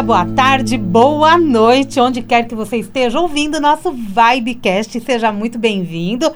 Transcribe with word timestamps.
Dia, 0.00 0.02
boa 0.02 0.24
tarde, 0.24 0.78
boa 0.78 1.36
noite, 1.36 2.00
onde 2.00 2.22
quer 2.22 2.46
que 2.48 2.54
você 2.54 2.78
esteja 2.78 3.20
ouvindo 3.20 3.56
o 3.56 3.60
nosso 3.60 3.92
Vibecast, 3.92 4.98
seja 5.00 5.30
muito 5.30 5.58
bem-vindo. 5.58 6.32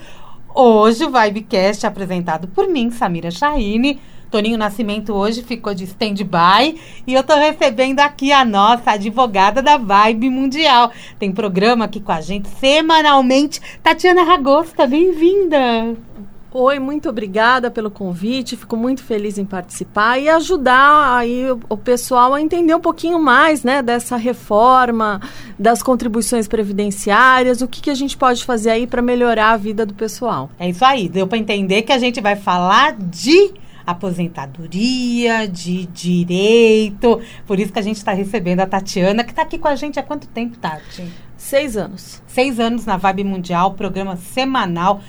Hoje 0.55 1.05
o 1.05 1.11
Vibecast 1.11 1.85
é 1.85 1.89
apresentado 1.89 2.46
por 2.49 2.69
mim, 2.69 2.91
Samira 2.91 3.31
Chaine. 3.31 3.99
Toninho 4.31 4.58
Nascimento 4.58 5.14
hoje 5.14 5.43
ficou 5.43 5.72
de 5.72 5.85
stand-by 5.85 6.79
e 7.07 7.14
eu 7.14 7.22
tô 7.22 7.35
recebendo 7.36 8.00
aqui 8.00 8.32
a 8.32 8.45
nossa 8.45 8.93
advogada 8.93 9.63
da 9.63 9.79
Vibe 9.79 10.29
Mundial. 10.29 10.91
Tem 11.19 11.33
programa 11.33 11.86
aqui 11.86 12.00
com 12.00 12.13
a 12.13 12.21
gente 12.21 12.49
semanalmente. 12.49 13.61
Tatiana 13.83 14.25
Ragosta, 14.25 14.86
bem-vinda! 14.86 15.96
Oi, 16.57 16.79
muito 16.79 17.08
obrigada 17.08 17.68
pelo 17.68 17.90
convite. 17.90 18.57
Fico 18.57 18.76
muito 18.76 19.03
feliz 19.03 19.39
em 19.39 19.44
participar 19.44 20.21
e 20.21 20.29
ajudar 20.29 21.17
aí 21.17 21.50
o, 21.50 21.58
o, 21.68 21.77
pessoal 21.77 22.32
a 22.32 22.40
entender 22.40 22.72
um 22.72 22.80
pouquinho 22.80 23.18
mais, 23.18 23.64
né, 23.64 23.82
dessa 23.82 24.17
reforma, 24.17 25.21
das 25.58 25.82
contribuições 25.82 26.46
previdenciárias, 26.46 27.61
o 27.61 27.67
que, 27.67 27.80
que 27.80 27.90
a 27.90 27.94
gente 27.94 28.17
pode 28.17 28.44
fazer 28.44 28.71
aí 28.71 28.86
para 28.86 29.03
melhorar 29.03 29.50
a 29.50 29.57
vida 29.57 29.85
do 29.85 29.94
pessoal. 29.94 30.49
É 30.57 30.68
isso 30.68 30.85
aí. 30.85 31.08
Deu 31.08 31.27
para 31.27 31.39
entender 31.39 31.82
que 31.82 31.93
a 31.93 31.99
gente 31.99 32.20
vai 32.20 32.36
falar 32.36 32.92
de 32.98 33.52
aposentadoria, 33.84 35.48
de 35.48 35.86
direito. 35.86 37.20
Por 37.48 37.58
isso 37.58 37.72
que 37.72 37.80
a 37.80 37.82
gente 37.82 37.97
está 37.97 38.12
recebendo 38.12 38.60
a 38.60 38.66
Tatiana, 38.66 39.25
que 39.25 39.30
está 39.30 39.42
aqui 39.42 39.58
com 39.58 39.66
a 39.66 39.75
gente 39.75 39.98
há 39.98 40.05
quanto 40.05 40.28
tempo, 40.28 40.56
Tati? 40.56 41.05
Seis 41.36 41.77
anos. 41.77 42.22
Seis 42.28 42.60
anos 42.60 42.86
na 42.86 42.97
Vibe 42.97 43.25
Mundial, 43.25 43.72
programa 43.72 44.14
semanal 44.14 45.00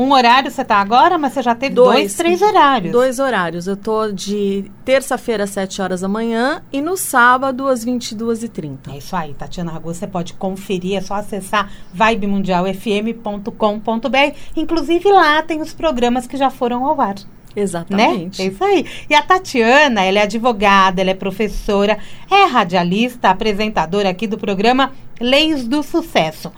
um 0.00 0.12
horário 0.12 0.50
você 0.50 0.62
está 0.62 0.76
agora, 0.76 1.18
mas 1.18 1.34
você 1.34 1.42
já 1.42 1.54
teve 1.54 1.74
dois, 1.74 1.98
dois, 1.98 2.14
três 2.14 2.40
horários. 2.40 2.90
Dois 2.90 3.18
horários. 3.18 3.66
Eu 3.66 3.76
tô 3.76 4.10
de 4.10 4.70
terça-feira 4.82 5.44
às 5.44 5.50
7 5.50 5.82
horas 5.82 6.00
da 6.00 6.08
manhã 6.08 6.62
e 6.72 6.80
no 6.80 6.96
sábado 6.96 7.68
às 7.68 7.84
22h30. 7.84 8.94
É 8.94 8.96
isso 8.96 9.14
aí, 9.14 9.34
Tatiana 9.34 9.72
Ragu, 9.72 9.92
você 9.92 10.06
pode 10.06 10.32
conferir, 10.32 10.96
é 10.96 11.02
só 11.02 11.12
acessar 11.14 11.70
vibemundialfm.com.br. 11.92 14.36
Inclusive 14.56 15.12
lá 15.12 15.42
tem 15.42 15.60
os 15.60 15.74
programas 15.74 16.26
que 16.26 16.38
já 16.38 16.48
foram 16.48 16.86
ao 16.86 16.98
ar. 16.98 17.16
Exatamente. 17.54 18.40
Né? 18.40 18.48
É 18.48 18.50
isso 18.50 18.64
aí. 18.64 18.86
E 19.10 19.14
a 19.14 19.20
Tatiana, 19.20 20.02
ela 20.02 20.20
é 20.20 20.22
advogada, 20.22 21.02
ela 21.02 21.10
é 21.10 21.14
professora, 21.14 21.98
é 22.30 22.44
radialista, 22.44 23.28
apresentadora 23.28 24.08
aqui 24.08 24.26
do 24.26 24.38
programa 24.38 24.92
Leis 25.20 25.68
do 25.68 25.82
Sucesso 25.82 26.50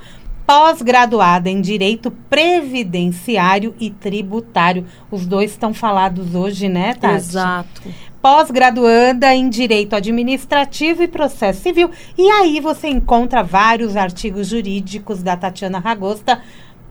pós-graduada 0.46 1.48
em 1.48 1.60
Direito 1.60 2.10
Previdenciário 2.10 3.74
e 3.78 3.90
Tributário. 3.90 4.86
Os 5.10 5.26
dois 5.26 5.52
estão 5.52 5.72
falados 5.72 6.34
hoje, 6.34 6.68
né, 6.68 6.94
Tati? 6.94 7.14
Exato. 7.14 7.82
Pós-graduanda 8.20 9.34
em 9.34 9.48
Direito 9.48 9.96
Administrativo 9.96 11.02
e 11.02 11.08
Processo 11.08 11.62
Civil. 11.62 11.90
E 12.16 12.28
aí 12.28 12.60
você 12.60 12.88
encontra 12.88 13.42
vários 13.42 13.96
artigos 13.96 14.46
jurídicos 14.48 15.22
da 15.22 15.36
Tatiana 15.36 15.80
Ragosta 15.80 16.40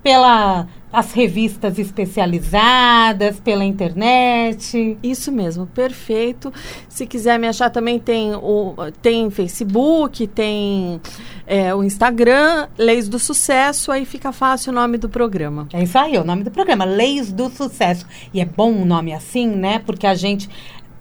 pela 0.04 0.68
as 0.92 1.14
revistas 1.14 1.80
especializadas, 1.80 3.40
pela 3.40 3.64
internet. 3.64 4.98
Isso 5.02 5.32
mesmo, 5.32 5.66
perfeito. 5.68 6.54
Se 6.90 7.06
quiser 7.06 7.40
me 7.40 7.48
achar 7.48 7.70
também 7.70 8.00
tem 8.00 8.36
o 8.36 8.76
tem 9.02 9.30
Facebook, 9.30 10.28
tem 10.28 11.00
é, 11.48 11.74
o 11.74 11.84
Instagram, 11.84 12.68
Leis 12.78 13.08
do 13.08 13.20
Sucesso, 13.20 13.92
aí 13.92 14.06
fica 14.06 14.32
fácil 14.32 14.72
o 14.72 14.76
nome 14.76 14.98
do 14.98 15.10
programa. 15.10 15.68
É 15.74 15.82
isso 15.82 15.98
aí, 15.98 16.18
o 16.18 16.24
nome 16.24 16.44
do 16.44 16.52
programa, 16.52 16.84
Leis 16.84 17.32
do 17.32 17.50
Sucesso. 17.50 18.06
E 18.34 18.42
é 18.42 18.46
bom 18.46 18.72
um 18.72 18.86
nome 18.86 19.14
assim, 19.14 19.48
né? 19.48 19.80
Porque 19.80 20.06
a 20.06 20.16
gente 20.16 20.50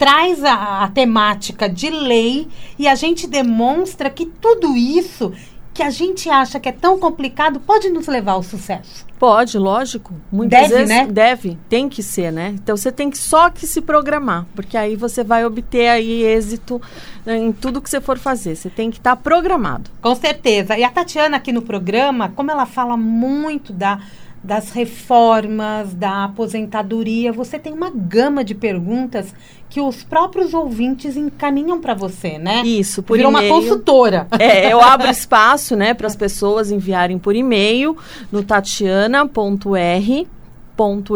traz 0.00 0.42
a, 0.42 0.84
a 0.84 0.88
temática 0.88 1.68
de 1.68 1.90
lei 1.90 2.48
e 2.78 2.88
a 2.88 2.94
gente 2.94 3.26
demonstra 3.26 4.08
que 4.08 4.24
tudo 4.24 4.74
isso 4.74 5.30
que 5.80 5.84
a 5.84 5.88
gente 5.88 6.28
acha 6.28 6.60
que 6.60 6.68
é 6.68 6.72
tão 6.72 6.98
complicado 6.98 7.58
pode 7.58 7.88
nos 7.88 8.06
levar 8.06 8.32
ao 8.32 8.42
sucesso. 8.42 9.06
Pode, 9.18 9.58
lógico. 9.58 10.12
Muitas 10.30 10.68
deve, 10.68 10.74
vezes 10.74 10.88
né? 10.90 11.06
deve, 11.06 11.58
tem 11.70 11.88
que 11.88 12.02
ser, 12.02 12.30
né? 12.30 12.48
Então 12.48 12.76
você 12.76 12.92
tem 12.92 13.08
que 13.08 13.16
só 13.16 13.48
que 13.48 13.66
se 13.66 13.80
programar, 13.80 14.44
porque 14.54 14.76
aí 14.76 14.94
você 14.94 15.24
vai 15.24 15.42
obter 15.42 15.88
aí 15.88 16.22
êxito 16.22 16.82
né, 17.24 17.34
em 17.38 17.50
tudo 17.50 17.80
que 17.80 17.88
você 17.88 17.98
for 17.98 18.18
fazer. 18.18 18.56
Você 18.56 18.68
tem 18.68 18.90
que 18.90 18.98
estar 18.98 19.16
tá 19.16 19.22
programado. 19.22 19.90
Com 20.02 20.14
certeza. 20.14 20.76
E 20.76 20.84
a 20.84 20.90
Tatiana 20.90 21.38
aqui 21.38 21.50
no 21.50 21.62
programa, 21.62 22.30
como 22.36 22.50
ela 22.50 22.66
fala 22.66 22.94
muito 22.94 23.72
da 23.72 24.00
das 24.42 24.72
reformas, 24.72 25.92
da 25.92 26.24
aposentadoria, 26.24 27.32
você 27.32 27.58
tem 27.58 27.72
uma 27.72 27.90
gama 27.90 28.42
de 28.42 28.54
perguntas 28.54 29.34
que 29.68 29.80
os 29.80 30.02
próprios 30.02 30.54
ouvintes 30.54 31.16
encaminham 31.16 31.80
para 31.80 31.94
você, 31.94 32.38
né? 32.38 32.62
Isso, 32.64 33.02
por 33.02 33.16
Virou 33.16 33.30
e-mail. 33.30 33.52
uma 33.52 33.60
consultora. 33.60 34.26
É, 34.38 34.72
eu 34.72 34.80
abro 34.80 35.08
espaço, 35.08 35.76
né, 35.76 35.92
para 35.94 36.06
as 36.06 36.16
pessoas 36.16 36.70
enviarem 36.70 37.18
por 37.18 37.36
e-mail 37.36 37.96
no 38.32 38.42
tatiana.r 38.42 40.26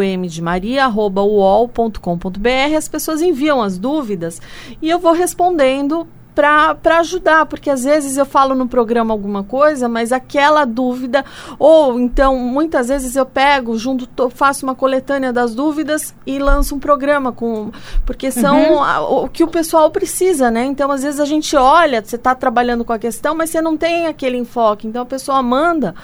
m 0.02 0.28
de 0.28 0.42
maria 0.42 0.84
arroba 0.84 1.22
uol.com.br 1.22 2.76
as 2.76 2.86
pessoas 2.86 3.22
enviam 3.22 3.62
as 3.62 3.78
dúvidas 3.78 4.38
e 4.82 4.90
eu 4.90 4.98
vou 4.98 5.12
respondendo 5.12 6.06
para 6.34 6.98
ajudar, 6.98 7.46
porque 7.46 7.70
às 7.70 7.84
vezes 7.84 8.16
eu 8.16 8.26
falo 8.26 8.54
no 8.54 8.66
programa 8.66 9.14
alguma 9.14 9.44
coisa, 9.44 9.88
mas 9.88 10.12
aquela 10.12 10.64
dúvida, 10.64 11.24
ou 11.58 11.98
então 11.98 12.36
muitas 12.36 12.88
vezes 12.88 13.14
eu 13.14 13.24
pego, 13.24 13.78
junto, 13.78 14.06
tô, 14.06 14.28
faço 14.28 14.66
uma 14.66 14.74
coletânea 14.74 15.32
das 15.32 15.54
dúvidas 15.54 16.14
e 16.26 16.38
lanço 16.38 16.74
um 16.74 16.78
programa 16.78 17.32
com. 17.32 17.70
Porque 18.04 18.30
são 18.30 18.74
uhum. 18.74 18.82
a, 18.82 19.00
o 19.00 19.28
que 19.28 19.44
o 19.44 19.48
pessoal 19.48 19.90
precisa, 19.90 20.50
né? 20.50 20.64
Então, 20.64 20.90
às 20.90 21.02
vezes 21.02 21.20
a 21.20 21.24
gente 21.24 21.56
olha, 21.56 22.02
você 22.04 22.16
está 22.16 22.34
trabalhando 22.34 22.84
com 22.84 22.92
a 22.92 22.98
questão, 22.98 23.34
mas 23.34 23.50
você 23.50 23.60
não 23.60 23.76
tem 23.76 24.06
aquele 24.06 24.36
enfoque. 24.36 24.86
Então 24.86 25.02
a 25.02 25.06
pessoa 25.06 25.42
manda 25.42 25.94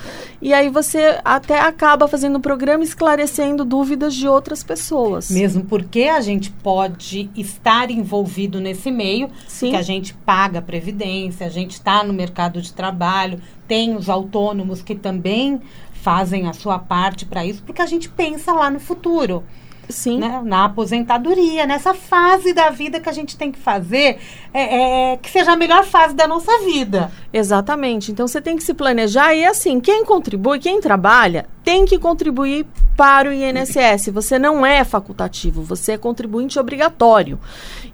e 0.40 0.54
aí 0.54 0.68
você 0.68 1.18
até 1.24 1.60
acaba 1.60 2.06
fazendo 2.08 2.36
o 2.36 2.40
programa 2.40 2.84
esclarecendo 2.84 3.64
dúvidas 3.64 4.14
de 4.14 4.28
outras 4.28 4.62
pessoas. 4.62 5.30
Mesmo 5.30 5.64
porque 5.64 6.04
a 6.04 6.20
gente 6.20 6.50
pode 6.50 7.30
estar 7.36 7.90
envolvido 7.90 8.60
nesse 8.60 8.90
meio, 8.90 9.30
Sim. 9.46 9.70
que 9.70 9.76
a 9.76 9.82
gente 9.82 10.14
paga 10.24 10.62
previdência, 10.62 11.46
a 11.46 11.50
gente 11.50 11.72
está 11.72 12.04
no 12.04 12.12
mercado 12.12 12.60
de 12.60 12.72
trabalho, 12.72 13.40
tem 13.66 13.96
os 13.96 14.08
autônomos 14.08 14.82
que 14.82 14.94
também 14.94 15.60
fazem 15.92 16.48
a 16.48 16.52
sua 16.52 16.78
parte 16.78 17.26
para 17.26 17.44
isso, 17.44 17.62
porque 17.62 17.82
a 17.82 17.86
gente 17.86 18.08
pensa 18.08 18.52
lá 18.52 18.70
no 18.70 18.80
futuro. 18.80 19.44
Sim. 19.90 20.18
Né? 20.18 20.40
Na 20.44 20.64
aposentadoria, 20.64 21.66
nessa 21.66 21.94
fase 21.94 22.52
da 22.52 22.70
vida 22.70 23.00
que 23.00 23.08
a 23.08 23.12
gente 23.12 23.36
tem 23.36 23.50
que 23.50 23.58
fazer, 23.58 24.18
é, 24.52 25.12
é, 25.12 25.16
que 25.16 25.30
seja 25.30 25.52
a 25.52 25.56
melhor 25.56 25.84
fase 25.84 26.14
da 26.14 26.26
nossa 26.26 26.58
vida. 26.60 27.10
Exatamente. 27.32 28.10
Então 28.12 28.26
você 28.26 28.40
tem 28.40 28.56
que 28.56 28.62
se 28.62 28.74
planejar 28.74 29.34
e 29.34 29.44
assim, 29.44 29.80
quem 29.80 30.04
contribui, 30.04 30.58
quem 30.58 30.80
trabalha, 30.80 31.46
tem 31.64 31.84
que 31.84 31.98
contribuir 31.98 32.66
para 32.96 33.28
o 33.28 33.32
INSS. 33.32 34.08
Você 34.12 34.38
não 34.38 34.64
é 34.64 34.84
facultativo, 34.84 35.62
você 35.62 35.92
é 35.92 35.98
contribuinte 35.98 36.58
obrigatório. 36.58 37.38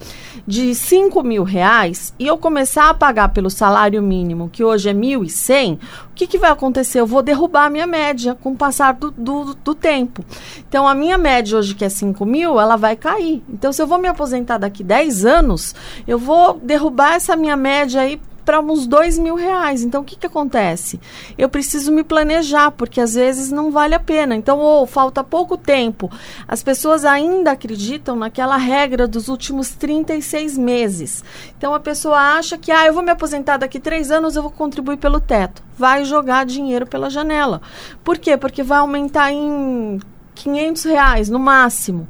de 0.47 0.73
5 0.73 1.23
mil 1.23 1.43
reais 1.43 2.13
e 2.17 2.27
eu 2.27 2.37
começar 2.37 2.89
a 2.89 2.93
pagar 2.93 3.29
pelo 3.29 3.49
salário 3.49 4.01
mínimo, 4.01 4.49
que 4.49 4.63
hoje 4.63 4.89
é 4.89 4.93
1.100, 4.93 5.75
o 5.75 5.79
que, 6.15 6.27
que 6.27 6.37
vai 6.37 6.51
acontecer? 6.51 6.99
Eu 6.99 7.07
vou 7.07 7.21
derrubar 7.21 7.65
a 7.65 7.69
minha 7.69 7.87
média 7.87 8.35
com 8.35 8.51
o 8.51 8.57
passar 8.57 8.93
do, 8.93 9.11
do, 9.11 9.53
do 9.53 9.75
tempo. 9.75 10.23
Então, 10.67 10.87
a 10.87 10.95
minha 10.95 11.17
média 11.17 11.57
hoje, 11.57 11.75
que 11.75 11.85
é 11.85 11.89
5 11.89 12.25
mil, 12.25 12.59
ela 12.59 12.75
vai 12.75 12.95
cair. 12.95 13.43
Então, 13.47 13.71
se 13.71 13.81
eu 13.81 13.87
vou 13.87 13.97
me 13.97 14.07
aposentar 14.07 14.57
daqui 14.57 14.83
10 14.83 15.25
anos, 15.25 15.75
eu 16.07 16.17
vou 16.17 16.59
derrubar 16.61 17.13
essa 17.13 17.35
minha 17.35 17.55
média 17.55 18.01
aí 18.01 18.19
para 18.45 18.59
uns 18.59 18.85
dois 18.85 19.17
mil 19.17 19.35
reais. 19.35 19.83
Então, 19.83 20.01
o 20.01 20.03
que, 20.05 20.15
que 20.15 20.27
acontece? 20.27 20.99
Eu 21.37 21.49
preciso 21.49 21.91
me 21.91 22.03
planejar, 22.03 22.71
porque 22.71 22.99
às 22.99 23.15
vezes 23.15 23.51
não 23.51 23.71
vale 23.71 23.95
a 23.95 23.99
pena. 23.99 24.35
Então, 24.35 24.59
ou 24.59 24.85
falta 24.85 25.23
pouco 25.23 25.57
tempo. 25.57 26.11
As 26.47 26.61
pessoas 26.63 27.05
ainda 27.05 27.51
acreditam 27.51 28.15
naquela 28.15 28.57
regra 28.57 29.07
dos 29.07 29.27
últimos 29.27 29.71
36 29.71 30.57
meses. 30.57 31.23
Então, 31.57 31.73
a 31.73 31.79
pessoa 31.79 32.17
acha 32.17 32.57
que, 32.57 32.71
ah, 32.71 32.85
eu 32.85 32.93
vou 32.93 33.03
me 33.03 33.11
aposentar 33.11 33.57
daqui 33.57 33.79
três 33.79 34.11
anos, 34.11 34.35
eu 34.35 34.41
vou 34.41 34.51
contribuir 34.51 34.97
pelo 34.97 35.19
teto. 35.19 35.63
Vai 35.77 36.05
jogar 36.05 36.45
dinheiro 36.45 36.85
pela 36.85 37.09
janela. 37.09 37.61
Por 38.03 38.17
quê? 38.17 38.37
Porque 38.37 38.63
vai 38.63 38.79
aumentar 38.79 39.31
em 39.31 39.99
500 40.35 40.83
reais 40.83 41.29
no 41.29 41.39
máximo. 41.39 42.07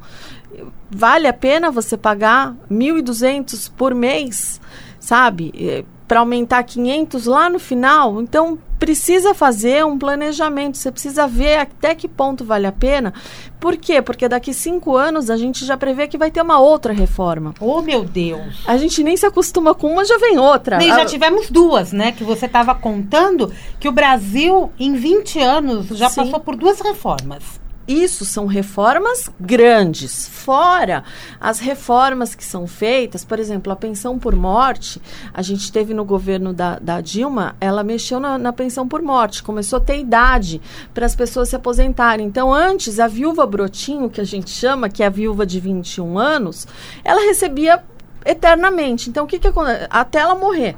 Vale 0.90 1.26
a 1.26 1.32
pena 1.32 1.70
você 1.70 1.96
pagar 1.96 2.54
1.200 2.70 3.70
por 3.76 3.94
mês? 3.94 4.60
Sabe? 5.00 5.84
Para 6.06 6.20
aumentar 6.20 6.62
500 6.62 7.26
lá 7.26 7.48
no 7.48 7.58
final. 7.58 8.20
Então, 8.20 8.58
precisa 8.78 9.32
fazer 9.32 9.84
um 9.84 9.98
planejamento, 9.98 10.76
você 10.76 10.92
precisa 10.92 11.26
ver 11.26 11.56
até 11.56 11.94
que 11.94 12.06
ponto 12.06 12.44
vale 12.44 12.66
a 12.66 12.72
pena. 12.72 13.14
Por 13.58 13.76
quê? 13.76 14.02
Porque 14.02 14.28
daqui 14.28 14.52
cinco 14.52 14.94
anos 14.94 15.30
a 15.30 15.36
gente 15.36 15.64
já 15.64 15.76
prevê 15.76 16.06
que 16.06 16.18
vai 16.18 16.30
ter 16.30 16.42
uma 16.42 16.58
outra 16.58 16.92
reforma. 16.92 17.54
Oh, 17.60 17.80
meu 17.80 18.04
Deus! 18.04 18.62
A 18.66 18.76
gente 18.76 19.02
nem 19.02 19.16
se 19.16 19.24
acostuma 19.24 19.74
com 19.74 19.90
uma, 19.90 20.04
já 20.04 20.18
vem 20.18 20.38
outra. 20.38 20.82
E 20.82 20.88
já 20.88 21.06
tivemos 21.06 21.48
duas, 21.48 21.92
né? 21.92 22.12
Que 22.12 22.24
você 22.24 22.44
estava 22.44 22.74
contando 22.74 23.50
que 23.80 23.88
o 23.88 23.92
Brasil, 23.92 24.70
em 24.78 24.92
20 24.94 25.40
anos, 25.40 25.86
já 25.88 26.10
Sim. 26.10 26.16
passou 26.16 26.40
por 26.40 26.54
duas 26.54 26.80
reformas. 26.80 27.63
Isso 27.86 28.24
são 28.24 28.46
reformas 28.46 29.30
grandes. 29.38 30.26
Fora 30.28 31.04
as 31.40 31.60
reformas 31.60 32.34
que 32.34 32.44
são 32.44 32.66
feitas, 32.66 33.24
por 33.24 33.38
exemplo, 33.38 33.72
a 33.72 33.76
pensão 33.76 34.18
por 34.18 34.34
morte, 34.34 35.00
a 35.32 35.42
gente 35.42 35.70
teve 35.70 35.92
no 35.92 36.04
governo 36.04 36.52
da, 36.52 36.78
da 36.78 37.00
Dilma, 37.00 37.56
ela 37.60 37.84
mexeu 37.84 38.18
na, 38.18 38.38
na, 38.38 38.52
pensão 38.52 38.88
por 38.88 39.02
morte, 39.02 39.42
começou 39.42 39.78
a 39.78 39.80
ter 39.80 39.98
idade 39.98 40.62
para 40.94 41.04
as 41.04 41.14
pessoas 41.14 41.50
se 41.50 41.56
aposentarem. 41.56 42.26
Então, 42.26 42.52
antes, 42.52 42.98
a 42.98 43.06
viúva 43.06 43.46
brotinho, 43.46 44.08
que 44.08 44.20
a 44.20 44.24
gente 44.24 44.50
chama, 44.50 44.88
que 44.88 45.02
é 45.02 45.06
a 45.06 45.10
viúva 45.10 45.44
de 45.44 45.60
21 45.60 46.18
anos, 46.18 46.66
ela 47.04 47.20
recebia 47.26 47.82
eternamente. 48.24 49.10
Então, 49.10 49.24
o 49.24 49.26
que, 49.26 49.38
que 49.38 49.48
acontece? 49.48 49.86
Até 49.90 50.20
ela 50.20 50.34
morrer 50.34 50.74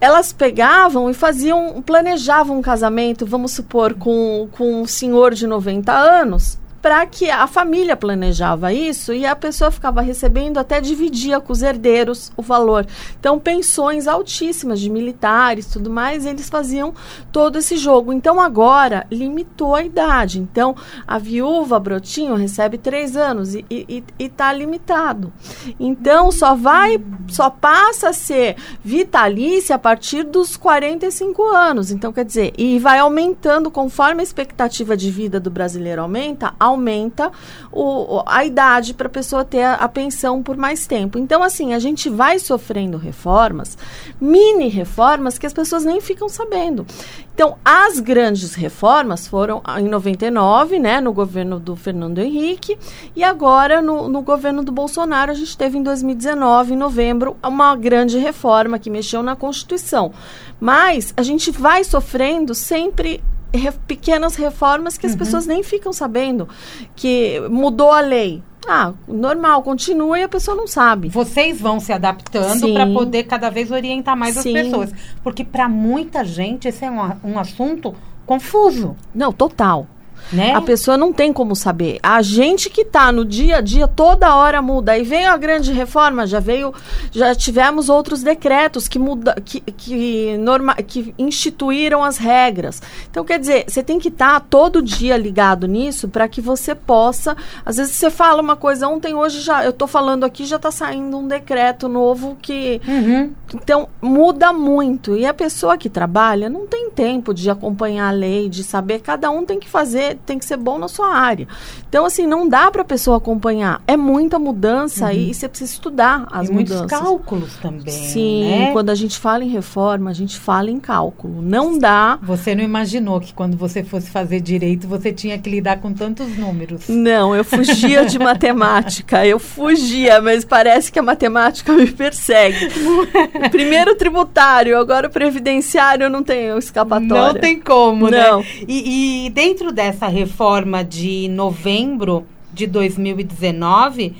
elas 0.00 0.32
pegavam 0.32 1.10
e 1.10 1.14
faziam, 1.14 1.82
planejavam 1.82 2.58
um 2.58 2.62
casamento, 2.62 3.26
vamos 3.26 3.52
supor, 3.52 3.94
com, 3.94 4.48
com 4.52 4.82
um 4.82 4.86
senhor 4.86 5.34
de 5.34 5.46
90 5.46 5.92
anos, 5.92 6.58
para 6.82 7.04
que 7.06 7.30
a 7.30 7.46
família 7.46 7.96
planejava 7.96 8.72
isso 8.72 9.12
e 9.12 9.26
a 9.26 9.36
pessoa 9.36 9.70
ficava 9.70 10.00
recebendo 10.00 10.58
até 10.58 10.80
dividia 10.80 11.40
com 11.40 11.52
os 11.52 11.62
herdeiros 11.62 12.32
o 12.36 12.42
valor. 12.42 12.86
Então, 13.18 13.38
pensões 13.38 14.06
altíssimas 14.06 14.80
de 14.80 14.88
militares, 14.88 15.66
tudo 15.66 15.90
mais, 15.90 16.24
eles 16.24 16.48
faziam 16.48 16.94
todo 17.30 17.58
esse 17.58 17.76
jogo. 17.76 18.12
Então, 18.12 18.40
agora 18.40 19.06
limitou 19.10 19.74
a 19.74 19.84
idade. 19.84 20.38
Então, 20.38 20.74
a 21.06 21.18
viúva 21.18 21.78
brotinho 21.78 22.34
recebe 22.34 22.78
três 22.78 23.16
anos 23.16 23.54
e 23.54 24.04
está 24.18 24.52
limitado. 24.52 25.32
Então, 25.78 26.32
só 26.32 26.54
vai, 26.54 27.02
só 27.28 27.50
passa 27.50 28.08
a 28.08 28.12
ser 28.12 28.56
vitalícia 28.82 29.76
a 29.76 29.78
partir 29.78 30.22
dos 30.22 30.56
45 30.56 31.42
anos. 31.44 31.90
Então, 31.90 32.12
quer 32.12 32.24
dizer, 32.24 32.52
e 32.56 32.78
vai 32.78 32.98
aumentando 32.98 33.70
conforme 33.70 34.20
a 34.20 34.24
expectativa 34.24 34.96
de 34.96 35.10
vida 35.10 35.38
do 35.38 35.50
brasileiro 35.50 36.02
aumenta, 36.02 36.54
aumenta 36.70 37.30
o, 37.72 38.22
a 38.26 38.44
idade 38.44 38.94
para 38.94 39.06
a 39.06 39.10
pessoa 39.10 39.44
ter 39.44 39.62
a, 39.62 39.74
a, 39.74 39.88
pensão 39.88 40.42
por 40.42 40.56
mais 40.56 40.86
tempo. 40.86 41.18
Então, 41.18 41.42
assim, 41.42 41.74
a 41.74 41.78
gente 41.78 42.08
vai 42.08 42.38
sofrendo 42.38 42.96
reformas, 42.96 43.76
mini 44.20 44.68
reformas, 44.68 45.38
que 45.38 45.46
as 45.46 45.52
pessoas 45.52 45.84
nem 45.84 46.00
ficam 46.00 46.28
sabendo. 46.28 46.86
Então, 47.34 47.56
as 47.64 48.00
grandes 48.00 48.54
reformas 48.54 49.26
foram 49.26 49.62
em 49.78 49.88
99, 49.88 50.78
né, 50.78 51.00
no 51.00 51.12
governo 51.12 51.58
do 51.58 51.74
Fernando 51.74 52.18
Henrique, 52.18 52.78
e 53.16 53.24
agora 53.24 53.80
no, 53.80 54.08
no 54.08 54.20
governo 54.20 54.62
do 54.62 54.70
Bolsonaro, 54.70 55.30
a 55.30 55.34
gente 55.34 55.56
teve 55.56 55.78
em 55.78 55.82
2019, 55.82 56.74
em 56.74 56.76
novembro, 56.76 57.36
uma 57.42 57.74
grande 57.76 58.18
reforma 58.18 58.78
que 58.78 58.90
mexeu 58.90 59.22
na 59.22 59.34
Constituição. 59.34 60.12
Mas 60.60 61.14
a 61.16 61.22
gente 61.22 61.50
vai 61.50 61.82
sofrendo 61.82 62.54
sempre 62.54 63.22
re, 63.52 63.72
pequenas 63.86 64.36
reformas 64.36 64.96
que 64.98 65.06
as 65.06 65.12
uhum. 65.12 65.18
pessoas 65.18 65.46
nem 65.46 65.62
ficam 65.62 65.92
sabendo 65.92 66.48
que 66.94 67.40
mudou 67.50 67.90
a 67.90 68.00
lei. 68.00 68.42
Ah, 68.68 68.92
normal, 69.08 69.62
continua 69.62 70.18
e 70.18 70.22
a 70.22 70.28
pessoa 70.28 70.56
não 70.56 70.66
sabe. 70.66 71.08
Vocês 71.08 71.60
vão 71.60 71.80
se 71.80 71.92
adaptando 71.92 72.72
para 72.74 72.86
poder 72.86 73.24
cada 73.24 73.48
vez 73.48 73.70
orientar 73.70 74.16
mais 74.16 74.36
Sim. 74.36 74.56
as 74.56 74.64
pessoas. 74.64 74.92
Porque 75.22 75.44
para 75.44 75.68
muita 75.68 76.24
gente 76.24 76.68
esse 76.68 76.84
é 76.84 76.90
um, 76.90 77.00
um 77.24 77.38
assunto 77.38 77.94
confuso. 78.26 78.94
Não, 79.14 79.32
total. 79.32 79.86
Né? 80.32 80.52
A 80.54 80.60
pessoa 80.60 80.96
não 80.96 81.12
tem 81.12 81.32
como 81.32 81.56
saber. 81.56 81.98
A 82.02 82.22
gente 82.22 82.70
que 82.70 82.82
está 82.82 83.10
no 83.10 83.24
dia 83.24 83.56
a 83.56 83.60
dia, 83.60 83.88
toda 83.88 84.34
hora 84.34 84.62
muda. 84.62 84.92
Aí 84.92 85.02
veio 85.02 85.28
a 85.28 85.36
grande 85.36 85.72
reforma, 85.72 86.26
já 86.26 86.38
veio, 86.38 86.72
já 87.10 87.34
tivemos 87.34 87.88
outros 87.88 88.22
decretos 88.22 88.86
que, 88.86 88.98
muda, 88.98 89.34
que, 89.44 89.60
que, 89.60 90.36
norma, 90.38 90.74
que 90.76 91.14
instituíram 91.18 92.04
as 92.04 92.16
regras. 92.16 92.80
Então, 93.10 93.24
quer 93.24 93.38
dizer, 93.38 93.64
você 93.66 93.82
tem 93.82 93.98
que 93.98 94.08
estar 94.08 94.40
tá 94.40 94.46
todo 94.48 94.82
dia 94.82 95.16
ligado 95.16 95.66
nisso 95.66 96.08
para 96.08 96.28
que 96.28 96.40
você 96.40 96.74
possa. 96.74 97.36
Às 97.64 97.76
vezes 97.76 97.94
você 97.94 98.10
fala 98.10 98.40
uma 98.40 98.56
coisa 98.56 98.86
ontem, 98.88 99.14
hoje 99.14 99.40
já. 99.40 99.64
Eu 99.64 99.70
estou 99.70 99.88
falando 99.88 100.24
aqui, 100.24 100.44
já 100.44 100.56
está 100.56 100.70
saindo 100.70 101.18
um 101.18 101.26
decreto 101.26 101.88
novo 101.88 102.36
que. 102.40 102.80
Uhum. 102.86 103.32
Então, 103.56 103.88
muda 104.00 104.52
muito. 104.52 105.16
E 105.16 105.26
a 105.26 105.34
pessoa 105.34 105.76
que 105.76 105.88
trabalha 105.88 106.48
não 106.48 106.66
tem 106.66 106.90
tempo 106.90 107.34
de 107.34 107.50
acompanhar 107.50 108.08
a 108.08 108.12
lei, 108.12 108.48
de 108.48 108.62
saber. 108.62 109.00
Cada 109.00 109.30
um 109.30 109.44
tem 109.44 109.58
que 109.58 109.68
fazer 109.68 110.18
tem 110.26 110.38
que 110.38 110.44
ser 110.44 110.56
bom 110.56 110.78
na 110.78 110.88
sua 110.88 111.14
área. 111.14 111.46
Então, 111.88 112.04
assim, 112.04 112.26
não 112.26 112.48
dá 112.48 112.70
para 112.70 112.82
a 112.82 112.84
pessoa 112.84 113.16
acompanhar. 113.16 113.82
É 113.86 113.96
muita 113.96 114.38
mudança 114.38 115.06
uhum. 115.06 115.12
e, 115.12 115.30
e, 115.30 115.34
você 115.34 115.48
precisa 115.48 115.72
estudar 115.72 116.26
as 116.30 116.48
e 116.48 116.52
mudanças. 116.52 116.80
muitos 116.80 116.98
cálculos 116.98 117.56
também. 117.56 117.92
Sim, 117.92 118.50
né? 118.50 118.72
quando 118.72 118.90
a 118.90 118.94
gente 118.94 119.18
fala 119.18 119.44
em 119.44 119.48
reforma, 119.48 120.10
a 120.10 120.12
gente 120.12 120.38
fala 120.38 120.70
em 120.70 120.78
cálculo. 120.78 121.42
Não 121.42 121.78
dá. 121.78 122.18
Você 122.22 122.54
não 122.54 122.62
imaginou 122.62 123.20
que 123.20 123.32
quando 123.32 123.56
você 123.56 123.82
fosse 123.82 124.10
fazer 124.10 124.40
direito, 124.40 124.86
você 124.86 125.12
tinha 125.12 125.38
que 125.38 125.50
lidar 125.50 125.80
com 125.80 125.92
tantos 125.92 126.36
números. 126.36 126.88
Não, 126.88 127.34
eu 127.34 127.44
fugia 127.44 128.04
de 128.04 128.18
matemática. 128.20 129.26
Eu 129.26 129.38
fugia, 129.38 130.20
mas 130.20 130.44
parece 130.44 130.92
que 130.92 130.98
a 130.98 131.02
matemática 131.02 131.72
me 131.72 131.90
persegue. 131.90 132.68
Primeiro 133.50 133.94
tributário, 133.96 134.78
agora 134.78 135.08
previdenciário 135.08 136.08
não 136.08 136.22
tem 136.22 136.56
escapatória. 136.56 137.32
Não 137.32 137.40
tem 137.40 137.60
como, 137.60 138.08
né? 138.08 138.28
não. 138.28 138.40
né? 138.40 138.46
E, 138.68 139.26
e 139.26 139.30
dentro 139.30 139.72
dessa 139.72 140.06
reforma 140.06 140.84
de 140.84 141.28
novembro 141.28 142.26
de 142.52 142.66
2019, 142.66 144.16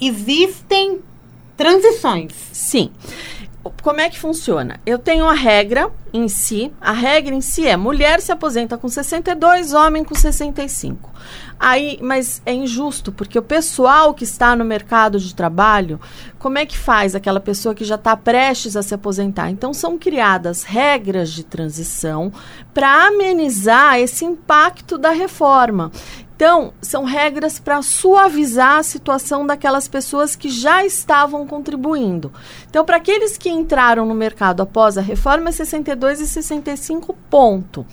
existem 0.00 1.00
transições. 1.56 2.32
Sim. 2.52 2.90
Como 3.80 4.00
é 4.00 4.10
que 4.10 4.18
funciona? 4.18 4.80
Eu 4.84 4.98
tenho 4.98 5.24
a 5.24 5.34
regra 5.34 5.88
em 6.12 6.26
si. 6.26 6.72
A 6.80 6.92
regra 6.92 7.32
em 7.32 7.40
si 7.40 7.66
é 7.66 7.76
mulher 7.76 8.20
se 8.20 8.32
aposenta 8.32 8.76
com 8.76 8.88
62, 8.88 9.72
homem 9.72 10.02
com 10.02 10.14
65. 10.14 11.10
Aí, 11.64 11.96
mas 12.02 12.42
é 12.44 12.52
injusto, 12.52 13.12
porque 13.12 13.38
o 13.38 13.42
pessoal 13.42 14.12
que 14.12 14.24
está 14.24 14.56
no 14.56 14.64
mercado 14.64 15.20
de 15.20 15.32
trabalho, 15.32 16.00
como 16.36 16.58
é 16.58 16.66
que 16.66 16.76
faz 16.76 17.14
aquela 17.14 17.38
pessoa 17.38 17.72
que 17.72 17.84
já 17.84 17.94
está 17.94 18.16
prestes 18.16 18.74
a 18.74 18.82
se 18.82 18.92
aposentar? 18.92 19.48
Então, 19.48 19.72
são 19.72 19.96
criadas 19.96 20.64
regras 20.64 21.30
de 21.30 21.44
transição 21.44 22.32
para 22.74 23.06
amenizar 23.06 23.96
esse 24.00 24.24
impacto 24.24 24.98
da 24.98 25.10
reforma. 25.10 25.92
Então, 26.34 26.74
são 26.82 27.04
regras 27.04 27.60
para 27.60 27.80
suavizar 27.80 28.78
a 28.78 28.82
situação 28.82 29.46
daquelas 29.46 29.86
pessoas 29.86 30.34
que 30.34 30.48
já 30.48 30.84
estavam 30.84 31.46
contribuindo. 31.46 32.32
Então, 32.68 32.84
para 32.84 32.96
aqueles 32.96 33.38
que 33.38 33.48
entraram 33.48 34.04
no 34.04 34.14
mercado 34.16 34.62
após 34.62 34.98
a 34.98 35.00
reforma, 35.00 35.52
62 35.52 36.22
e 36.22 36.26
65 36.26 37.16
ponto 37.30 37.86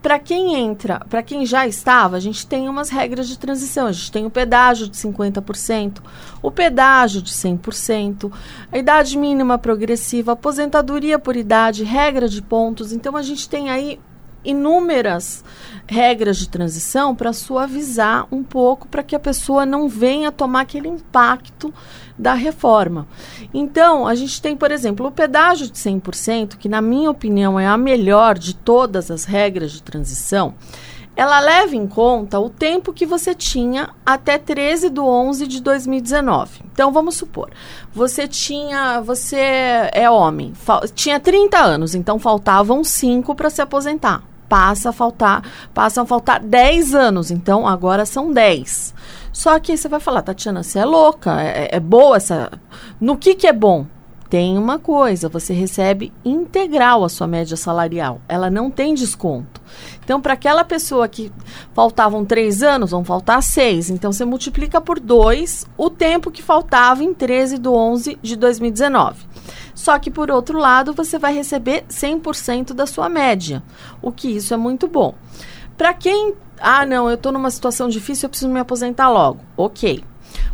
para 0.00 0.18
quem 0.18 0.54
entra, 0.54 1.00
para 1.10 1.22
quem 1.22 1.44
já 1.44 1.66
estava, 1.66 2.16
a 2.16 2.20
gente 2.20 2.46
tem 2.46 2.68
umas 2.68 2.88
regras 2.88 3.28
de 3.28 3.38
transição. 3.38 3.86
A 3.86 3.92
gente 3.92 4.12
tem 4.12 4.24
o 4.24 4.30
pedágio 4.30 4.88
de 4.88 4.96
50%, 4.96 5.98
o 6.40 6.50
pedágio 6.50 7.20
de 7.20 7.32
100%, 7.32 8.30
a 8.70 8.78
idade 8.78 9.18
mínima 9.18 9.58
progressiva, 9.58 10.32
aposentadoria 10.32 11.18
por 11.18 11.36
idade, 11.36 11.82
regra 11.82 12.28
de 12.28 12.40
pontos. 12.40 12.92
Então 12.92 13.16
a 13.16 13.22
gente 13.22 13.48
tem 13.48 13.70
aí 13.70 13.98
inúmeras 14.44 15.44
regras 15.88 16.36
de 16.36 16.48
transição 16.48 17.16
para 17.16 17.32
suavizar 17.32 18.26
um 18.30 18.44
pouco 18.44 18.86
para 18.86 19.02
que 19.02 19.16
a 19.16 19.18
pessoa 19.18 19.64
não 19.64 19.88
venha 19.88 20.30
tomar 20.30 20.60
aquele 20.60 20.86
impacto 20.86 21.72
da 22.16 22.34
reforma. 22.34 23.08
Então, 23.54 24.06
a 24.06 24.14
gente 24.14 24.40
tem, 24.42 24.54
por 24.54 24.70
exemplo, 24.70 25.06
o 25.06 25.10
pedágio 25.10 25.66
de 25.66 25.78
100%, 25.78 26.56
que 26.56 26.68
na 26.68 26.82
minha 26.82 27.10
opinião 27.10 27.58
é 27.58 27.66
a 27.66 27.78
melhor 27.78 28.38
de 28.38 28.54
todas 28.54 29.10
as 29.10 29.24
regras 29.24 29.72
de 29.72 29.82
transição. 29.82 30.54
Ela 31.16 31.40
leva 31.40 31.74
em 31.74 31.86
conta 31.86 32.38
o 32.38 32.48
tempo 32.48 32.92
que 32.92 33.04
você 33.04 33.34
tinha 33.34 33.90
até 34.06 34.38
13 34.38 34.90
de 34.90 35.00
11 35.00 35.46
de 35.48 35.60
2019. 35.60 36.60
Então, 36.70 36.92
vamos 36.92 37.16
supor, 37.16 37.50
você 37.92 38.28
tinha, 38.28 39.00
você 39.00 39.88
é 39.92 40.08
homem, 40.08 40.52
tinha 40.94 41.18
30 41.18 41.58
anos, 41.58 41.94
então 41.94 42.18
faltavam 42.18 42.84
5 42.84 43.34
para 43.34 43.50
se 43.50 43.62
aposentar 43.62 44.22
passa 44.48 44.90
a 44.90 44.92
faltar, 44.92 45.42
passam 45.74 46.04
a 46.04 46.06
faltar 46.06 46.40
10 46.40 46.94
anos, 46.94 47.30
então 47.30 47.66
agora 47.66 48.06
são 48.06 48.32
10. 48.32 48.94
Só 49.32 49.58
que 49.60 49.76
você 49.76 49.88
vai 49.88 50.00
falar, 50.00 50.22
Tatiana, 50.22 50.62
você 50.62 50.78
é 50.78 50.84
louca, 50.84 51.40
é, 51.40 51.68
é 51.72 51.80
boa 51.80 52.16
essa. 52.16 52.50
No 53.00 53.16
que, 53.16 53.34
que 53.34 53.46
é 53.46 53.52
bom? 53.52 53.86
Tem 54.28 54.58
uma 54.58 54.78
coisa, 54.78 55.26
você 55.26 55.54
recebe 55.54 56.12
integral 56.22 57.02
a 57.02 57.08
sua 57.08 57.26
média 57.26 57.56
salarial. 57.56 58.20
Ela 58.28 58.50
não 58.50 58.70
tem 58.70 58.92
desconto. 58.92 59.58
Então, 60.04 60.20
para 60.20 60.34
aquela 60.34 60.64
pessoa 60.64 61.08
que 61.08 61.32
faltavam 61.72 62.26
três 62.26 62.62
anos, 62.62 62.90
vão 62.90 63.02
faltar 63.02 63.42
seis. 63.42 63.88
Então, 63.88 64.12
você 64.12 64.26
multiplica 64.26 64.82
por 64.82 65.00
dois 65.00 65.66
o 65.78 65.88
tempo 65.88 66.30
que 66.30 66.42
faltava 66.42 67.02
em 67.02 67.14
13 67.14 67.58
de 67.58 67.68
11 67.68 68.18
de 68.20 68.36
2019. 68.36 69.27
Só 69.78 69.96
que, 69.96 70.10
por 70.10 70.28
outro 70.28 70.58
lado, 70.58 70.92
você 70.92 71.20
vai 71.20 71.32
receber 71.32 71.84
100% 71.88 72.74
da 72.74 72.84
sua 72.84 73.08
média, 73.08 73.62
o 74.02 74.10
que 74.10 74.28
isso 74.28 74.52
é 74.52 74.56
muito 74.56 74.88
bom. 74.88 75.14
Para 75.76 75.94
quem, 75.94 76.34
ah, 76.58 76.84
não, 76.84 77.08
eu 77.08 77.14
estou 77.14 77.30
numa 77.30 77.48
situação 77.48 77.88
difícil, 77.88 78.26
eu 78.26 78.30
preciso 78.30 78.50
me 78.50 78.58
aposentar 78.58 79.08
logo. 79.08 79.38
Ok. 79.56 80.02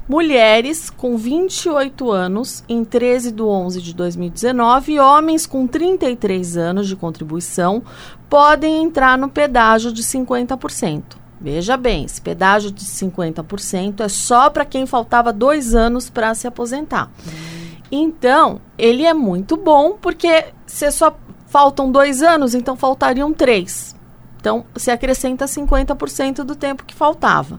Mulheres 0.06 0.90
com 0.90 1.16
28 1.16 2.10
anos 2.10 2.62
em 2.68 2.84
13 2.84 3.32
de 3.32 3.42
11 3.42 3.80
de 3.80 3.94
2019 3.94 4.92
e 4.92 5.00
homens 5.00 5.46
com 5.46 5.66
33 5.66 6.58
anos 6.58 6.86
de 6.86 6.94
contribuição 6.94 7.82
podem 8.28 8.84
entrar 8.84 9.16
no 9.16 9.30
pedágio 9.30 9.90
de 9.90 10.02
50%. 10.02 11.02
Veja 11.40 11.78
bem, 11.78 12.04
esse 12.04 12.20
pedágio 12.20 12.70
de 12.70 12.84
50% 12.84 14.00
é 14.00 14.08
só 14.08 14.50
para 14.50 14.66
quem 14.66 14.84
faltava 14.84 15.32
dois 15.32 15.74
anos 15.74 16.10
para 16.10 16.34
se 16.34 16.46
aposentar. 16.46 17.10
Hum. 17.26 17.63
Então, 17.90 18.60
ele 18.76 19.04
é 19.04 19.14
muito 19.14 19.56
bom 19.56 19.96
porque 20.00 20.46
se 20.66 20.90
só 20.90 21.16
faltam 21.46 21.90
dois 21.90 22.22
anos, 22.22 22.54
então 22.54 22.76
faltariam 22.76 23.32
três. 23.32 23.94
Então, 24.44 24.66
se 24.76 24.90
acrescenta 24.90 25.46
50% 25.46 26.44
do 26.44 26.54
tempo 26.54 26.84
que 26.84 26.94
faltava. 26.94 27.58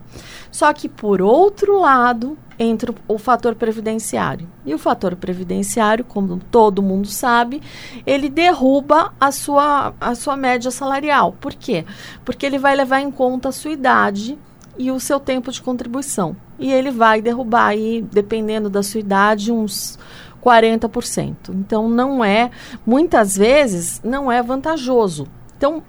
Só 0.51 0.72
que, 0.72 0.88
por 0.88 1.20
outro 1.20 1.79
lado, 1.79 2.38
entra 2.60 2.94
o, 3.08 3.17
fator 3.17 3.55
previdenciário. 3.55 4.48
E 4.63 4.74
o 4.74 4.77
fator 4.77 5.15
previdenciário, 5.15 6.05
como 6.05 6.38
todo 6.51 6.84
mundo 6.84 7.08
sabe, 7.08 7.62
ele 8.05 8.29
derruba 8.29 9.13
a 9.20 9.32
sua, 9.32 9.94
a 10.00 10.13
sua 10.13 10.38
média 10.38 10.70
salarial. 10.70 11.36
Por 11.41 11.55
quê? 11.55 11.86
Porque 12.24 12.46
ele 12.46 12.60
vai 12.60 12.75
levar 12.75 13.01
em 13.01 13.10
conta 13.10 13.50
a 13.50 13.51
sua 13.51 13.72
idade 13.72 14.38
e 14.77 14.91
o 14.91 15.00
seu 15.00 15.20
tempo 15.20 15.51
de 15.51 15.62
contribuição. 15.62 16.36
E 16.60 16.72
ele 16.72 16.91
vai 16.91 17.22
derrubar 17.22 17.67
aí, 17.67 18.01
dependendo 18.01 18.70
da 18.70 18.84
sua 18.84 19.00
idade, 19.00 19.51
uns 19.51 19.98
40%. 20.44 21.36
Então 21.50 21.89
não 21.89 22.24
é, 22.24 22.51
muitas 22.86 23.36
vezes 23.36 24.01
não 24.03 24.32
é 24.32 24.44
vantajoso. 24.44 25.27
Então, 25.58 25.82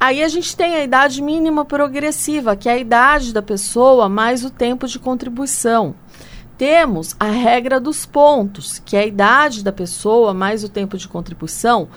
aí 0.00 0.22
a 0.22 0.28
gente 0.28 0.56
tem 0.56 0.74
a 0.74 0.82
idade 0.82 1.22
mínima 1.22 1.64
progressiva, 1.64 2.56
que 2.56 2.68
é 2.68 2.72
a 2.72 2.78
idade 2.78 3.32
da 3.32 3.42
pessoa 3.42 4.08
mais 4.08 4.44
o 4.44 4.50
tempo 4.50 4.88
de 4.88 4.98
contribuição. 4.98 5.94
Temos 6.58 7.16
a 7.18 7.26
regra 7.26 7.80
dos 7.80 8.06
pontos, 8.06 8.78
que 8.78 8.96
é 8.96 9.00
a 9.00 9.06
idade 9.06 9.64
da 9.64 9.72
pessoa 9.72 10.34
mais 10.34 10.62
o 10.62 10.68
tempo 10.68 10.96
de 10.96 11.08
contribuição. 11.08 11.88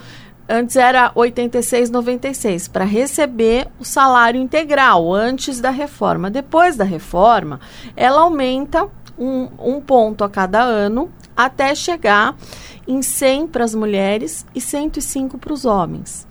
Antes 0.48 0.76
era 0.76 1.12
86,96 1.12 2.70
para 2.70 2.84
receber 2.84 3.66
o 3.80 3.84
salário 3.84 4.40
integral 4.40 5.12
antes 5.12 5.60
da 5.60 5.70
reforma. 5.70 6.30
Depois 6.30 6.76
da 6.76 6.84
reforma, 6.84 7.60
ela 7.96 8.22
aumenta 8.22 8.88
um, 9.18 9.48
um 9.58 9.80
ponto 9.80 10.22
a 10.22 10.30
cada 10.30 10.62
ano 10.62 11.10
até 11.36 11.74
chegar 11.74 12.36
em 12.86 13.02
100 13.02 13.48
para 13.48 13.64
as 13.64 13.74
mulheres 13.74 14.46
e 14.54 14.60
105 14.60 15.36
para 15.36 15.52
os 15.52 15.64
homens. 15.64 16.26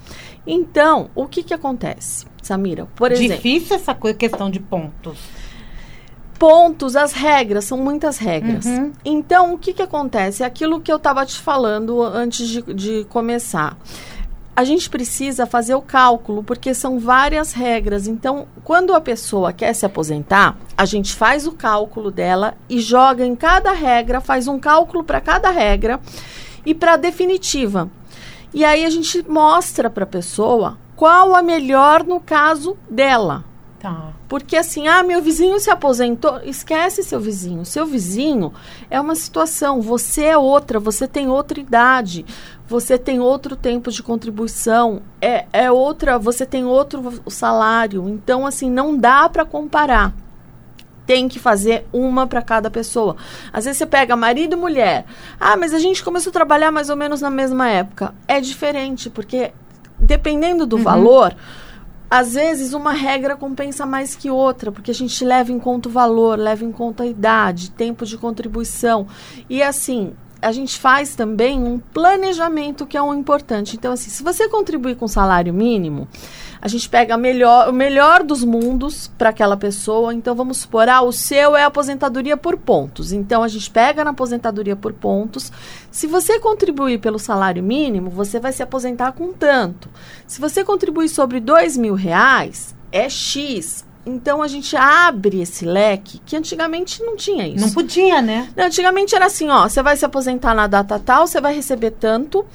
Então, 0.48 1.10
o 1.14 1.28
que, 1.28 1.44
que 1.44 1.54
acontece, 1.54 2.26
Samira? 2.42 2.88
Por 2.96 3.12
exemplo. 3.12 3.36
Difícil 3.36 3.76
essa 3.76 3.94
questão 4.14 4.50
de 4.50 4.60
pontos. 4.60 5.18
Pontos, 6.38 6.96
as 6.96 7.14
regras, 7.14 7.66
são 7.66 7.78
muitas 7.78 8.18
regras. 8.18 8.66
Uhum. 8.66 8.92
Então, 9.04 9.54
o 9.54 9.58
que, 9.58 9.74
que 9.74 9.82
acontece? 9.82 10.44
Aquilo 10.44 10.82
que 10.82 10.92
eu 10.92 10.98
estava 10.98 11.26
te 11.26 11.40
falando 11.40 12.02
antes 12.02 12.48
de, 12.48 12.62
de 12.62 13.06
começar 13.10 13.78
a 14.56 14.64
gente 14.64 14.90
precisa 14.90 15.46
fazer 15.46 15.76
o 15.76 15.82
cálculo, 15.82 16.42
porque 16.42 16.74
são 16.74 16.98
várias 16.98 17.52
regras. 17.52 18.08
Então, 18.08 18.48
quando 18.64 18.94
a 18.94 19.02
pessoa 19.02 19.52
quer 19.52 19.74
se 19.74 19.86
aposentar, 19.86 20.56
a 20.78 20.86
gente 20.86 21.14
faz 21.14 21.46
o 21.46 21.52
cálculo 21.52 22.10
dela 22.10 22.56
e 22.70 22.80
joga 22.80 23.26
em 23.26 23.36
cada 23.36 23.74
regra, 23.74 24.22
faz 24.22 24.48
um 24.48 24.58
cálculo 24.58 25.04
para 25.04 25.20
cada 25.20 25.50
regra 25.50 26.00
e 26.66 26.74
para 26.74 26.94
a 26.94 26.98
definitiva. 26.98 27.90
E 28.54 28.64
aí 28.64 28.86
a 28.86 28.90
gente 28.90 29.30
mostra 29.30 29.90
para 29.90 30.06
a 30.06 30.08
pessoa 30.08 30.78
qual 30.96 31.36
a 31.36 31.42
melhor 31.42 32.06
no 32.06 32.22
caso 32.22 32.78
dela. 32.90 33.44
Tá. 33.80 34.14
Porque 34.28 34.58
assim, 34.58 34.88
ah, 34.88 35.04
meu 35.04 35.22
vizinho 35.22 35.60
se 35.60 35.70
aposentou. 35.70 36.40
Esquece 36.44 37.04
seu 37.04 37.20
vizinho. 37.20 37.64
Seu 37.64 37.86
vizinho 37.86 38.54
é 38.90 39.00
uma 39.00 39.16
situação. 39.16 39.82
Você 39.82 40.24
é 40.24 40.38
outra. 40.38 40.80
Você 40.80 41.08
tem 41.08 41.30
outra 41.30 41.60
idade. 41.60 42.26
Você 42.68 42.98
tem 42.98 43.20
outro 43.20 43.56
tempo 43.56 43.92
de 43.92 44.02
contribuição. 44.02 45.02
É, 45.22 45.46
é 45.54 45.72
outra. 45.72 46.18
Você 46.18 46.46
tem 46.46 46.66
outro 46.66 47.22
salário. 47.28 48.10
Então, 48.10 48.46
assim, 48.48 48.70
não 48.70 48.98
dá 48.98 49.30
para 49.30 49.46
comparar. 49.46 50.12
Tem 51.06 51.28
que 51.28 51.38
fazer 51.38 51.86
uma 51.94 52.26
para 52.26 52.42
cada 52.42 52.72
pessoa. 52.72 53.16
Às 53.54 53.66
vezes 53.66 53.78
você 53.78 53.86
pega 53.86 54.16
marido 54.16 54.54
e 54.54 54.60
mulher. 54.60 55.06
Ah, 55.40 55.56
mas 55.56 55.72
a 55.72 55.78
gente 55.78 56.04
começou 56.04 56.32
a 56.32 56.34
trabalhar 56.34 56.72
mais 56.72 56.90
ou 56.90 56.96
menos 56.96 57.22
na 57.22 57.30
mesma 57.30 57.70
época. 57.70 58.16
É 58.28 58.42
diferente, 58.42 59.08
porque 59.08 59.54
dependendo 60.00 60.66
do 60.66 60.78
uhum. 60.78 60.84
valor 60.84 61.36
às 62.10 62.34
vezes 62.34 62.74
uma 62.74 62.92
regra 62.92 63.36
compensa 63.36 63.86
mais 63.86 64.16
que 64.16 64.30
outra, 64.30 64.72
porque 64.72 64.92
a 64.92 64.94
gente 64.94 65.24
leva 65.24 65.52
em 65.52 65.60
conta 65.60 65.90
o 65.90 65.92
valor, 65.92 66.38
leva 66.38 66.64
em 66.64 66.72
conta 66.72 67.04
a 67.04 67.08
idade, 67.08 67.72
tempo 67.72 68.06
de 68.06 68.18
contribuição. 68.18 69.08
E 69.50 69.62
assim, 69.62 70.14
a 70.46 70.52
gente 70.52 70.80
faz 70.80 71.16
também 71.16 71.60
um 71.60 71.80
planejamento 71.80 72.86
que 72.86 72.96
é 72.96 73.02
um 73.02 73.16
importante. 73.16 73.76
Então, 73.76 73.92
assim, 73.92 74.12
se 74.12 74.22
você 74.22 74.48
contribuir 74.48 74.96
com 74.96 75.08
salário 75.08 75.52
mínimo, 75.52 76.08
a 76.62 76.68
gente 76.68 76.88
pega 76.88 77.18
melhor, 77.18 77.70
o 77.70 77.74
melhor 77.74 78.22
dos 78.22 78.44
mundos 78.44 79.12
para 79.18 79.30
aquela 79.30 79.58
pessoa. 79.58 80.14
Então, 80.14 80.36
vamos 80.36 80.58
supor, 80.58 80.88
ah, 80.88 81.02
o 81.02 81.12
seu 81.12 81.56
é 81.56 81.64
aposentadoria 81.64 82.38
por 82.38 82.58
pontos. 82.58 83.12
Então, 83.12 83.42
a 83.42 83.48
gente 83.48 83.72
pega 83.72 84.04
na 84.04 84.12
aposentadoria 84.12 84.76
por 84.76 84.94
pontos. 84.94 85.52
Se 85.90 86.06
você 86.06 86.40
contribuir 86.40 87.00
pelo 87.00 87.18
salário 87.18 87.64
mínimo, 87.64 88.12
você 88.12 88.40
vai 88.40 88.52
se 88.52 88.62
aposentar 88.62 89.14
com 89.14 89.34
tanto. 89.34 89.90
Se 90.28 90.40
você 90.40 90.64
contribuir 90.64 91.10
sobre 91.10 91.40
dois 91.40 91.76
mil 91.76 91.96
reais, 91.96 92.76
é 92.92 93.10
X. 93.10 93.85
Então 94.06 94.42
a 94.42 94.48
gente 94.48 94.78
abre 94.78 95.42
esse 95.42 95.66
leque 95.66 96.20
que 96.26 96.36
antigamente 96.36 97.02
não 97.02 97.16
tinha 97.16 97.48
isso. 97.48 97.66
Não 97.66 97.74
podia, 97.74 98.22
né? 98.22 98.50
antigamente 98.56 99.16
era 99.16 99.26
assim, 99.26 99.50
ó, 99.50 99.68
você 99.68 99.82
vai 99.82 99.98
se 99.98 100.06
aposentar 100.06 100.54
na 100.54 100.68
data 100.68 101.00
tal, 101.00 101.26
você 101.26 101.42
vai 101.42 101.56
receber 101.56 101.92
tanto. 101.92 102.46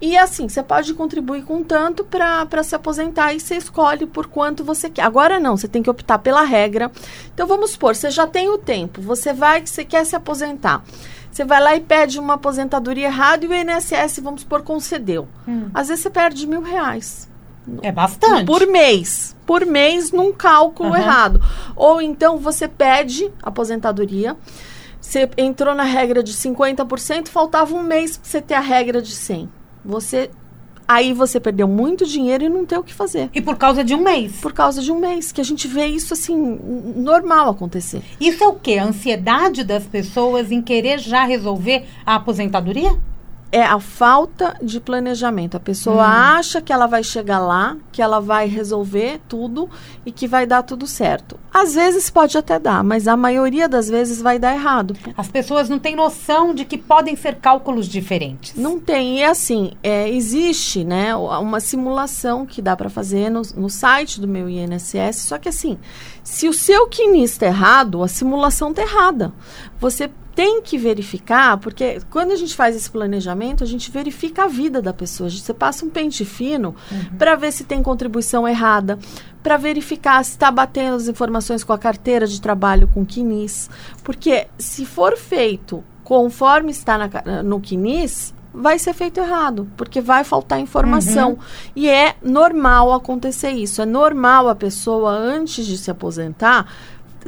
E 0.00 0.16
assim, 0.16 0.48
você 0.48 0.62
pode 0.62 0.92
contribuir 0.92 1.42
com 1.44 1.62
tanto 1.62 2.04
para 2.04 2.62
se 2.62 2.74
aposentar 2.74 3.32
e 3.32 3.40
você 3.40 3.56
escolhe 3.56 4.06
por 4.06 4.26
quanto 4.26 4.62
você 4.62 4.90
quer. 4.90 5.02
Agora 5.02 5.40
não, 5.40 5.56
você 5.56 5.68
tem 5.68 5.82
que 5.82 5.88
optar 5.88 6.18
pela 6.18 6.42
regra. 6.42 6.90
Então 7.32 7.46
vamos 7.46 7.70
supor, 7.70 7.94
você 7.94 8.10
já 8.10 8.26
tem 8.26 8.48
o 8.48 8.58
tempo, 8.58 9.00
você 9.00 9.32
vai, 9.32 9.64
você 9.66 9.84
quer 9.84 10.04
se 10.04 10.14
aposentar. 10.14 10.84
Você 11.30 11.44
vai 11.44 11.60
lá 11.62 11.76
e 11.76 11.80
pede 11.80 12.18
uma 12.18 12.34
aposentadoria 12.34 13.08
errada 13.08 13.44
e 13.44 13.48
o 13.48 13.54
INSS, 13.54 14.20
vamos 14.22 14.42
supor, 14.42 14.62
concedeu. 14.62 15.28
Hum. 15.46 15.68
Às 15.74 15.88
vezes 15.88 16.02
você 16.02 16.10
perde 16.10 16.46
mil 16.46 16.62
reais. 16.62 17.28
É 17.82 17.90
bastante. 17.90 18.46
Por 18.46 18.66
mês. 18.66 19.34
Por 19.44 19.66
mês 19.66 20.12
num 20.12 20.32
cálculo 20.32 20.90
uhum. 20.90 20.96
errado. 20.96 21.40
Ou 21.74 22.00
então 22.00 22.38
você 22.38 22.68
pede 22.68 23.30
aposentadoria. 23.42 24.36
Você 25.00 25.28
entrou 25.36 25.74
na 25.74 25.84
regra 25.84 26.22
de 26.22 26.32
50%, 26.32 27.28
faltava 27.28 27.74
um 27.74 27.82
mês 27.82 28.16
para 28.16 28.28
você 28.28 28.40
ter 28.40 28.54
a 28.54 28.60
regra 28.60 29.00
de 29.00 29.12
100. 29.12 29.48
Você 29.84 30.30
aí 30.88 31.12
você 31.12 31.40
perdeu 31.40 31.66
muito 31.66 32.06
dinheiro 32.06 32.44
e 32.44 32.48
não 32.48 32.64
tem 32.64 32.78
o 32.78 32.82
que 32.82 32.94
fazer. 32.94 33.28
E 33.34 33.40
por 33.40 33.56
causa 33.56 33.82
de 33.82 33.94
um 33.94 34.00
mês? 34.00 34.40
Por 34.40 34.52
causa 34.52 34.80
de 34.80 34.92
um 34.92 34.98
mês, 34.98 35.32
que 35.32 35.40
a 35.40 35.44
gente 35.44 35.66
vê 35.66 35.86
isso 35.86 36.14
assim, 36.14 36.36
normal 36.96 37.50
acontecer. 37.50 38.02
Isso 38.20 38.44
é 38.44 38.46
o 38.46 38.54
quê? 38.54 38.78
A 38.78 38.84
ansiedade 38.84 39.64
das 39.64 39.84
pessoas 39.84 40.52
em 40.52 40.62
querer 40.62 40.98
já 40.98 41.24
resolver 41.24 41.86
a 42.04 42.16
aposentadoria? 42.16 42.96
É 43.52 43.62
a 43.62 43.78
falta 43.78 44.56
de 44.62 44.80
planejamento. 44.80 45.56
A 45.56 45.60
pessoa 45.60 45.96
Hum. 46.04 46.10
acha 46.38 46.60
que 46.60 46.72
ela 46.72 46.86
vai 46.86 47.02
chegar 47.02 47.38
lá, 47.38 47.76
que 47.92 48.02
ela 48.02 48.20
vai 48.20 48.48
resolver 48.48 49.20
tudo 49.28 49.68
e 50.04 50.12
que 50.12 50.26
vai 50.26 50.46
dar 50.46 50.62
tudo 50.62 50.86
certo. 50.86 51.38
Às 51.52 51.74
vezes 51.74 52.10
pode 52.10 52.36
até 52.36 52.58
dar, 52.58 52.82
mas 52.84 53.08
a 53.08 53.16
maioria 53.16 53.68
das 53.68 53.88
vezes 53.88 54.20
vai 54.20 54.38
dar 54.38 54.54
errado. 54.54 54.94
As 55.16 55.28
pessoas 55.28 55.68
não 55.68 55.78
têm 55.78 55.96
noção 55.96 56.52
de 56.54 56.64
que 56.64 56.76
podem 56.76 57.16
ser 57.16 57.36
cálculos 57.36 57.86
diferentes. 57.86 58.54
Não 58.56 58.78
tem. 58.78 59.20
E 59.20 59.24
assim, 59.24 59.72
é, 59.82 60.08
existe 60.10 60.84
né, 60.84 61.14
uma 61.16 61.60
simulação 61.60 62.44
que 62.44 62.60
dá 62.60 62.76
para 62.76 62.90
fazer 62.90 63.30
no, 63.30 63.42
no 63.56 63.70
site 63.70 64.20
do 64.20 64.28
meu 64.28 64.48
INSS. 64.50 65.16
Só 65.20 65.38
que 65.38 65.48
assim, 65.48 65.78
se 66.22 66.48
o 66.48 66.52
seu 66.52 66.88
CNIS 66.88 67.32
está 67.32 67.46
errado, 67.46 68.02
a 68.02 68.08
simulação 68.08 68.70
está 68.70 68.82
errada. 68.82 69.32
Você 69.80 70.10
tem 70.36 70.60
que 70.60 70.76
verificar, 70.76 71.56
porque 71.56 71.98
quando 72.10 72.30
a 72.30 72.36
gente 72.36 72.54
faz 72.54 72.76
esse 72.76 72.90
planejamento, 72.90 73.64
a 73.64 73.66
gente 73.66 73.90
verifica 73.90 74.44
a 74.44 74.46
vida 74.46 74.82
da 74.82 74.92
pessoa. 74.92 75.30
Gente- 75.30 75.42
Você 75.42 75.54
passa 75.54 75.84
um 75.86 75.88
pente 75.90 76.24
fino 76.26 76.76
para 77.18 77.34
ver 77.34 77.50
se 77.52 77.64
tem 77.64 77.82
contribuição 77.82 78.46
errada, 78.46 78.98
para 79.42 79.56
verificar 79.56 80.22
se 80.24 80.32
está 80.32 80.50
batendo 80.50 80.96
as 80.96 81.08
informações 81.08 81.64
com 81.64 81.72
a 81.72 81.78
carteira 81.78 82.26
de 82.26 82.38
trabalho 82.40 82.86
com 82.86 83.00
o 83.00 83.06
CNIS. 83.06 83.70
Porque 84.04 84.46
se 84.58 84.84
for 84.84 85.16
feito 85.16 85.82
conforme 86.04 86.70
está 86.70 86.98
na 86.98 87.42
no 87.42 87.58
CNIS, 87.58 88.34
vai 88.52 88.78
ser 88.78 88.94
feito 88.94 89.18
errado, 89.20 89.68
porque 89.76 90.00
vai 90.00 90.22
faltar 90.24 90.58
informação. 90.60 91.38
E 91.74 91.88
é 91.88 92.14
normal 92.22 92.92
acontecer 92.92 93.50
isso. 93.50 93.82
É 93.82 93.86
normal 93.86 94.48
a 94.48 94.54
pessoa, 94.54 95.10
antes 95.10 95.66
de 95.66 95.76
se 95.76 95.90
aposentar, 95.90 96.66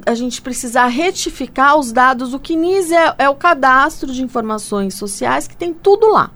a 0.07 0.15
gente 0.15 0.43
precisar 0.43 0.87
retificar 0.87 1.77
os 1.79 1.93
dados. 1.93 2.35
O 2.35 2.41
CNIS 2.41 2.91
é, 2.91 3.15
é 3.19 3.29
o 3.29 3.35
cadastro 3.35 4.13
de 4.13 4.23
informações 4.23 4.95
sociais 4.95 5.47
que 5.47 5.57
tem 5.57 5.73
tudo 5.73 6.11
lá. 6.11 6.31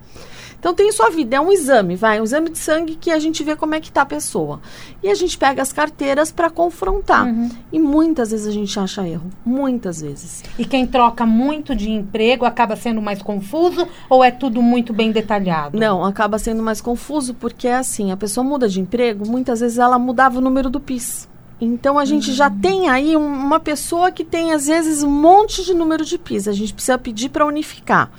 Então 0.62 0.72
tem 0.72 0.92
sua 0.92 1.10
vida, 1.10 1.34
é 1.34 1.40
um 1.40 1.50
exame, 1.50 1.96
vai, 1.96 2.20
um 2.20 2.22
exame 2.22 2.48
de 2.48 2.56
sangue 2.56 2.94
que 2.94 3.10
a 3.10 3.18
gente 3.18 3.42
vê 3.42 3.56
como 3.56 3.74
é 3.74 3.80
que 3.80 3.90
tá 3.90 4.02
a 4.02 4.06
pessoa. 4.06 4.60
E 5.02 5.08
a 5.08 5.14
gente 5.16 5.36
pega 5.36 5.60
as 5.60 5.72
carteiras 5.72 6.30
para 6.30 6.48
confrontar. 6.48 7.26
E 7.72 7.80
muitas 7.80 8.30
vezes 8.30 8.46
a 8.46 8.52
gente 8.52 8.78
acha 8.78 9.04
erro, 9.04 9.28
muitas 9.44 10.00
vezes. 10.00 10.44
E 10.56 10.64
quem 10.64 10.86
troca 10.86 11.26
muito 11.26 11.74
de 11.74 11.90
emprego 11.90 12.44
acaba 12.44 12.76
sendo 12.76 13.02
mais 13.02 13.20
confuso 13.20 13.88
ou 14.08 14.22
é 14.22 14.30
tudo 14.30 14.62
muito 14.62 14.92
bem 14.92 15.10
detalhado? 15.10 15.76
Não, 15.76 16.04
acaba 16.04 16.38
sendo 16.38 16.62
mais 16.62 16.80
confuso 16.80 17.34
porque 17.34 17.66
é 17.66 17.74
assim, 17.74 18.12
a 18.12 18.16
pessoa 18.16 18.44
muda 18.44 18.68
de 18.68 18.80
emprego, 18.80 19.28
muitas 19.28 19.58
vezes 19.58 19.78
ela 19.78 19.98
mudava 19.98 20.38
o 20.38 20.40
número 20.40 20.70
do 20.70 20.78
PIS. 20.78 21.28
Então 21.64 21.96
a 21.96 22.04
gente 22.04 22.32
já 22.32 22.50
tem 22.50 22.88
aí 22.88 23.16
um- 23.16 23.24
uma 23.24 23.60
pessoa 23.60 24.10
que 24.10 24.24
tem 24.24 24.52
às 24.52 24.66
vezes 24.66 25.04
um 25.04 25.10
monte 25.10 25.64
de 25.64 25.72
número 25.72 26.04
de 26.04 26.18
PIS. 26.18 26.48
A 26.48 26.52
gente 26.52 26.74
precisa 26.74 26.98
pedir 26.98 27.28
para 27.28 27.46
unificar. 27.46 28.10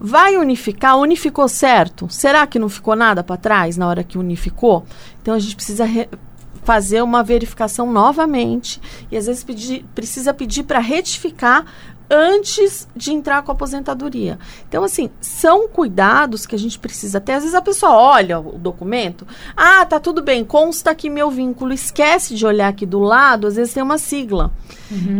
Vai 0.00 0.36
unificar? 0.36 0.98
Unificou 0.98 1.46
certo? 1.48 2.08
Será 2.10 2.44
que 2.44 2.58
não 2.58 2.68
ficou 2.68 2.96
nada 2.96 3.22
para 3.22 3.36
trás 3.36 3.76
na 3.76 3.86
hora 3.86 4.02
que 4.02 4.18
unificou? 4.18 4.84
Então 5.22 5.32
a 5.34 5.38
gente 5.38 5.54
precisa 5.54 5.84
re- 5.84 6.08
fazer 6.64 7.00
uma 7.02 7.22
verificação 7.22 7.92
novamente 7.92 8.80
e 9.12 9.16
às 9.16 9.26
vezes 9.26 9.44
pedir- 9.44 9.84
precisa 9.94 10.34
pedir 10.34 10.64
para 10.64 10.80
retificar 10.80 11.64
antes 12.10 12.88
de 12.96 13.12
entrar 13.12 13.42
com 13.42 13.52
a 13.52 13.54
aposentadoria. 13.54 14.38
Então, 14.68 14.82
assim, 14.82 15.10
são 15.20 15.68
cuidados 15.68 16.46
que 16.46 16.54
a 16.54 16.58
gente 16.58 16.78
precisa 16.78 17.20
ter. 17.20 17.32
Às 17.32 17.42
vezes 17.42 17.54
a 17.54 17.62
pessoa 17.62 17.92
olha 17.92 18.38
o 18.38 18.58
documento, 18.58 19.26
ah, 19.56 19.84
tá 19.84 20.00
tudo 20.00 20.22
bem, 20.22 20.44
consta 20.44 20.90
aqui 20.90 21.10
meu 21.10 21.30
vínculo, 21.30 21.72
esquece 21.72 22.34
de 22.34 22.46
olhar 22.46 22.68
aqui 22.68 22.86
do 22.86 23.00
lado, 23.00 23.46
às 23.46 23.56
vezes 23.56 23.74
tem 23.74 23.82
uma 23.82 23.98
sigla. 23.98 24.52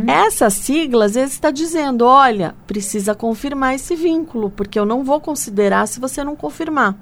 Essa 0.07 0.49
sigla, 0.49 1.05
às 1.05 1.15
vezes, 1.15 1.35
está 1.35 1.51
dizendo, 1.51 2.07
olha, 2.07 2.55
precisa 2.67 3.15
confirmar 3.15 3.75
esse 3.75 3.95
vínculo, 3.95 4.51
porque 4.51 4.79
eu 4.79 4.87
não 4.87 5.05
vou 5.05 5.21
considerar 5.21 5.87
se 5.87 6.01
você 6.01 6.25
não 6.25 6.35
confirmar. 6.35 6.97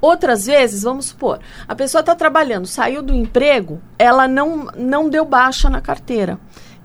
Outras 0.00 0.46
vezes, 0.46 0.84
vamos 0.84 1.06
supor, 1.06 1.40
a 1.66 1.74
pessoa 1.74 2.00
está 2.00 2.14
trabalhando, 2.14 2.66
saiu 2.66 3.02
do 3.02 3.12
emprego, 3.12 3.80
ela 3.98 4.28
não, 4.28 4.68
não 4.76 5.08
deu 5.08 5.24
baixa 5.24 5.68
na 5.68 5.80
carteira. 5.80 6.38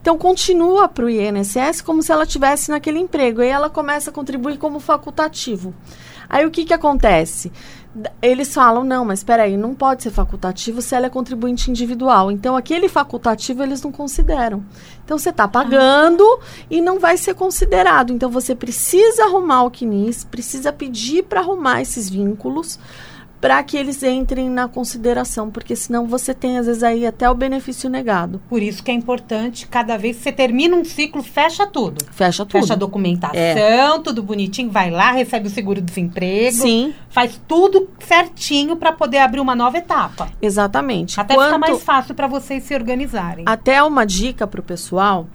Então, 0.04 0.18
continua 0.18 0.90
para 0.90 1.06
o 1.06 1.10
INSS 1.10 1.82
como 1.82 2.04
se 2.04 2.12
ela 2.12 2.26
tivesse 2.26 2.70
naquele 2.70 3.00
emprego. 3.00 3.40
Aí 3.40 3.48
ela 3.48 3.70
começa 3.70 4.10
a 4.10 4.14
contribuir 4.14 4.58
como 4.58 4.82
facultativo. 4.82 5.74
Aí 6.28 6.46
o 6.46 6.52
que, 6.52 6.66
que 6.66 6.74
acontece? 6.74 7.50
Eles 8.22 8.54
falam, 8.54 8.84
não, 8.84 9.06
mas 9.06 9.20
espera 9.20 9.44
aí, 9.44 9.56
não 9.56 9.74
pode 9.74 10.04
ser 10.04 10.12
facultativo 10.12 10.82
se 10.82 10.94
ela 10.94 11.06
é 11.06 11.10
contribuinte 11.10 11.72
individual. 11.72 12.30
Então, 12.30 12.58
aquele 12.58 12.90
facultativo 12.90 13.64
eles 13.64 13.82
não 13.82 13.94
consideram. 13.94 14.66
Então, 15.06 15.18
você 15.18 15.30
está 15.30 15.48
pagando 15.48 16.26
e 16.70 16.82
não 16.82 17.00
vai 17.00 17.16
ser 17.16 17.34
considerado. 17.34 18.12
Então, 18.12 18.30
você 18.30 18.54
precisa 18.54 19.24
arrumar 19.24 19.64
o 19.64 19.72
CNIS, 19.72 20.26
precisa 20.26 20.74
pedir 20.74 21.24
para 21.24 21.40
arrumar 21.40 21.82
esses 21.82 22.10
vínculos 22.10 22.78
para 23.44 23.62
que 23.62 23.76
eles 23.76 24.02
entrem 24.02 24.50
na 24.50 24.70
consideração, 24.70 25.52
porque 25.52 25.76
senão 25.76 26.08
você 26.08 26.34
tem, 26.34 26.58
às 26.58 26.66
vezes, 26.66 26.82
aí 26.82 27.06
até 27.06 27.30
o 27.30 27.36
benefício 27.36 27.90
negado. 27.90 28.40
Por 28.48 28.62
isso 28.64 28.82
que 28.82 28.90
é 28.90 28.94
importante, 28.94 29.68
cada 29.68 29.98
vez 29.98 30.16
que 30.16 30.24
você 30.24 30.32
termina 30.32 30.78
um 30.78 30.86
ciclo, 30.86 31.22
fecha 31.22 31.68
tudo. 31.68 32.06
Fecha 32.14 32.46
tudo. 32.46 32.62
Fecha 32.62 32.72
a 32.72 32.78
documentação, 32.78 34.02
tudo 34.02 34.24
bonitinho, 34.24 34.72
vai 34.72 34.90
lá, 34.90 35.12
recebe 35.12 35.48
o 35.48 35.52
seguro-desemprego. 35.52 36.56
Sim, 36.56 36.94
Faz 37.10 37.38
tudo 37.46 37.90
certinho 38.00 38.78
para 38.78 38.94
poder 38.94 39.18
abrir 39.18 39.42
uma 39.42 39.54
nova 39.56 39.78
etapa. 39.78 40.30
exatamente. 40.42 41.20
Até 41.20 41.34
fica 41.34 41.46
Quanto- 41.50 41.60
mais 41.60 41.84
fácil 41.84 42.16
para 42.16 42.28
vocês 42.28 42.64
se 42.64 42.74
organizarem. 42.74 43.44
Até 43.46 43.84
uma 43.84 44.06
dica 44.06 44.48
para 44.48 44.62
o 44.62 44.64
pessoal. 44.64 45.28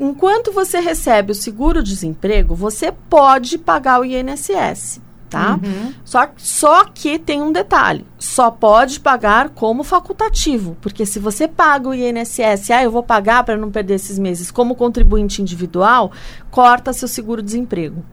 Enquanto 0.00 0.52
você 0.52 0.80
recebe 0.80 1.32
o 1.32 1.34
seguro-desemprego, 1.34 2.54
você 2.54 2.90
pode 2.92 3.56
pagar 3.58 4.00
o 4.00 4.04
INSS, 4.04 5.00
tá? 5.28 5.58
Uhum. 5.62 5.92
Só, 6.04 6.28
só 6.36 6.84
que 6.84 7.18
tem 7.18 7.42
um 7.42 7.52
detalhe: 7.52 8.06
só 8.18 8.50
pode 8.50 9.00
pagar 9.00 9.50
como 9.50 9.84
facultativo. 9.84 10.76
Porque 10.80 11.04
se 11.04 11.18
você 11.18 11.46
paga 11.46 11.88
o 11.88 11.94
INSS, 11.94 12.70
ah, 12.70 12.82
eu 12.82 12.90
vou 12.90 13.02
pagar 13.02 13.44
para 13.44 13.56
não 13.56 13.70
perder 13.70 13.94
esses 13.94 14.18
meses 14.18 14.50
como 14.50 14.74
contribuinte 14.74 15.42
individual, 15.42 16.12
corta 16.50 16.92
seu 16.92 17.08
seguro-desemprego. 17.08 18.04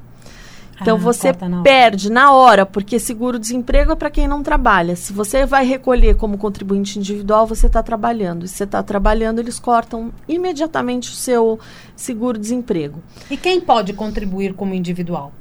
Então 0.82 0.96
Ah, 0.96 1.00
você 1.00 1.34
na 1.48 1.62
perde 1.62 2.12
na 2.12 2.34
hora, 2.34 2.66
porque 2.66 3.00
seguro-desemprego 3.00 3.92
é 3.92 3.96
para 3.96 4.10
quem 4.10 4.28
não 4.28 4.42
trabalha. 4.42 4.96
Se 4.96 5.14
você 5.14 5.46
vai 5.46 5.66
recolher 5.66 6.16
como 6.16 6.38
contribuinte 6.38 7.00
individual, 7.00 7.46
você 7.46 7.68
está 7.68 7.82
trabalhando. 7.84 8.44
E 8.44 8.48
se 8.48 8.56
você 8.56 8.64
está 8.64 8.82
trabalhando, 8.82 9.40
eles 9.40 9.60
cortam 9.60 10.12
imediatamente 10.28 11.10
o 11.12 11.14
seu 11.14 11.60
seguro-desemprego. 11.96 13.02
E 13.30 13.38
quem 13.38 13.62
pode 13.62 13.94
contribuir 13.94 14.54
como 14.54 14.74
individual? 14.74 15.32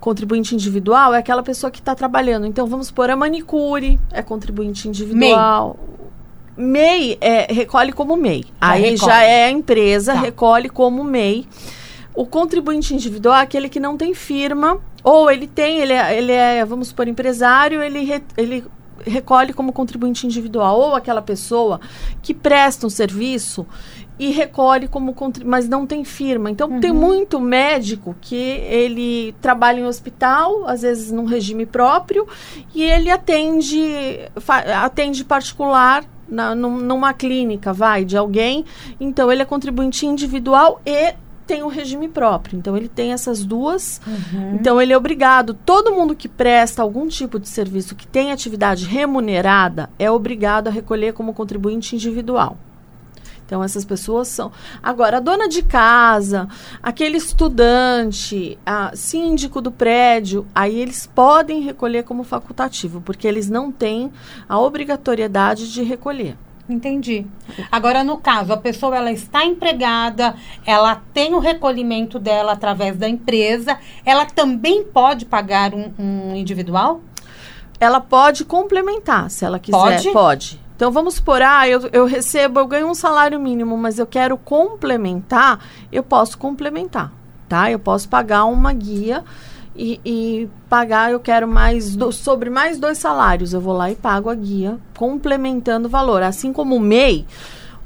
Contribuinte 0.00 0.54
individual 0.54 1.12
é 1.14 1.18
aquela 1.18 1.42
pessoa 1.42 1.70
que 1.70 1.78
está 1.78 1.94
trabalhando. 1.94 2.46
Então, 2.46 2.66
vamos 2.66 2.86
supor, 2.86 3.10
a 3.10 3.16
manicure 3.16 4.00
é 4.10 4.22
contribuinte 4.22 4.88
individual. 4.88 5.78
MEI 6.56 7.18
é, 7.20 7.52
recolhe 7.52 7.92
como 7.92 8.16
MEI. 8.16 8.44
Aí 8.60 8.82
recolhe. 8.92 8.96
já 9.12 9.22
é 9.22 9.44
a 9.46 9.50
empresa, 9.50 10.14
Tá. 10.14 10.20
recolhe 10.20 10.68
como 10.68 11.04
MEI. 11.04 11.46
O 12.14 12.26
contribuinte 12.26 12.94
individual 12.94 13.36
é 13.36 13.42
aquele 13.42 13.68
que 13.68 13.78
não 13.80 13.96
tem 13.96 14.12
firma, 14.14 14.78
ou 15.02 15.30
ele 15.30 15.46
tem, 15.46 15.78
ele 15.78 15.92
é, 15.92 16.16
ele 16.18 16.32
é 16.32 16.64
vamos 16.64 16.88
supor, 16.88 17.06
empresário, 17.08 17.80
ele, 17.82 18.00
re- 18.04 18.22
ele 18.36 18.64
recolhe 19.06 19.52
como 19.52 19.72
contribuinte 19.72 20.26
individual. 20.26 20.78
Ou 20.78 20.94
aquela 20.96 21.22
pessoa 21.22 21.80
que 22.20 22.34
presta 22.34 22.86
um 22.86 22.90
serviço 22.90 23.66
e 24.20 24.30
recolhe 24.30 24.86
como 24.86 25.14
mas 25.44 25.66
não 25.66 25.86
tem 25.86 26.04
firma. 26.04 26.50
Então 26.50 26.78
tem 26.80 26.92
muito 26.92 27.40
médico 27.40 28.14
que 28.20 28.34
ele 28.36 29.34
trabalha 29.40 29.80
em 29.80 29.86
hospital, 29.86 30.68
às 30.68 30.82
vezes 30.82 31.10
num 31.10 31.24
regime 31.24 31.64
próprio, 31.64 32.28
e 32.74 32.82
ele 32.82 33.10
atende 33.10 33.82
atende 34.82 35.24
particular 35.24 36.04
na, 36.28 36.54
num- 36.54 36.78
numa 36.78 37.12
clínica, 37.14 37.72
vai, 37.72 38.04
de 38.04 38.16
alguém. 38.16 38.64
Então 39.00 39.32
ele 39.32 39.42
é 39.42 39.44
contribuinte 39.44 40.04
individual 40.06 40.80
e 40.84 41.14
tem 41.46 41.62
um 41.64 41.68
regime 41.68 42.06
próprio. 42.08 42.58
Então 42.58 42.76
ele 42.76 42.88
tem 42.88 43.12
essas 43.12 43.42
duas. 43.44 44.00
Então 44.54 44.80
ele 44.80 44.92
é 44.92 44.96
obrigado, 44.96 45.54
todo 45.54 45.92
mundo 45.92 46.14
que 46.14 46.28
presta 46.28 46.82
algum 46.82 47.08
tipo 47.08 47.40
de 47.40 47.48
serviço 47.48 47.96
que 47.96 48.06
tem 48.06 48.30
atividade 48.32 48.84
remunerada 48.84 49.88
é 49.98 50.10
obrigado 50.10 50.68
a 50.68 50.70
recolher 50.70 51.12
como 51.14 51.32
contribuinte 51.34 51.96
individual. 51.96 52.56
Então 53.50 53.64
essas 53.64 53.84
pessoas 53.84 54.28
são. 54.28 54.52
Agora, 54.80 55.16
a 55.16 55.20
dona 55.20 55.48
de 55.48 55.60
casa, 55.60 56.46
aquele 56.80 57.16
estudante, 57.16 58.56
a 58.64 58.94
síndico 58.94 59.60
do 59.60 59.72
prédio, 59.72 60.46
aí 60.54 60.78
eles 60.78 61.04
podem 61.04 61.60
recolher 61.60 62.04
como 62.04 62.22
facultativo, 62.22 63.00
porque 63.00 63.26
eles 63.26 63.50
não 63.50 63.72
têm 63.72 64.12
a 64.48 64.56
obrigatoriedade 64.56 65.72
de 65.72 65.82
recolher. 65.82 66.36
Entendi. 66.68 67.26
Agora, 67.72 68.04
no 68.04 68.18
caso, 68.18 68.52
a 68.52 68.56
pessoa 68.56 68.96
ela 68.96 69.10
está 69.10 69.44
empregada, 69.44 70.36
ela 70.64 71.02
tem 71.12 71.34
o 71.34 71.40
recolhimento 71.40 72.20
dela 72.20 72.52
através 72.52 72.96
da 72.96 73.08
empresa, 73.08 73.80
ela 74.04 74.26
também 74.26 74.84
pode 74.84 75.24
pagar 75.24 75.74
um, 75.74 75.90
um 75.98 76.36
individual? 76.36 77.00
Ela 77.80 78.00
pode 78.00 78.44
complementar, 78.44 79.28
se 79.28 79.44
ela 79.44 79.58
quiser. 79.58 79.76
Pode? 79.76 80.12
Então 80.80 80.90
vamos 80.90 81.16
supor, 81.16 81.42
ah, 81.42 81.68
eu, 81.68 81.90
eu 81.92 82.06
recebo, 82.06 82.58
eu 82.58 82.66
ganho 82.66 82.88
um 82.88 82.94
salário 82.94 83.38
mínimo, 83.38 83.76
mas 83.76 83.98
eu 83.98 84.06
quero 84.06 84.38
complementar, 84.38 85.62
eu 85.92 86.02
posso 86.02 86.38
complementar, 86.38 87.12
tá? 87.46 87.70
Eu 87.70 87.78
posso 87.78 88.08
pagar 88.08 88.46
uma 88.46 88.72
guia 88.72 89.22
e, 89.76 90.00
e 90.02 90.48
pagar, 90.70 91.12
eu 91.12 91.20
quero 91.20 91.46
mais 91.46 91.94
do, 91.94 92.10
sobre 92.10 92.48
mais 92.48 92.78
dois 92.78 92.96
salários, 92.96 93.52
eu 93.52 93.60
vou 93.60 93.74
lá 93.74 93.90
e 93.90 93.94
pago 93.94 94.30
a 94.30 94.34
guia, 94.34 94.78
complementando 94.96 95.86
o 95.86 95.90
valor. 95.90 96.22
Assim 96.22 96.50
como 96.50 96.76
o 96.76 96.80
MEI, 96.80 97.26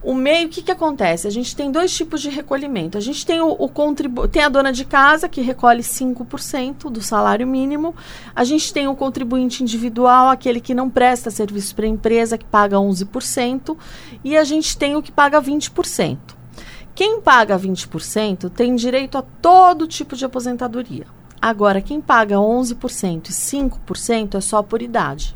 o 0.05 0.15
MEI, 0.15 0.45
o 0.45 0.49
que, 0.51 0.61
que 0.61 0.71
acontece? 0.71 1.27
A 1.27 1.31
gente 1.31 1.57
tem 1.57 1.73
dois 1.73 1.91
tipos 1.97 2.21
de 2.21 2.29
recolhimento. 2.29 2.99
A 2.99 3.01
gente 3.01 3.25
tem 3.25 3.41
o, 3.41 3.49
o 3.49 3.69
contribu 3.69 4.29
tem 4.29 4.43
a 4.43 4.51
dona 4.51 4.71
de 4.71 4.85
casa, 4.85 5.29
que 5.31 5.41
recolhe 5.41 5.83
5% 5.83 6.91
do 6.91 7.01
salário 7.01 7.47
mínimo. 7.47 7.95
A 8.37 8.45
gente 8.45 8.71
tem 8.71 8.87
o 8.87 8.95
contribuinte 8.95 9.63
individual, 9.63 10.29
aquele 10.29 10.61
que 10.61 10.75
não 10.75 10.91
presta 10.91 11.31
serviço 11.31 11.75
para 11.75 11.87
a 11.87 11.89
empresa, 11.89 12.37
que 12.37 12.45
paga 12.45 12.77
11%. 12.77 13.77
E 14.23 14.37
a 14.37 14.45
gente 14.45 14.77
tem 14.77 14.95
o 14.95 15.03
que 15.03 15.11
paga 15.11 15.41
20%. 15.41 16.19
Quem 16.95 17.21
paga 17.23 17.59
20% 17.59 18.51
tem 18.51 18.77
direito 18.77 19.17
a 19.17 19.23
todo 19.23 19.89
tipo 19.89 20.15
de 20.15 20.27
aposentadoria. 20.27 21.07
Agora, 21.41 21.81
quem 21.81 22.01
paga 22.01 22.37
11% 22.37 23.31
e 23.31 23.33
5% 23.33 24.35
é 24.35 24.41
só 24.41 24.63
por 24.63 24.83
idade. 24.83 25.35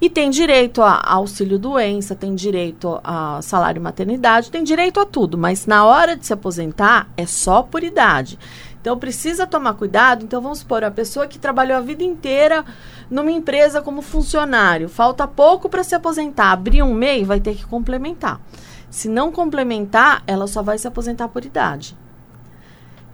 E 0.00 0.08
tem 0.08 0.30
direito 0.30 0.80
a, 0.80 1.02
auxílio 1.04 1.58
doença, 1.58 2.14
tem 2.14 2.34
direito 2.34 3.00
a 3.02 3.42
salário 3.42 3.82
maternidade, 3.82 4.50
tem 4.50 4.62
direito 4.62 5.00
a 5.00 5.04
tudo, 5.04 5.36
mas 5.36 5.66
na 5.66 5.84
hora 5.84 6.16
de 6.16 6.24
se 6.24 6.32
aposentar 6.32 7.08
é 7.16 7.26
só 7.26 7.64
por 7.64 7.82
idade. 7.82 8.38
Então 8.80 8.96
precisa 8.96 9.44
tomar 9.44 9.74
cuidado. 9.74 10.24
Então 10.24 10.40
vamos 10.40 10.60
supor, 10.60 10.84
a 10.84 10.90
pessoa 10.90 11.26
que 11.26 11.38
trabalhou 11.38 11.76
a 11.76 11.80
vida 11.80 12.04
inteira 12.04 12.64
numa 13.10 13.32
empresa 13.32 13.82
como 13.82 14.00
funcionário, 14.00 14.88
falta 14.88 15.26
pouco 15.26 15.68
para 15.68 15.82
se 15.82 15.96
aposentar, 15.96 16.52
abrir 16.52 16.82
um 16.82 16.94
MEI, 16.94 17.24
vai 17.24 17.40
ter 17.40 17.56
que 17.56 17.66
complementar. 17.66 18.40
Se 18.88 19.08
não 19.08 19.32
complementar, 19.32 20.22
ela 20.26 20.46
só 20.46 20.62
vai 20.62 20.78
se 20.78 20.86
aposentar 20.86 21.28
por 21.28 21.44
idade. 21.44 21.96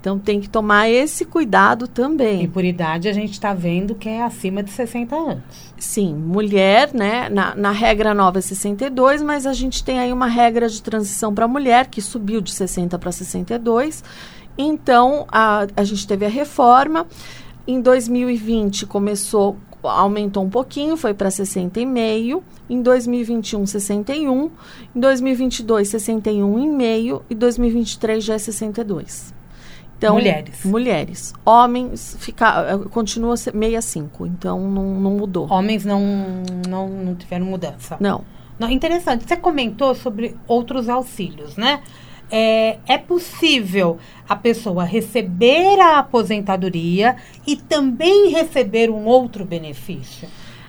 Então 0.05 0.19
tem 0.19 0.39
que 0.39 0.51
tomar 0.51 0.91
esse 0.91 1.25
cuidado 1.25 1.89
também. 1.89 2.43
E 2.43 2.47
por 2.47 2.63
idade 2.63 3.09
a 3.09 3.13
gente 3.15 3.33
está 3.33 3.55
vendo 3.55 3.95
que 3.95 4.07
é 4.07 4.23
acima 4.23 4.63
de 4.63 4.71
60 4.71 5.17
anos. 5.17 5.43
Sim, 5.79 6.15
mulher, 6.15 6.93
né? 6.93 7.31
Na, 7.31 7.55
na 7.55 7.71
regra 7.71 8.13
nova 8.13 8.39
é 8.39 8.43
62, 8.43 9.23
mas 9.23 9.47
a 9.47 9.55
gente 9.55 9.83
tem 9.83 9.99
aí 9.99 10.13
uma 10.13 10.27
regra 10.27 10.69
de 10.69 10.83
transição 10.83 11.35
para 11.35 11.49
mulher 11.49 11.87
que 11.87 12.03
subiu 12.03 12.43
de 12.43 12.53
60 12.53 12.99
para 12.99 13.11
62. 13.11 14.05
Então 14.59 15.25
a, 15.33 15.67
a 15.75 15.85
gente 15.85 16.07
teve 16.07 16.27
a 16.27 16.29
reforma. 16.29 17.07
Em 17.67 17.81
2020 17.81 18.85
começou, 18.85 19.57
aumentou 19.83 20.45
um 20.45 20.51
pouquinho, 20.51 20.99
foi 20.99 21.15
para 21.15 21.31
60,5. 21.31 22.43
Em 22.69 22.83
2021, 22.83 23.65
61. 23.65 24.51
Em 24.95 25.01
2022, 25.01 25.89
61,5. 25.89 27.23
E 27.31 27.35
2023 27.35 28.23
já 28.23 28.35
é 28.35 28.39
62. 28.39 29.44
Então, 30.05 30.15
mulheres. 30.15 30.65
Mulheres. 30.65 31.35
Homens 31.45 32.17
fica, 32.21 32.79
continua 32.91 33.37
65, 33.37 34.27
então 34.27 34.61
não, 34.69 35.01
não 35.01 35.11
mudou. 35.13 35.51
Homens 35.51 35.85
não, 35.85 36.03
não, 36.69 36.89
não 36.89 37.15
tiveram 37.15 37.47
mudança. 37.47 37.97
Não. 37.99 38.23
não. 38.59 38.71
Interessante. 38.71 39.27
Você 39.27 39.37
comentou 39.37 39.95
sobre 39.95 40.37
outros 40.47 40.89
auxílios, 40.89 41.57
né? 41.57 41.81
É, 42.31 42.79
é 42.87 42.99
possível 42.99 43.99
a 44.29 44.35
pessoa 44.35 44.85
receber 44.85 45.79
a 45.81 45.99
aposentadoria 45.99 47.17
e 47.47 47.57
também 47.57 48.31
receber 48.31 48.91
um 48.91 49.05
outro 49.05 49.45
benefício 49.45 50.29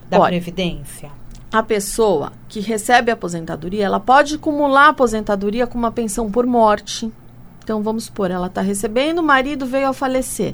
da 0.09 0.19
Olha, 0.19 0.31
Previdência? 0.31 1.09
A 1.51 1.63
pessoa 1.63 2.33
que 2.49 2.59
recebe 2.59 3.09
a 3.09 3.13
aposentadoria, 3.13 3.85
ela 3.85 3.99
pode 3.99 4.35
acumular 4.35 4.87
a 4.87 4.89
aposentadoria 4.89 5.65
com 5.65 5.77
uma 5.77 5.91
pensão 5.91 6.29
por 6.29 6.45
morte, 6.45 7.11
então, 7.65 7.81
vamos 7.81 8.03
supor, 8.03 8.29
ela 8.29 8.45
está 8.45 8.61
recebendo, 8.61 9.17
o 9.17 9.23
marido 9.23 9.65
veio 9.65 9.89
a 9.89 9.93
falecer. 9.93 10.53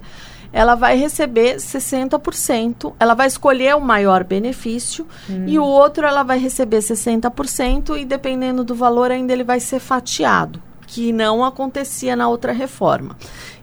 Ela 0.53 0.75
vai 0.75 0.95
receber 0.95 1.57
60%, 1.57 2.93
ela 2.97 3.13
vai 3.13 3.27
escolher 3.27 3.75
o 3.75 3.81
maior 3.81 4.23
benefício 4.23 5.05
hum. 5.29 5.43
e 5.45 5.59
o 5.59 5.63
outro 5.63 6.05
ela 6.07 6.23
vai 6.23 6.39
receber 6.39 6.79
60% 6.79 7.99
e 7.99 8.05
dependendo 8.05 8.63
do 8.63 8.73
valor 8.73 9.11
ainda 9.11 9.33
ele 9.33 9.43
vai 9.43 9.59
ser 9.59 9.79
fatiado, 9.79 10.61
que 10.87 11.11
não 11.11 11.43
acontecia 11.43 12.15
na 12.15 12.29
outra 12.29 12.53
reforma. 12.53 13.17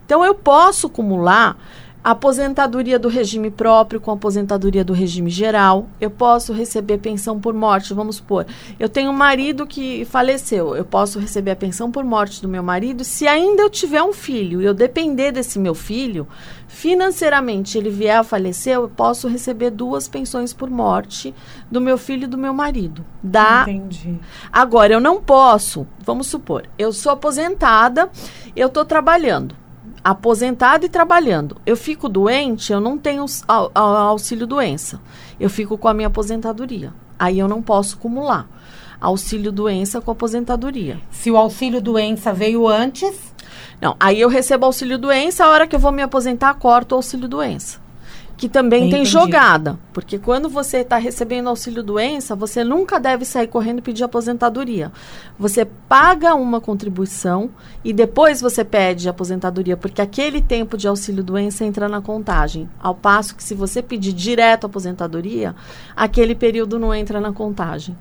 Então 0.05 0.23
eu 0.23 0.35
posso 0.35 0.85
acumular 0.85 1.57
aposentadoria 2.03 2.97
do 2.97 3.09
regime 3.09 3.51
próprio 3.51 3.99
com 3.99 4.11
aposentadoria 4.11 4.83
do 4.83 4.93
regime 4.93 5.29
geral. 5.29 5.87
Eu 5.99 6.09
posso 6.09 6.53
receber 6.53 6.97
pensão 6.97 7.39
por 7.39 7.53
morte, 7.53 7.93
vamos 7.93 8.17
supor. 8.17 8.45
Eu 8.79 8.87
tenho 8.87 9.11
um 9.11 9.15
marido 9.15 9.67
que 9.67 10.05
faleceu, 10.05 10.75
eu 10.75 10.85
posso 10.85 11.19
receber 11.19 11.51
a 11.51 11.55
pensão 11.55 11.91
por 11.91 12.03
morte 12.03 12.41
do 12.41 12.47
meu 12.47 12.63
marido. 12.63 13.03
Se 13.03 13.27
ainda 13.27 13.63
eu 13.63 13.69
tiver 13.69 14.01
um 14.01 14.13
filho 14.13 14.61
e 14.61 14.65
eu 14.65 14.73
depender 14.73 15.31
desse 15.31 15.59
meu 15.59 15.75
filho, 15.75 16.27
financeiramente 16.67 17.77
ele 17.77 17.89
vier 17.89 18.17
a 18.17 18.23
falecer, 18.23 18.75
eu 18.75 18.87
posso 18.87 19.27
receber 19.27 19.69
duas 19.69 20.07
pensões 20.07 20.53
por 20.53 20.69
morte 20.69 21.33
do 21.69 21.81
meu 21.81 21.97
filho 21.97 22.23
e 22.23 22.27
do 22.27 22.37
meu 22.37 22.53
marido. 22.53 23.05
Dá. 23.21 23.65
Entendi. 23.67 24.17
Agora 24.51 24.93
eu 24.93 24.99
não 24.99 25.21
posso, 25.21 25.85
vamos 25.99 26.27
supor, 26.27 26.65
eu 26.77 26.93
sou 26.93 27.11
aposentada, 27.11 28.09
eu 28.55 28.67
estou 28.67 28.85
trabalhando 28.85 29.55
aposentada 30.03 30.85
e 30.85 30.89
trabalhando. 30.89 31.57
Eu 31.65 31.75
fico 31.75 32.07
doente, 32.09 32.71
eu 32.71 32.79
não 32.79 32.97
tenho 32.97 33.25
auxílio 33.73 34.47
doença. 34.47 34.99
Eu 35.39 35.49
fico 35.49 35.77
com 35.77 35.87
a 35.87 35.93
minha 35.93 36.07
aposentadoria. 36.07 36.93
Aí 37.17 37.39
eu 37.39 37.47
não 37.47 37.61
posso 37.61 37.95
acumular 37.95 38.47
auxílio 38.99 39.51
doença 39.51 40.01
com 40.01 40.11
aposentadoria. 40.11 40.99
Se 41.09 41.31
o 41.31 41.37
auxílio 41.37 41.81
doença 41.81 42.33
veio 42.33 42.67
antes? 42.67 43.33
Não, 43.79 43.95
aí 43.99 44.19
eu 44.19 44.27
recebo 44.27 44.65
auxílio 44.65 44.97
doença, 44.97 45.45
a 45.45 45.49
hora 45.49 45.65
que 45.65 45.75
eu 45.75 45.79
vou 45.79 45.91
me 45.91 46.01
aposentar, 46.01 46.53
corto 46.55 46.93
o 46.93 46.97
auxílio 46.97 47.27
doença 47.27 47.88
que 48.39 48.47
também 48.47 48.87
Entendi. 48.87 48.95
tem 48.95 49.05
jogada. 49.05 49.77
Porque 49.91 50.17
quando 50.17 50.47
você 50.47 50.77
está 50.77 50.95
recebendo 50.95 51.49
auxílio 51.49 51.83
doença, 51.83 52.37
você 52.37 52.63
nunca 52.63 52.97
deve 52.97 53.25
sair 53.25 53.47
correndo 53.47 53.79
e 53.79 53.81
pedir 53.81 54.05
aposentadoria. 54.05 54.93
Você 55.37 55.65
paga 55.65 56.33
uma 56.35 56.61
contribuição 56.61 57.49
e 57.83 57.91
depois 57.91 58.39
você 58.39 58.63
pede 58.63 59.09
aposentadoria, 59.09 59.75
porque 59.75 60.01
aquele 60.01 60.41
tempo 60.41 60.77
de 60.77 60.87
auxílio 60.87 61.21
doença 61.21 61.65
entra 61.65 61.89
na 61.89 61.99
contagem. 62.01 62.69
Ao 62.79 62.95
passo 62.95 63.35
que 63.35 63.43
se 63.43 63.53
você 63.53 63.81
pedir 63.81 64.13
direto 64.13 64.65
aposentadoria, 64.65 65.53
aquele 65.93 66.33
período 66.33 66.79
não 66.79 66.95
entra 66.95 67.19
na 67.19 67.33
contagem. 67.33 67.93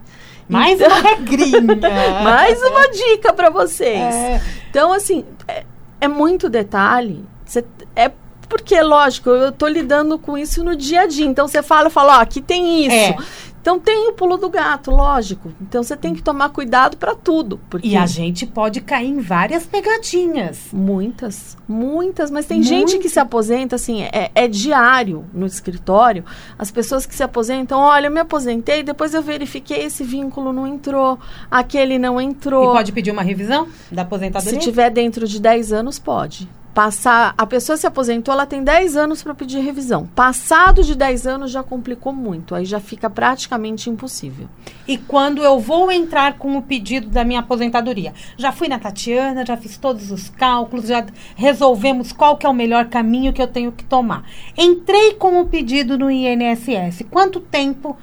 Mais 0.48 0.80
então, 0.80 0.88
uma 0.88 1.00
regrinha. 1.00 1.60
mais 2.22 2.62
uma 2.62 2.88
dica 2.92 3.32
para 3.32 3.50
vocês. 3.50 4.14
É. 4.14 4.40
Então, 4.70 4.92
assim, 4.92 5.24
é, 5.48 5.64
é 6.00 6.06
muito 6.06 6.48
detalhe. 6.48 7.24
Cê, 7.44 7.64
é 7.96 8.12
porque, 8.48 8.80
lógico, 8.80 9.30
eu 9.30 9.50
estou 9.50 9.68
lidando 9.68 10.18
com 10.18 10.36
isso 10.36 10.64
no 10.64 10.74
dia 10.74 11.02
a 11.02 11.06
dia. 11.06 11.26
Então 11.26 11.46
você 11.46 11.62
fala, 11.62 11.90
fala, 11.90 12.18
ó, 12.18 12.20
aqui 12.20 12.40
tem 12.40 12.86
isso. 12.86 12.94
É. 12.94 13.16
Então 13.60 13.78
tem 13.78 14.08
o 14.08 14.12
pulo 14.12 14.38
do 14.38 14.48
gato, 14.48 14.90
lógico. 14.90 15.52
Então 15.60 15.82
você 15.82 15.94
tem 15.94 16.14
que 16.14 16.22
tomar 16.22 16.48
cuidado 16.48 16.96
para 16.96 17.14
tudo. 17.14 17.60
Porque... 17.68 17.88
E 17.88 17.96
a 17.96 18.06
gente 18.06 18.46
pode 18.46 18.80
cair 18.80 19.08
em 19.08 19.20
várias 19.20 19.66
pegadinhas. 19.66 20.68
Muitas, 20.72 21.54
muitas. 21.68 22.30
Mas 22.30 22.46
tem 22.46 22.62
gente 22.62 22.98
que 22.98 23.10
se 23.10 23.20
aposenta, 23.20 23.76
assim, 23.76 24.04
é, 24.04 24.30
é, 24.34 24.48
diário 24.48 25.26
no 25.34 25.44
escritório. 25.44 26.24
As 26.58 26.70
pessoas 26.70 27.04
que 27.04 27.14
se 27.14 27.22
aposentam, 27.22 27.78
olha, 27.80 28.06
eu 28.06 28.10
me 28.10 28.20
aposentei, 28.20 28.82
depois 28.82 29.12
eu 29.12 29.22
verifiquei, 29.22 29.82
esse 29.82 30.02
vínculo 30.02 30.50
não 30.50 30.66
entrou, 30.66 31.18
aquele 31.50 31.98
não 31.98 32.18
entrou. 32.18 32.72
E 32.72 32.76
pode 32.76 32.92
pedir 32.92 33.10
uma 33.10 33.22
revisão 33.22 33.68
da 33.92 34.00
aposentadoria? 34.00 34.58
Se 34.58 34.64
tiver 34.64 34.88
dentro 34.88 35.28
de 35.28 35.38
10 35.38 35.74
anos, 35.74 35.98
pode 35.98 36.48
passar, 36.78 37.34
a 37.36 37.44
pessoa 37.44 37.76
se 37.76 37.88
aposentou, 37.88 38.32
ela 38.32 38.46
tem 38.46 38.62
10 38.62 38.96
anos 38.96 39.20
para 39.20 39.34
pedir 39.34 39.58
revisão. 39.58 40.06
Passado 40.14 40.84
de 40.84 40.94
10 40.94 41.26
anos 41.26 41.50
já 41.50 41.60
complicou 41.60 42.12
muito, 42.12 42.54
aí 42.54 42.64
já 42.64 42.78
fica 42.78 43.10
praticamente 43.10 43.90
impossível. 43.90 44.48
E 44.86 44.96
quando 44.96 45.42
eu 45.42 45.58
vou 45.58 45.90
entrar 45.90 46.38
com 46.38 46.56
o 46.56 46.62
pedido 46.62 47.08
da 47.08 47.24
minha 47.24 47.40
aposentadoria? 47.40 48.14
Já 48.36 48.52
fui 48.52 48.68
na 48.68 48.78
Tatiana, 48.78 49.44
já 49.44 49.56
fiz 49.56 49.76
todos 49.76 50.12
os 50.12 50.28
cálculos, 50.28 50.86
já 50.86 51.04
resolvemos 51.34 52.12
qual 52.12 52.36
que 52.36 52.46
é 52.46 52.48
o 52.48 52.54
melhor 52.54 52.84
caminho 52.84 53.32
que 53.32 53.42
eu 53.42 53.48
tenho 53.48 53.72
que 53.72 53.82
tomar. 53.82 54.22
Entrei 54.56 55.14
com 55.14 55.40
o 55.40 55.46
pedido 55.46 55.98
no 55.98 56.08
INSS. 56.08 57.02
Quanto 57.10 57.40
tempo 57.40 57.96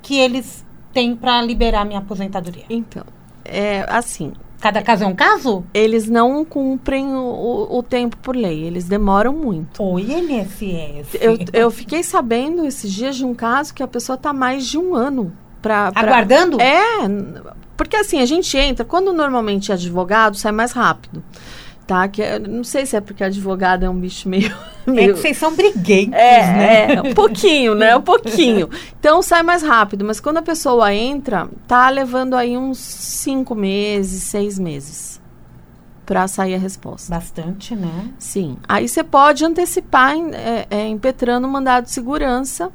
que 0.00 0.16
eles 0.18 0.64
têm 0.90 1.14
para 1.14 1.42
liberar 1.42 1.84
minha 1.84 1.98
aposentadoria? 1.98 2.64
Então, 2.70 3.04
é 3.44 3.84
assim, 3.90 4.32
Cada 4.62 4.80
caso 4.80 5.02
é 5.02 5.06
um 5.08 5.14
caso? 5.14 5.64
Eles 5.74 6.08
não 6.08 6.44
cumprem 6.44 7.16
o, 7.16 7.18
o, 7.18 7.78
o 7.78 7.82
tempo 7.82 8.16
por 8.18 8.36
lei, 8.36 8.62
eles 8.62 8.84
demoram 8.84 9.32
muito. 9.32 9.82
O 9.82 9.98
INSS. 9.98 11.16
Eu, 11.20 11.36
eu 11.52 11.68
fiquei 11.68 12.04
sabendo 12.04 12.64
esses 12.64 12.92
dias 12.92 13.16
de 13.16 13.24
um 13.24 13.34
caso 13.34 13.74
que 13.74 13.82
a 13.82 13.88
pessoa 13.88 14.14
está 14.14 14.32
mais 14.32 14.64
de 14.64 14.78
um 14.78 14.94
ano 14.94 15.32
para. 15.60 15.90
Aguardando? 15.92 16.60
É, 16.60 16.78
porque 17.76 17.96
assim, 17.96 18.20
a 18.20 18.24
gente 18.24 18.56
entra, 18.56 18.84
quando 18.84 19.12
normalmente 19.12 19.72
é 19.72 19.74
advogado, 19.74 20.36
sai 20.36 20.52
mais 20.52 20.70
rápido 20.70 21.24
tá? 21.86 22.08
Que 22.08 22.22
é, 22.22 22.38
não 22.38 22.64
sei 22.64 22.86
se 22.86 22.96
é 22.96 23.00
porque 23.00 23.24
advogado 23.24 23.84
é 23.84 23.90
um 23.90 23.98
bicho 23.98 24.28
meio. 24.28 24.54
meio... 24.86 25.10
É 25.10 25.12
que 25.12 25.20
vocês 25.20 25.36
são 25.36 25.54
briguentos, 25.54 26.14
é, 26.14 26.40
né? 26.40 26.94
É, 26.94 27.02
um 27.02 27.14
pouquinho, 27.14 27.74
né? 27.74 27.96
Um 27.96 28.02
pouquinho. 28.02 28.68
Então 29.02 29.20
sai 29.20 29.42
mais 29.42 29.64
rápido, 29.64 30.04
mas 30.04 30.20
quando 30.20 30.36
a 30.36 30.42
pessoa 30.42 30.94
entra, 30.94 31.48
tá 31.66 31.88
levando 31.88 32.34
aí 32.34 32.56
uns 32.56 32.78
cinco 32.78 33.52
meses, 33.52 34.22
seis 34.22 34.60
meses 34.60 35.20
para 36.06 36.28
sair 36.28 36.54
a 36.54 36.58
resposta. 36.58 37.12
Bastante, 37.12 37.74
né? 37.74 38.10
Sim. 38.18 38.56
Aí 38.68 38.88
você 38.88 39.02
pode 39.02 39.44
antecipar 39.44 40.14
em, 40.14 40.32
é, 40.34 40.66
é, 40.70 40.86
impetrando 40.86 41.46
o 41.46 41.50
mandado 41.50 41.84
de 41.84 41.90
segurança, 41.90 42.70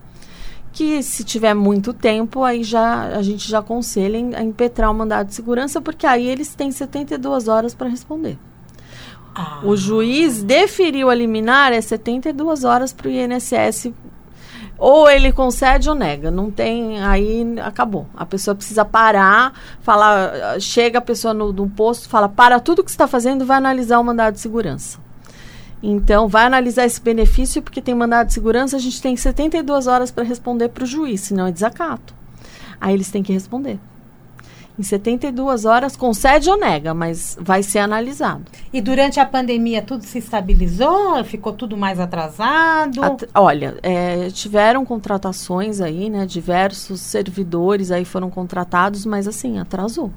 que 0.72 1.02
se 1.02 1.24
tiver 1.24 1.54
muito 1.54 1.94
tempo, 1.94 2.44
aí 2.44 2.64
já 2.64 3.16
a 3.16 3.22
gente 3.22 3.50
já 3.50 3.60
aconselha 3.60 4.18
em, 4.18 4.36
a 4.36 4.44
impetrar 4.44 4.92
o 4.92 4.94
mandado 4.94 5.28
de 5.28 5.36
segurança, 5.36 5.82
porque 5.82 6.06
aí 6.06 6.28
eles 6.28 6.56
têm 6.56 6.72
72 6.72 7.48
horas 7.48 7.74
para 7.74 7.88
responder. 7.88 8.38
Ah. 9.38 9.60
O 9.64 9.78
juiz 9.78 10.42
deferiu 10.42 11.12
a 11.12 11.16
liminar 11.16 11.72
é 11.72 11.80
72 11.80 12.64
horas 12.64 12.92
para 12.92 13.08
o 13.08 13.12
INSS. 13.12 13.92
Ou 14.80 15.10
ele 15.10 15.32
concede 15.32 15.90
ou 15.90 15.96
nega. 15.96 16.32
Não 16.32 16.50
tem. 16.50 17.02
Aí 17.04 17.46
acabou. 17.64 18.08
A 18.16 18.26
pessoa 18.26 18.56
precisa 18.56 18.84
parar, 18.84 19.54
falar. 19.82 20.60
Chega 20.60 21.00
a 21.00 21.02
pessoa 21.02 21.34
no, 21.34 21.54
no 21.54 21.70
posto, 21.70 22.10
fala: 22.10 22.28
para 22.28 22.60
tudo 22.60 22.84
que 22.84 22.90
está 22.90 23.08
fazendo, 23.08 23.46
vai 23.46 23.58
analisar 23.58 24.00
o 24.00 24.04
mandado 24.04 24.34
de 24.34 24.40
segurança. 24.40 25.00
Então, 25.82 26.28
vai 26.28 26.46
analisar 26.46 26.86
esse 26.86 27.00
benefício, 27.00 27.62
porque 27.62 27.82
tem 27.82 27.94
mandado 27.94 28.28
de 28.28 28.34
segurança, 28.34 28.76
a 28.76 28.80
gente 28.80 29.00
tem 29.00 29.16
72 29.16 29.86
horas 29.86 30.10
para 30.10 30.24
responder 30.24 30.70
para 30.70 30.84
o 30.84 30.88
juiz, 30.88 31.22
senão 31.22 31.46
é 31.46 31.52
desacato. 31.52 32.16
Aí 32.82 32.96
eles 32.96 33.12
têm 33.12 33.22
que 33.22 33.32
responder. 33.32 33.80
Em 34.78 34.84
72 34.84 35.66
horas, 35.66 35.96
concede 35.96 36.50
ou 36.52 36.58
nega, 36.60 36.94
mas 36.94 37.36
vai 37.42 37.64
ser 37.64 37.80
analisado. 37.80 38.44
E 38.72 38.80
durante 38.80 39.20
a 39.20 39.26
pandemia 39.26 39.82
tudo 39.82 40.04
se 40.04 40.20
estabilizou? 40.20 41.24
Ficou 41.24 41.52
tudo 41.54 41.76
mais 41.76 42.00
atrasado? 42.00 43.04
At- 43.04 43.28
olha, 43.34 43.76
é, 43.82 44.30
tiveram 44.30 44.86
contratações 44.86 45.82
aí, 45.82 46.12
né? 46.12 46.28
Diversos 46.28 47.02
servidores 47.02 47.90
aí 47.90 48.06
foram 48.06 48.30
contratados, 48.30 49.04
mas 49.04 49.28
assim, 49.28 49.58
atrasou. 49.58 50.12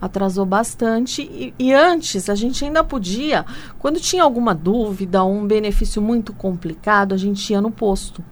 Atrasou 0.00 0.46
bastante. 0.46 1.22
E, 1.22 1.52
e 1.58 1.72
antes, 1.72 2.30
a 2.30 2.34
gente 2.36 2.64
ainda 2.64 2.84
podia, 2.84 3.44
quando 3.80 3.98
tinha 3.98 4.22
alguma 4.22 4.54
dúvida, 4.54 5.24
um 5.24 5.44
benefício 5.46 6.00
muito 6.00 6.32
complicado, 6.32 7.12
a 7.12 7.18
gente 7.18 7.52
ia 7.52 7.60
no 7.60 7.72
posto. 7.72 8.24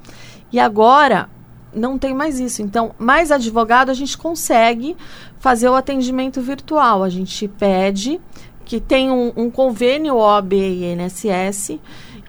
E 0.53 0.59
agora, 0.61 1.29
não 1.75 1.99
tem 1.99 2.15
mais 2.15 2.39
isso. 2.41 2.63
Então, 2.63 2.95
mais 2.99 3.31
advogado, 3.31 3.91
a 3.91 3.95
gente 3.95 4.17
consegue 4.17 4.97
fazer 5.39 5.69
o 5.69 5.75
atendimento 5.75 6.41
virtual. 6.41 7.03
A 7.03 7.09
gente 7.09 7.47
pede 7.49 8.21
que 8.65 8.81
tem 8.81 9.11
um, 9.11 9.33
um 9.37 9.51
convênio 9.51 10.17
OAB 10.17 10.53
e 10.53 10.93
INSS, 10.93 11.79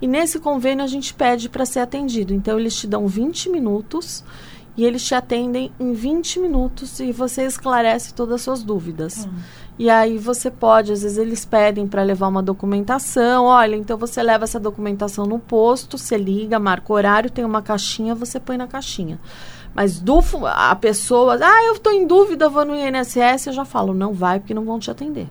e 0.02 0.08
nesse 0.08 0.40
convênio 0.40 0.84
a 0.84 0.88
gente 0.88 1.14
pede 1.14 1.50
para 1.50 1.66
ser 1.66 1.80
atendido. 1.80 2.34
Então, 2.34 2.60
eles 2.60 2.76
te 2.76 2.88
dão 2.88 3.08
20 3.08 3.50
minutos 3.50 4.24
e 4.78 4.86
eles 4.86 5.06
te 5.06 5.14
atendem 5.14 5.72
em 5.78 5.92
20 5.92 6.40
minutos 6.40 7.02
e 7.02 7.12
você 7.12 7.44
esclarece 7.44 8.14
todas 8.14 8.36
as 8.36 8.42
suas 8.42 8.64
dúvidas. 8.64 9.28
E 9.80 9.90
aí 9.90 10.18
você 10.18 10.52
pode, 10.52 10.92
às 10.92 11.04
vezes 11.04 11.18
eles 11.18 11.46
pedem 11.46 11.88
para 11.88 12.04
levar 12.04 12.28
uma 12.28 12.44
documentação. 12.44 13.46
Olha, 13.46 13.78
então 13.78 13.98
você 13.98 14.22
leva 14.22 14.44
essa 14.44 14.60
documentação 14.60 15.26
no 15.26 15.40
posto, 15.40 15.98
você 15.98 16.18
liga, 16.18 16.60
marca 16.60 16.92
o 16.92 16.96
horário, 16.98 17.30
tem 17.30 17.46
uma 17.46 17.62
caixinha, 17.62 18.14
você 18.14 18.42
põe 18.42 18.58
na 18.58 18.68
caixinha. 18.68 19.18
Mas 19.74 19.98
do, 19.98 20.22
a 20.46 20.76
pessoa, 20.76 21.40
ah, 21.42 21.64
eu 21.64 21.76
estou 21.76 21.94
em 21.94 22.06
dúvida, 22.06 22.50
vou 22.50 22.66
no 22.66 22.76
INSS, 22.76 23.48
eu 23.48 23.54
já 23.54 23.64
falo, 23.64 23.94
não 23.94 24.14
vai 24.14 24.42
porque 24.42 24.54
não 24.54 24.66
vão 24.66 24.80
te 24.80 24.92
atender. 24.92 25.30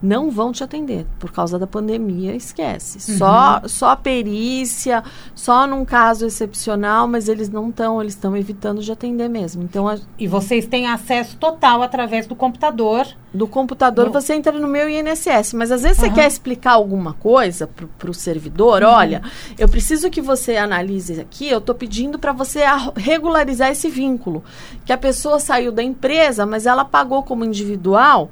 Não 0.00 0.30
vão 0.30 0.52
te 0.52 0.62
atender 0.62 1.04
por 1.18 1.32
causa 1.32 1.58
da 1.58 1.66
pandemia, 1.66 2.34
esquece. 2.36 3.00
Só, 3.00 3.62
só 3.66 3.90
a 3.90 3.96
perícia, 3.96 5.02
só 5.34 5.66
num 5.66 5.84
caso 5.84 6.24
excepcional, 6.24 7.08
mas 7.08 7.28
eles 7.28 7.48
não 7.48 7.68
estão, 7.70 8.00
eles 8.00 8.14
estão 8.14 8.36
evitando 8.36 8.80
de 8.80 8.92
atender 8.92 9.28
mesmo. 9.28 9.62
Então, 9.64 9.88
a- 9.88 9.98
E 10.18 10.26
vocês 10.28 10.66
têm 10.66 10.86
acesso 10.86 11.36
total 11.36 11.82
através 11.82 12.26
do 12.26 12.36
computador. 12.36 13.06
do 13.34 13.46
computador 13.46 14.06
No- 14.06 14.12
você 14.12 14.32
entra 14.34 14.52
no 14.52 14.66
meu 14.66 14.88
INSS, 14.88 15.52
mas 15.54 15.70
às 15.70 15.82
vezes 15.82 15.98
você 15.98 16.06
Aham. 16.06 16.14
quer 16.14 16.26
explicar 16.26 16.72
alguma 16.72 17.12
coisa 17.12 17.66
para 17.98 18.10
o 18.10 18.14
servidor, 18.14 18.82
olha, 18.82 19.20
eu 19.58 19.68
preciso 19.68 20.08
que 20.08 20.22
você 20.22 20.56
analise 20.56 21.20
aqui, 21.20 21.46
eu 21.46 21.58
estou 21.58 21.74
pedindo 21.74 22.18
para 22.18 22.32
você 22.32 22.60
regularizar 22.96 23.70
esse 23.70 23.88
vínculo, 23.90 24.42
que 24.84 24.92
a 24.92 24.98
pessoa 24.98 25.38
saiu 25.38 25.70
da 25.70 25.82
empresa, 25.82 26.46
mas 26.46 26.64
ela 26.66 26.84
pagou 26.86 27.22
como 27.22 27.44
individual, 27.44 28.30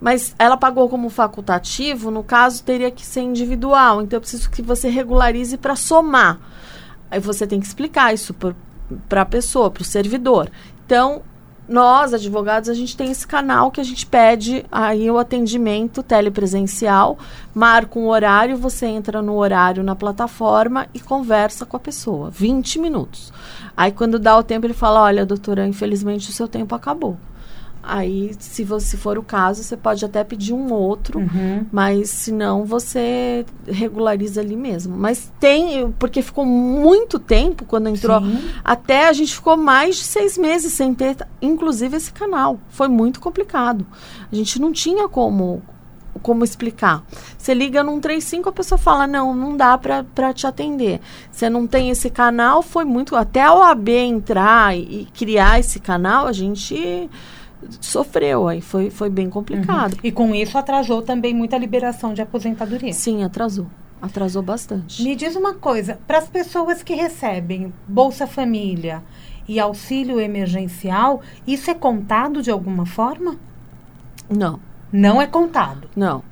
mas 0.00 0.34
ela 0.38 0.56
pagou 0.56 0.88
como 0.88 1.08
facultativo, 1.08 2.10
no 2.10 2.22
caso 2.22 2.62
teria 2.62 2.90
que 2.90 3.04
ser 3.04 3.22
individual, 3.22 4.02
então 4.02 4.16
eu 4.16 4.20
preciso 4.20 4.50
que 4.50 4.62
você 4.62 4.88
regularize 4.88 5.56
para 5.56 5.76
somar. 5.76 6.38
Aí 7.10 7.20
você 7.20 7.46
tem 7.46 7.60
que 7.60 7.66
explicar 7.66 8.12
isso 8.12 8.34
para 9.08 9.22
a 9.22 9.26
pessoa, 9.26 9.70
para 9.70 9.82
o 9.82 9.84
servidor. 9.84 10.50
Então, 10.84 11.22
nós, 11.68 12.14
advogados, 12.14 12.68
a 12.68 12.74
gente 12.74 12.96
tem 12.96 13.10
esse 13.10 13.26
canal 13.26 13.70
que 13.70 13.80
a 13.80 13.84
gente 13.84 14.06
pede 14.06 14.64
aí 14.70 15.10
o 15.10 15.18
atendimento 15.18 16.02
telepresencial, 16.02 17.18
marca 17.52 17.98
um 17.98 18.08
horário, 18.08 18.56
você 18.56 18.86
entra 18.86 19.20
no 19.20 19.36
horário 19.36 19.82
na 19.82 19.96
plataforma 19.96 20.86
e 20.94 21.00
conversa 21.00 21.66
com 21.66 21.76
a 21.76 21.80
pessoa. 21.80 22.30
20 22.30 22.78
minutos. 22.78 23.32
Aí 23.76 23.90
quando 23.90 24.18
dá 24.18 24.36
o 24.36 24.44
tempo, 24.44 24.66
ele 24.66 24.74
fala, 24.74 25.02
olha, 25.02 25.26
doutora, 25.26 25.66
infelizmente 25.66 26.30
o 26.30 26.32
seu 26.32 26.46
tempo 26.46 26.74
acabou. 26.74 27.16
Aí, 27.86 28.34
se 28.38 28.64
você 28.64 28.96
for 28.96 29.16
o 29.16 29.22
caso, 29.22 29.62
você 29.62 29.76
pode 29.76 30.04
até 30.04 30.24
pedir 30.24 30.52
um 30.52 30.72
outro, 30.72 31.20
mas 31.70 32.10
se 32.10 32.32
não, 32.32 32.64
você 32.64 33.46
regulariza 33.66 34.40
ali 34.40 34.56
mesmo. 34.56 34.96
Mas 34.96 35.32
tem, 35.38 35.90
porque 35.92 36.20
ficou 36.20 36.44
muito 36.44 37.18
tempo 37.18 37.64
quando 37.64 37.88
entrou. 37.88 38.20
Sim. 38.20 38.50
Até 38.64 39.08
a 39.08 39.12
gente 39.12 39.34
ficou 39.34 39.56
mais 39.56 39.96
de 39.96 40.04
seis 40.04 40.36
meses 40.36 40.72
sem 40.72 40.92
ter, 40.92 41.16
inclusive, 41.40 41.96
esse 41.96 42.12
canal. 42.12 42.58
Foi 42.68 42.88
muito 42.88 43.20
complicado. 43.20 43.86
A 44.30 44.34
gente 44.34 44.60
não 44.60 44.72
tinha 44.72 45.08
como 45.08 45.62
como 46.22 46.44
explicar. 46.44 47.04
Você 47.36 47.54
liga 47.54 47.82
num 47.82 48.00
35, 48.00 48.48
a 48.48 48.52
pessoa 48.52 48.78
fala, 48.78 49.06
não, 49.06 49.34
não 49.34 49.56
dá 49.56 49.78
para 49.78 50.32
te 50.32 50.46
atender. 50.46 51.00
Você 51.30 51.48
não 51.48 51.66
tem 51.66 51.90
esse 51.90 52.10
canal, 52.10 52.62
foi 52.62 52.84
muito... 52.84 53.14
Até 53.14 53.42
a 53.42 53.54
OAB 53.54 53.88
entrar 53.90 54.76
e, 54.76 55.02
e 55.02 55.08
criar 55.12 55.60
esse 55.60 55.78
canal, 55.78 56.26
a 56.26 56.32
gente 56.32 57.08
sofreu 57.80 58.48
aí. 58.48 58.60
Foi, 58.60 58.90
foi 58.90 59.08
bem 59.10 59.28
complicado. 59.30 59.96
E 60.02 60.10
com 60.12 60.34
isso 60.34 60.56
atrasou 60.58 61.02
também 61.02 61.34
muita 61.34 61.56
liberação 61.58 62.12
de 62.14 62.22
aposentadoria. 62.22 62.92
Sim, 62.92 63.22
atrasou. 63.24 63.66
Atrasou 64.00 64.42
bastante. 64.42 65.02
Me 65.02 65.16
diz 65.16 65.34
uma 65.36 65.54
coisa, 65.54 65.98
para 66.06 66.18
as 66.18 66.28
pessoas 66.28 66.82
que 66.82 66.94
recebem 66.94 67.72
Bolsa 67.88 68.26
Família 68.26 69.02
e 69.48 69.58
auxílio 69.58 70.20
emergencial, 70.20 71.22
isso 71.46 71.70
é 71.70 71.74
contado 71.74 72.42
de 72.42 72.50
alguma 72.50 72.84
forma? 72.84 73.36
Não, 74.28 74.58
Não 74.92 75.20
é 75.22 75.26
contado. 75.26 75.88
não. 75.96 76.22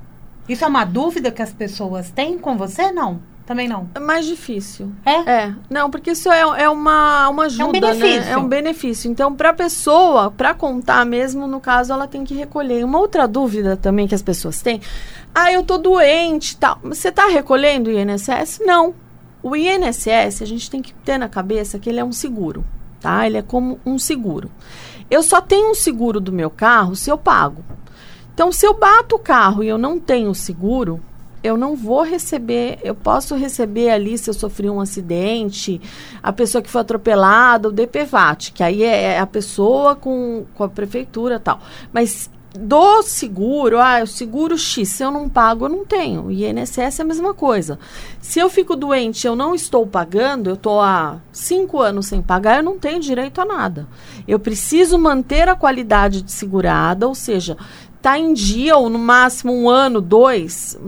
Isso 0.47 0.63
é 0.63 0.69
uma 0.69 0.85
dúvida 0.85 1.31
que 1.31 1.41
as 1.41 1.55
pessoas 1.55 2.11
têm 2.11 2.39
com 2.39 2.55
você? 2.55 2.93
Não. 2.93 3.19
Também 3.47 3.69
não. 3.69 3.89
É 3.95 4.01
mais 4.01 4.25
difícil. 4.25 4.91
É? 5.05 5.31
É, 5.31 5.55
não, 5.69 5.91
porque 5.91 6.13
isso 6.13 6.33
é, 6.33 6.41
é 6.41 6.69
uma, 6.69 7.29
uma 7.29 7.45
ajuda, 7.45 7.73
benefício. 7.73 8.21
né? 8.21 8.31
É 8.31 8.39
um 8.39 8.49
benefício. 8.49 9.11
Então, 9.11 9.35
para 9.35 9.51
a 9.51 9.55
pessoa, 9.55 10.31
para 10.31 10.55
contar 10.55 11.05
mesmo, 11.05 11.47
no 11.47 11.61
caso, 11.61 11.93
ela 11.93 12.07
tem 12.07 12.25
que 12.25 12.35
recolher. 12.35 12.83
Uma 12.85 12.99
outra 12.99 13.29
dúvida 13.29 13.77
também 13.77 14.09
que 14.09 14.15
as 14.15 14.23
pessoas 14.23 14.63
têm, 14.63 14.81
ah, 15.35 15.53
eu 15.53 15.63
tô 15.63 15.77
doente 15.77 16.57
tal. 16.57 16.79
Você 16.85 17.09
está 17.09 17.27
recolhendo 17.27 17.91
o 17.91 17.93
INSS? 17.93 18.61
Não. 18.65 18.95
O 19.43 19.55
INSS, 19.55 20.41
a 20.41 20.47
gente 20.47 20.71
tem 20.71 20.81
que 20.81 20.95
ter 20.95 21.19
na 21.19 21.29
cabeça 21.29 21.79
que 21.79 21.91
ele 21.91 22.01
é 22.01 22.05
um 22.05 22.13
seguro, 22.13 22.65
tá? 22.99 23.27
Ele 23.27 23.37
é 23.37 23.43
como 23.43 23.79
um 23.85 23.99
seguro. 23.99 24.51
Eu 25.11 25.23
só 25.23 25.43
tenho 25.43 25.71
um 25.71 25.75
seguro 25.75 26.19
do 26.19 26.33
meu 26.33 26.49
carro 26.49 26.97
se 26.97 27.11
eu 27.11 27.19
pago. 27.19 27.63
Então, 28.33 28.51
se 28.51 28.67
eu 28.67 28.73
bato 28.73 29.17
o 29.17 29.19
carro 29.19 29.63
e 29.63 29.69
eu 29.69 29.77
não 29.77 30.01
tenho 30.01 30.35
seguro, 30.35 30.99
eu 31.45 31.59
não 31.59 31.77
vou 31.77 32.03
receber, 32.03 32.79
eu 32.83 32.95
posso 32.95 33.35
receber 33.35 33.91
ali 33.91 34.17
se 34.17 34.31
eu 34.31 34.35
sofri 34.35 34.71
um 34.71 34.81
acidente, 34.81 35.79
a 36.23 36.33
pessoa 36.33 36.63
que 36.63 36.71
foi 36.71 36.81
atropelada, 36.81 37.69
o 37.69 37.73
DPVAT, 37.73 38.51
que 38.51 38.63
aí 38.63 38.83
é 38.83 39.19
a 39.19 39.27
pessoa 39.27 39.95
com, 39.95 40.47
com 40.55 40.65
a 40.65 40.69
prefeitura 40.71 41.35
e 41.35 41.39
tal. 41.39 41.61
Mas 41.93 42.31
do 42.59 43.03
seguro, 43.03 43.79
ah, 43.79 44.01
o 44.03 44.07
seguro 44.07 44.57
X, 44.57 44.89
se 44.89 45.03
eu 45.03 45.11
não 45.11 45.29
pago, 45.29 45.67
eu 45.67 45.69
não 45.69 45.85
tenho. 45.85 46.27
O 46.27 46.31
INSS 46.31 47.01
é 47.01 47.03
a 47.03 47.05
mesma 47.05 47.35
coisa. 47.35 47.79
Se 48.21 48.39
eu 48.39 48.49
fico 48.49 48.75
doente 48.75 49.27
eu 49.27 49.37
não 49.37 49.55
estou 49.55 49.87
pagando, 49.87 50.49
eu 50.49 50.55
estou 50.55 50.81
há 50.81 51.21
cinco 51.31 51.83
anos 51.83 52.07
sem 52.07 52.23
pagar, 52.23 52.57
eu 52.57 52.63
não 52.63 52.79
tenho 52.79 53.01
direito 53.01 53.39
a 53.39 53.45
nada. 53.45 53.87
Eu 54.27 54.39
preciso 54.39 54.99
manter 54.99 55.47
a 55.47 55.57
qualidade 55.57 56.23
de 56.23 56.33
segurada, 56.33 57.07
ou 57.07 57.15
seja, 57.15 57.59
tá 58.01 58.19
em 58.19 58.33
dia, 58.33 58.77
ou 58.77 58.89
no 58.89 58.99
máximo 58.99 59.53
um 59.53 59.69
ano, 59.69 60.01
dois, 60.01 60.79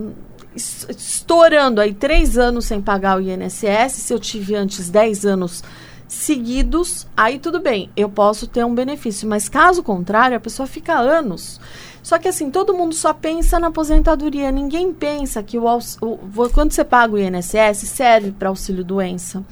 estourando 0.57 1.79
aí 1.79 1.93
três 1.93 2.37
anos 2.37 2.65
sem 2.65 2.81
pagar 2.81 3.17
o 3.17 3.21
INSS, 3.21 3.93
se 3.93 4.13
eu 4.13 4.19
tive 4.19 4.55
antes 4.55 4.89
10 4.89 5.25
anos 5.25 5.63
seguidos, 6.07 7.05
aí 7.15 7.37
tudo 7.37 7.59
bem, 7.59 7.89
eu 7.95 8.09
posso 8.09 8.47
ter 8.47 8.65
um 8.65 8.73
benefício. 8.73 9.27
Mas 9.27 9.49
caso 9.49 9.83
contrário, 9.83 10.37
a 10.37 10.39
pessoa 10.39 10.65
fica 10.67 10.97
anos 10.97 11.59
Só 12.07 12.17
que 12.17 12.29
assim, 12.29 12.49
todo 12.49 12.73
mundo 12.73 12.95
só 12.95 13.11
pensa 13.13 13.59
na 13.59 13.67
aposentadoria. 13.67 14.49
Ninguém 14.49 14.93
pensa 14.93 15.43
que 15.43 15.57
o, 15.59 15.65
o- 16.01 16.49
quando 16.53 16.71
você 16.71 16.85
paga 16.85 17.13
o 17.15 17.19
INSS, 17.19 17.79
serve 17.85 18.31
para 18.31 18.47
auxílio 18.47 18.81
doença, 18.81 19.43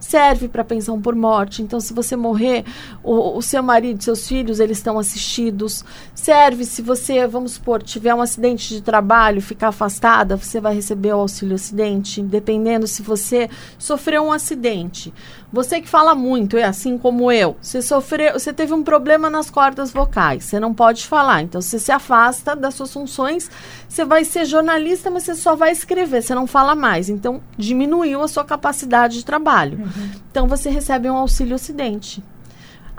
serve 0.00 0.48
para 0.48 0.64
pensão 0.64 1.00
por 1.00 1.14
morte. 1.14 1.62
Então, 1.62 1.78
se 1.78 1.94
você 1.94 2.16
morrer, 2.16 2.64
o, 3.04 3.38
o 3.38 3.40
seu 3.40 3.62
marido, 3.62 4.02
seus 4.02 4.26
filhos, 4.26 4.58
eles 4.58 4.78
estão 4.78 4.98
assistidos. 4.98 5.84
Serve 6.12 6.64
se 6.64 6.82
você, 6.82 7.28
vamos 7.28 7.52
supor, 7.52 7.80
tiver 7.80 8.12
um 8.12 8.20
acidente 8.20 8.74
de 8.74 8.80
trabalho, 8.82 9.40
ficar 9.40 9.68
afastada, 9.68 10.36
você 10.36 10.60
vai 10.60 10.74
receber 10.74 11.12
o 11.12 11.20
auxílio 11.20 11.54
acidente, 11.54 12.20
dependendo 12.22 12.88
se 12.88 13.02
você 13.02 13.48
sofreu 13.78 14.24
um 14.24 14.32
acidente. 14.32 15.14
Você 15.52 15.80
que 15.80 15.88
fala 15.88 16.14
muito, 16.14 16.56
é 16.56 16.62
assim 16.64 16.96
como 16.98 17.30
eu. 17.30 17.56
Você 17.60 17.82
sofreu, 17.82 18.32
você 18.32 18.52
teve 18.52 18.72
um 18.72 18.82
problema 18.82 19.28
nas 19.28 19.48
cordas 19.50 19.90
vocais, 19.92 20.44
você 20.44 20.58
não 20.60 20.72
pode 20.74 21.06
falar. 21.06 21.42
Então 21.42 21.60
você 21.60 21.78
se 21.78 21.90
afasta 22.00 22.56
das 22.56 22.74
suas 22.74 22.92
funções, 22.92 23.50
você 23.88 24.04
vai 24.04 24.24
ser 24.24 24.46
jornalista, 24.46 25.10
mas 25.10 25.24
você 25.24 25.34
só 25.34 25.54
vai 25.54 25.70
escrever, 25.70 26.22
você 26.22 26.34
não 26.34 26.46
fala 26.46 26.74
mais. 26.74 27.08
Então 27.08 27.40
diminuiu 27.56 28.22
a 28.22 28.28
sua 28.28 28.44
capacidade 28.44 29.18
de 29.18 29.24
trabalho. 29.24 29.78
Então 30.30 30.48
você 30.48 30.70
recebe 30.70 31.08
um 31.10 31.16
auxílio 31.16 31.54
acidente 31.54 32.22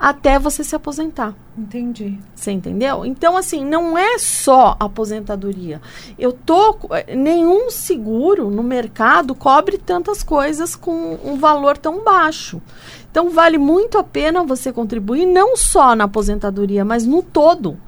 até 0.02 0.36
você 0.36 0.64
se 0.64 0.74
aposentar. 0.74 1.32
Entendi. 1.56 2.18
Você 2.34 2.50
entendeu? 2.50 3.06
Então, 3.06 3.36
assim, 3.36 3.64
não 3.64 3.96
é 3.96 4.18
só 4.18 4.76
aposentadoria. 4.80 5.80
Eu 6.18 6.32
tô. 6.32 6.76
Nenhum 7.16 7.70
seguro 7.70 8.50
no 8.50 8.64
mercado 8.64 9.32
cobre 9.32 9.78
tantas 9.78 10.24
coisas 10.24 10.74
com 10.74 11.16
um 11.24 11.36
valor 11.36 11.78
tão 11.78 12.02
baixo. 12.02 12.60
Então, 13.12 13.30
vale 13.30 13.58
muito 13.58 13.96
a 13.96 14.02
pena 14.02 14.42
você 14.42 14.72
contribuir, 14.72 15.24
não 15.24 15.56
só 15.56 15.94
na 15.94 16.04
aposentadoria, 16.04 16.84
mas 16.84 17.06
no 17.06 17.22
todo. 17.22 17.78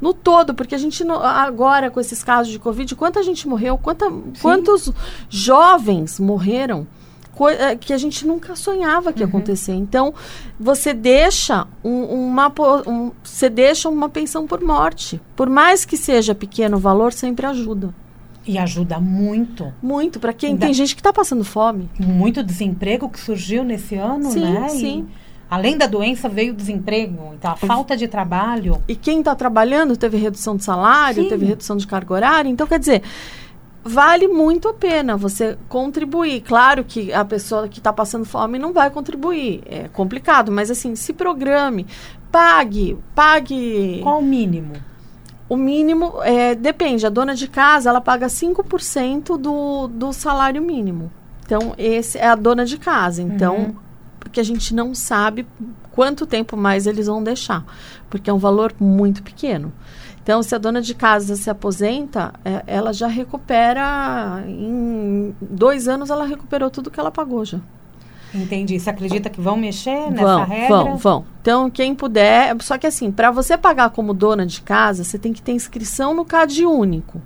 No 0.00 0.14
todo, 0.14 0.54
porque 0.54 0.74
a 0.74 0.78
gente 0.78 1.04
não- 1.04 1.22
agora, 1.22 1.90
com 1.90 2.00
esses 2.00 2.24
casos 2.24 2.50
de 2.52 2.58
Covid, 2.58 2.94
quanta 2.96 3.22
gente 3.22 3.46
morreu, 3.46 3.76
quanta, 3.76 4.06
quantos 4.40 4.90
jovens 5.28 6.18
morreram 6.20 6.86
eh, 7.58 7.74
que 7.76 7.92
a 7.94 7.96
gente 7.96 8.26
nunca 8.26 8.54
sonhava 8.54 9.12
que 9.14 9.20
ia 9.20 9.26
acontecer. 9.26 9.72
Então, 9.72 10.12
você 10.58 10.92
deixa 10.92 11.66
um- 11.82 12.04
uma 12.04 12.52
um- 12.86 13.12
você 13.22 13.48
deixa 13.48 13.88
uma 13.88 14.10
pensão 14.10 14.46
por 14.46 14.60
morte. 14.60 15.18
Por 15.34 15.48
mais 15.48 15.86
que 15.86 15.96
seja 15.96 16.34
pequeno 16.34 16.76
o 16.76 16.80
valor, 16.80 17.12
sempre 17.14 17.46
ajuda. 17.46 17.94
E 18.46 18.58
ajuda 18.58 18.98
muito. 19.00 19.72
Muito 19.82 20.18
para 20.20 20.32
quem 20.34 20.56
tem 20.56 20.74
gente 20.74 20.94
que 20.94 21.00
está 21.00 21.12
passando 21.14 21.44
fome. 21.44 21.88
Muito 21.98 22.42
desemprego 22.42 23.08
que 23.08 23.18
surgiu 23.20 23.64
nesse 23.64 23.94
ano, 23.94 24.30
Sim, 24.30 24.40
né? 24.52 24.66
E 24.66 24.70
sim. 24.70 25.08
Além 25.50 25.76
da 25.76 25.86
doença 25.86 26.28
veio 26.28 26.52
o 26.52 26.56
desemprego, 26.56 27.34
então 27.34 27.50
a 27.50 27.56
falta 27.56 27.96
de 27.96 28.06
trabalho. 28.06 28.80
E 28.86 28.94
quem 28.94 29.18
está 29.18 29.34
trabalhando 29.34 29.96
teve 29.96 30.16
redução 30.16 30.56
de 30.56 30.62
salário, 30.64 31.24
Sim. 31.24 31.28
teve 31.28 31.44
redução 31.44 31.76
de 31.76 31.86
carga 31.86 32.14
horária. 32.14 32.48
Então, 32.48 32.66
quer 32.66 32.78
dizer, 32.78 33.02
vale 33.82 34.28
muito 34.28 34.68
a 34.68 34.74
pena 34.74 35.16
você 35.16 35.58
contribuir. 35.68 36.42
Claro 36.42 36.84
que 36.84 37.12
a 37.12 37.24
pessoa 37.24 37.66
que 37.66 37.78
está 37.78 37.92
passando 37.92 38.24
fome 38.24 38.58
não 38.58 38.72
vai 38.72 38.90
contribuir. 38.90 39.62
É 39.66 39.88
complicado, 39.88 40.52
mas 40.52 40.70
assim, 40.70 40.94
se 40.94 41.12
programe. 41.12 41.86
Pague, 42.30 42.96
pague. 43.14 44.00
Qual 44.02 44.20
o 44.20 44.22
mínimo? 44.22 44.74
O 45.48 45.56
mínimo, 45.56 46.14
é, 46.22 46.54
depende. 46.54 47.04
A 47.04 47.10
dona 47.10 47.34
de 47.34 47.48
casa, 47.48 47.90
ela 47.90 48.00
paga 48.00 48.28
5% 48.28 49.36
do, 49.36 49.88
do 49.88 50.12
salário 50.12 50.62
mínimo. 50.62 51.10
Então, 51.44 51.74
esse 51.76 52.16
é 52.18 52.28
a 52.28 52.36
dona 52.36 52.64
de 52.64 52.78
casa. 52.78 53.20
Então, 53.20 53.56
Uhum. 53.56 53.74
Porque 54.20 54.38
a 54.38 54.44
gente 54.44 54.74
não 54.74 54.94
sabe 54.94 55.46
quanto 55.90 56.26
tempo 56.26 56.56
mais 56.56 56.86
eles 56.86 57.06
vão 57.08 57.24
deixar. 57.24 57.64
Porque 58.08 58.30
é 58.30 58.32
um 58.32 58.38
valor 58.38 58.72
muito 58.78 59.22
pequeno. 59.22 59.72
Então, 60.22 60.42
se 60.42 60.54
a 60.54 60.58
dona 60.58 60.80
de 60.80 60.94
casa 60.94 61.34
se 61.34 61.50
aposenta, 61.50 62.32
é, 62.44 62.62
ela 62.66 62.92
já 62.92 63.08
recupera. 63.08 64.44
Em 64.46 65.34
dois 65.40 65.88
anos, 65.88 66.10
ela 66.10 66.24
recuperou 66.24 66.70
tudo 66.70 66.90
que 66.90 67.00
ela 67.00 67.10
pagou 67.10 67.44
já. 67.44 67.58
Entendi. 68.32 68.78
Você 68.78 68.90
acredita 68.90 69.28
que 69.28 69.40
vão 69.40 69.56
mexer 69.56 70.10
nessa 70.10 70.24
Vão, 70.24 70.44
regra? 70.44 70.68
vão, 70.68 70.96
vão. 70.96 71.24
Então, 71.40 71.70
quem 71.70 71.94
puder. 71.94 72.54
Só 72.60 72.78
que 72.78 72.86
assim, 72.86 73.10
para 73.10 73.30
você 73.30 73.56
pagar 73.56 73.90
como 73.90 74.14
dona 74.14 74.46
de 74.46 74.60
casa, 74.60 75.02
você 75.02 75.18
tem 75.18 75.32
que 75.32 75.42
ter 75.42 75.52
inscrição 75.52 76.14
no 76.14 76.24
CAD 76.24 76.64
único. 76.64 77.20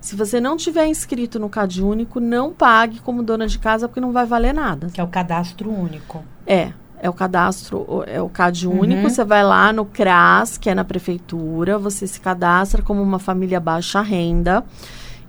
Se 0.00 0.14
você 0.14 0.40
não 0.40 0.56
tiver 0.56 0.86
inscrito 0.86 1.38
no 1.38 1.48
CAD 1.48 1.82
único, 1.82 2.20
não 2.20 2.52
pague 2.52 3.00
como 3.00 3.22
dona 3.22 3.46
de 3.46 3.58
casa, 3.58 3.88
porque 3.88 4.00
não 4.00 4.12
vai 4.12 4.24
valer 4.24 4.54
nada. 4.54 4.88
Que 4.92 5.00
é 5.00 5.04
o 5.04 5.08
cadastro 5.08 5.70
único. 5.70 6.24
É, 6.46 6.72
é 7.00 7.10
o 7.10 7.12
cadastro, 7.12 8.04
é 8.06 8.20
o 8.20 8.28
CAD 8.28 8.68
único. 8.68 9.02
Uhum. 9.02 9.08
Você 9.08 9.24
vai 9.24 9.44
lá 9.44 9.72
no 9.72 9.84
CRAS, 9.84 10.56
que 10.56 10.70
é 10.70 10.74
na 10.74 10.84
prefeitura, 10.84 11.78
você 11.78 12.06
se 12.06 12.20
cadastra 12.20 12.82
como 12.82 13.02
uma 13.02 13.18
família 13.18 13.60
baixa 13.60 14.00
renda. 14.00 14.64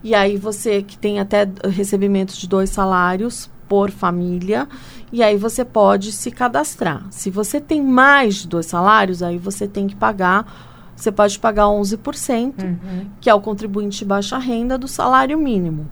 E 0.04 0.16
aí 0.16 0.38
você 0.38 0.82
que 0.82 0.98
tem 0.98 1.20
até 1.20 1.48
recebimento 1.70 2.38
de 2.38 2.48
dois 2.48 2.70
salários 2.70 3.50
por 3.68 3.92
família, 3.92 4.68
e 5.12 5.22
aí 5.22 5.38
você 5.38 5.64
pode 5.64 6.12
se 6.12 6.32
cadastrar. 6.32 7.06
Se 7.12 7.30
você 7.30 7.62
tem 7.62 7.84
mais 7.84 8.38
de 8.38 8.48
dois 8.48 8.66
salários, 8.66 9.22
aí 9.22 9.38
você 9.38 9.68
tem 9.68 9.88
que 9.88 9.96
pagar, 9.96 10.69
você 11.04 11.12
pode 11.12 11.40
pagar 11.40 11.66
11%, 11.68 12.64
Uhum. 12.64 13.08
que 13.22 13.30
é 13.30 13.34
o 13.34 13.42
contribuinte 13.42 14.00
de 14.00 14.06
baixa 14.06 14.38
renda 14.38 14.78
do 14.78 14.88
salário 14.88 15.38
mínimo. 15.38 15.90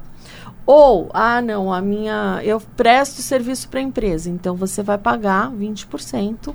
Ou, 0.66 1.10
ah, 1.14 1.42
não, 1.42 1.72
a 1.72 1.82
minha. 1.82 2.42
Eu 2.44 2.60
presto 2.76 3.22
serviço 3.22 3.70
para 3.70 3.80
a 3.80 3.84
empresa, 3.84 4.30
então 4.30 4.54
você 4.56 4.84
vai 4.84 4.98
pagar 4.98 5.50
20% 5.50 6.54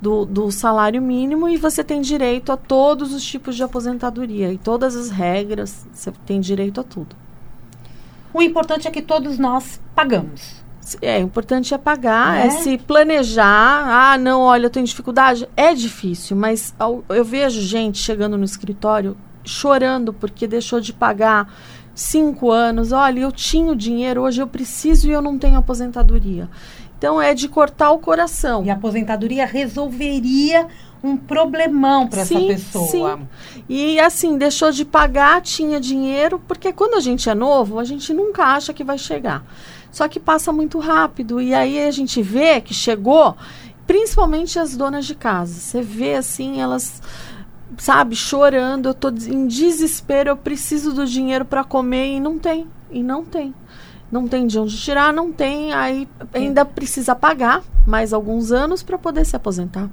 do, 0.00 0.24
do 0.24 0.50
salário 0.52 1.02
mínimo 1.02 1.48
e 1.48 1.56
você 1.56 1.82
tem 1.82 2.00
direito 2.00 2.52
a 2.52 2.56
todos 2.56 3.12
os 3.12 3.24
tipos 3.24 3.56
de 3.56 3.62
aposentadoria 3.64 4.52
e 4.52 4.56
todas 4.56 4.94
as 4.96 5.10
regras, 5.10 5.84
você 5.92 6.12
tem 6.24 6.40
direito 6.40 6.80
a 6.80 6.84
tudo. 6.84 7.16
O 8.32 8.40
importante 8.40 8.86
é 8.86 8.90
que 8.90 9.02
todos 9.02 9.36
nós 9.38 9.80
pagamos. 9.94 10.59
É, 11.00 11.18
o 11.18 11.22
importante 11.22 11.72
é 11.74 11.78
pagar, 11.78 12.32
Né? 12.34 12.46
é 12.46 12.50
se 12.50 12.78
planejar. 12.78 13.44
Ah, 14.14 14.18
não, 14.18 14.40
olha, 14.40 14.66
eu 14.66 14.70
tenho 14.70 14.86
dificuldade. 14.86 15.48
É 15.56 15.74
difícil, 15.74 16.36
mas 16.36 16.74
ao- 16.78 17.04
eu 17.08 17.24
vejo 17.24 17.60
gente 17.60 17.98
chegando 17.98 18.36
no 18.38 18.44
escritório 18.44 19.16
chorando 19.44 20.12
porque 20.12 20.46
deixou 20.46 20.80
de 20.80 20.92
pagar 20.92 21.52
cinco 21.94 22.50
anos. 22.50 22.92
Olha, 22.92 23.20
eu 23.20 23.32
tinha 23.32 23.72
o 23.72 23.76
dinheiro, 23.76 24.22
hoje 24.22 24.40
eu 24.42 24.46
preciso 24.46 25.08
e 25.08 25.12
eu 25.12 25.22
não 25.22 25.38
tenho 25.38 25.56
aposentadoria. 25.58 26.48
Então 26.98 27.20
é 27.20 27.32
de 27.34 27.48
cortar 27.48 27.90
o 27.92 27.98
coração. 27.98 28.62
E 28.64 28.70
a 28.70 28.74
aposentadoria 28.74 29.46
resolveria 29.46 30.66
um 31.02 31.16
problemão 31.16 32.06
para 32.06 32.20
essa 32.20 32.38
Sim, 32.38 32.46
pessoa. 32.46 33.16
sim. 33.16 33.64
E 33.66 33.98
assim, 33.98 34.36
deixou 34.36 34.70
de 34.70 34.84
pagar, 34.84 35.40
tinha 35.40 35.80
dinheiro, 35.80 36.38
porque 36.46 36.74
quando 36.74 36.94
a 36.94 37.00
gente 37.00 37.30
é 37.30 37.34
novo, 37.34 37.78
a 37.78 37.84
gente 37.84 38.12
nunca 38.12 38.44
acha 38.44 38.74
que 38.74 38.84
vai 38.84 38.98
chegar. 38.98 39.42
Só 39.90 40.08
que 40.08 40.20
passa 40.20 40.52
muito 40.52 40.78
rápido. 40.78 41.40
E 41.40 41.54
aí 41.54 41.84
a 41.84 41.90
gente 41.90 42.22
vê 42.22 42.60
que 42.60 42.72
chegou, 42.72 43.36
principalmente 43.86 44.58
as 44.58 44.76
donas 44.76 45.06
de 45.06 45.14
casa. 45.14 45.54
Você 45.54 45.82
vê 45.82 46.14
assim, 46.14 46.60
elas, 46.60 47.02
sabe, 47.76 48.14
chorando, 48.14 48.88
eu 48.88 48.94
tô 48.94 49.08
em 49.08 49.46
desespero, 49.46 50.30
eu 50.30 50.36
preciso 50.36 50.92
do 50.92 51.06
dinheiro 51.06 51.44
para 51.44 51.64
comer 51.64 52.12
e 52.12 52.20
não 52.20 52.38
tem. 52.38 52.66
E 52.90 53.02
não 53.02 53.24
tem. 53.24 53.54
Não 54.10 54.26
tem 54.26 54.46
de 54.46 54.58
onde 54.58 54.76
tirar, 54.76 55.12
não 55.12 55.30
tem, 55.30 55.72
aí 55.72 56.08
ainda 56.34 56.64
precisa 56.64 57.14
pagar 57.14 57.62
mais 57.86 58.12
alguns 58.12 58.50
anos 58.50 58.82
para 58.82 58.98
poder 58.98 59.24
se 59.24 59.36
aposentar. 59.36 59.88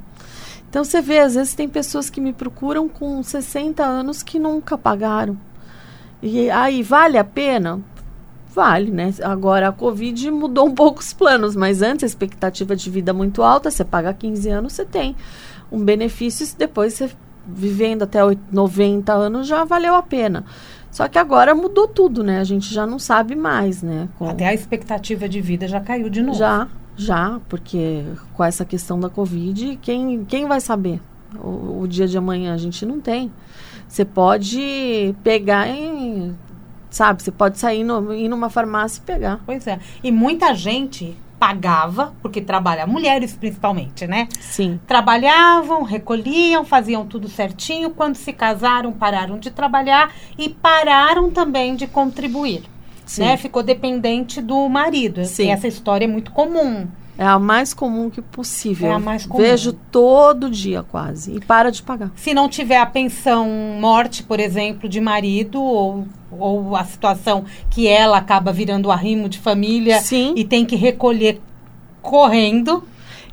Então 0.70 0.84
você 0.84 1.02
vê, 1.02 1.20
às 1.20 1.36
vezes 1.36 1.54
tem 1.54 1.70
pessoas 1.70 2.10
que 2.10 2.20
me 2.20 2.34
procuram 2.34 2.90
com 2.90 3.22
60 3.22 3.84
anos 3.84 4.24
que 4.24 4.40
nunca 4.40 4.78
pagaram. 4.78 5.38
E 6.22 6.50
aí, 6.50 6.82
vale 6.82 7.18
a 7.18 7.24
pena? 7.24 7.80
Vale, 8.58 8.89
né? 8.89 9.13
Agora 9.24 9.67
a 9.67 9.72
Covid 9.72 10.32
mudou 10.32 10.65
um 10.65 10.74
pouco 10.74 11.00
os 11.00 11.13
planos, 11.13 11.56
mas 11.56 11.84
antes 11.84 12.04
a 12.04 12.08
expectativa 12.08 12.76
de 12.76 12.89
vida 12.89 13.13
muito 13.13 13.43
alta, 13.43 13.70
você 13.70 13.86
paga 13.86 14.12
15 14.12 14.50
anos, 14.50 14.74
você 14.74 14.84
tem 14.84 15.15
um 15.72 15.78
benefício, 15.86 16.43
e 16.43 16.58
depois 16.58 16.96
você 16.96 17.12
vivendo 17.48 18.02
até 18.02 18.26
oit- 18.26 18.41
90 18.52 19.13
anos 19.13 19.46
já 19.46 19.63
valeu 19.63 19.93
a 19.93 20.02
pena. 20.02 20.43
Só 20.89 21.08
que 21.08 21.20
agora 21.20 21.54
mudou 21.54 21.88
tudo, 21.88 22.24
né? 22.24 22.39
A 22.39 22.43
gente 22.43 22.74
já 22.74 22.88
não 22.88 22.98
sabe 22.98 23.36
mais, 23.36 23.84
né? 23.84 24.10
Com- 24.17 24.28
Até 24.28 24.48
a 24.48 24.54
expectativa 24.56 25.30
de 25.30 25.39
vida 25.39 25.67
já 25.67 25.80
caiu 25.80 26.10
de 26.10 26.24
novo. 26.24 26.36
já, 26.39 26.67
já, 26.96 27.39
porque 27.48 28.04
com 28.34 28.43
essa 28.43 28.65
questão 28.65 29.00
da 29.00 29.08
Covid, 29.08 29.78
quem, 29.84 30.26
quem 30.26 30.48
vai 30.48 30.60
saber 30.60 31.00
o, 31.39 31.82
o 31.82 31.88
dia 31.88 32.08
de 32.08 32.17
amanhã? 32.17 32.56
A 32.56 32.58
gente 32.58 32.84
não 32.88 33.00
tem. 33.00 33.32
Você 33.88 34.04
pode 34.04 35.15
pegar 35.24 35.67
em. 35.70 36.36
Sabe, 36.89 37.21
você 37.21 37.32
pode 37.32 37.60
sair 37.60 37.84
no, 37.84 38.13
ir 38.13 38.28
numa 38.28 38.50
farmácia 38.50 39.00
e 39.00 39.06
pegar. 39.06 39.39
Pois 39.45 39.67
é. 39.67 39.80
E 40.04 40.12
muita 40.12 40.54
gente 40.54 41.15
pagava, 41.39 42.13
porque 42.21 42.41
trabalha, 42.41 42.88
mulheres 42.88 43.36
principalmente, 43.36 44.08
né? 44.08 44.28
Sim. 44.39 44.80
Trabalhavam, 44.88 45.84
recolhiam, 45.84 46.65
faziam 46.65 47.06
tudo 47.06 47.27
certinho. 47.27 47.92
Quando 47.92 48.15
se 48.15 48.33
casaram, 48.33 48.92
pararam 48.92 49.38
de 49.38 49.52
trabalhar 49.52 50.13
e 50.38 50.50
pararam 50.50 51.29
também 51.29 51.75
de 51.75 51.88
contribuir. 51.88 52.63
Sim. 53.06 53.21
Né? 53.21 53.38
Ficou 53.38 53.63
dependente 53.63 54.42
do 54.42 54.67
marido. 54.67 55.23
Sim. 55.25 55.46
E 55.46 55.50
essa 55.50 55.67
história 55.67 56.06
é 56.06 56.08
muito 56.08 56.31
comum. 56.31 56.88
É 57.18 57.26
a 57.26 57.40
mais 57.40 57.74
comum 57.74 58.10
que 58.10 58.22
possível. 58.22 58.92
É 58.92 58.94
a 58.94 59.00
mais 59.00 59.26
comum. 59.26 59.42
Vejo 59.42 59.74
todo 59.74 60.50
dia 60.50 60.84
quase. 60.84 61.36
E 61.36 61.40
para 61.40 61.72
de 61.72 61.82
pagar. 61.82 62.12
Se 62.15 62.34
não 62.34 62.48
tiver 62.48 62.78
a 62.78 62.86
pensão 62.86 63.50
morte, 63.80 64.22
por 64.22 64.40
exemplo, 64.40 64.88
de 64.88 65.02
marido, 65.02 65.62
ou, 65.62 66.08
ou 66.32 66.76
a 66.76 66.84
situação 66.84 67.46
que 67.72 67.88
ela 67.88 68.18
acaba 68.18 68.54
virando 68.54 68.92
arrimo 68.92 69.28
de 69.28 69.40
família 69.40 70.00
Sim. 70.00 70.34
e 70.36 70.44
tem 70.44 70.63
que 70.63 70.76
recolher 70.76 71.42
correndo. 72.02 72.84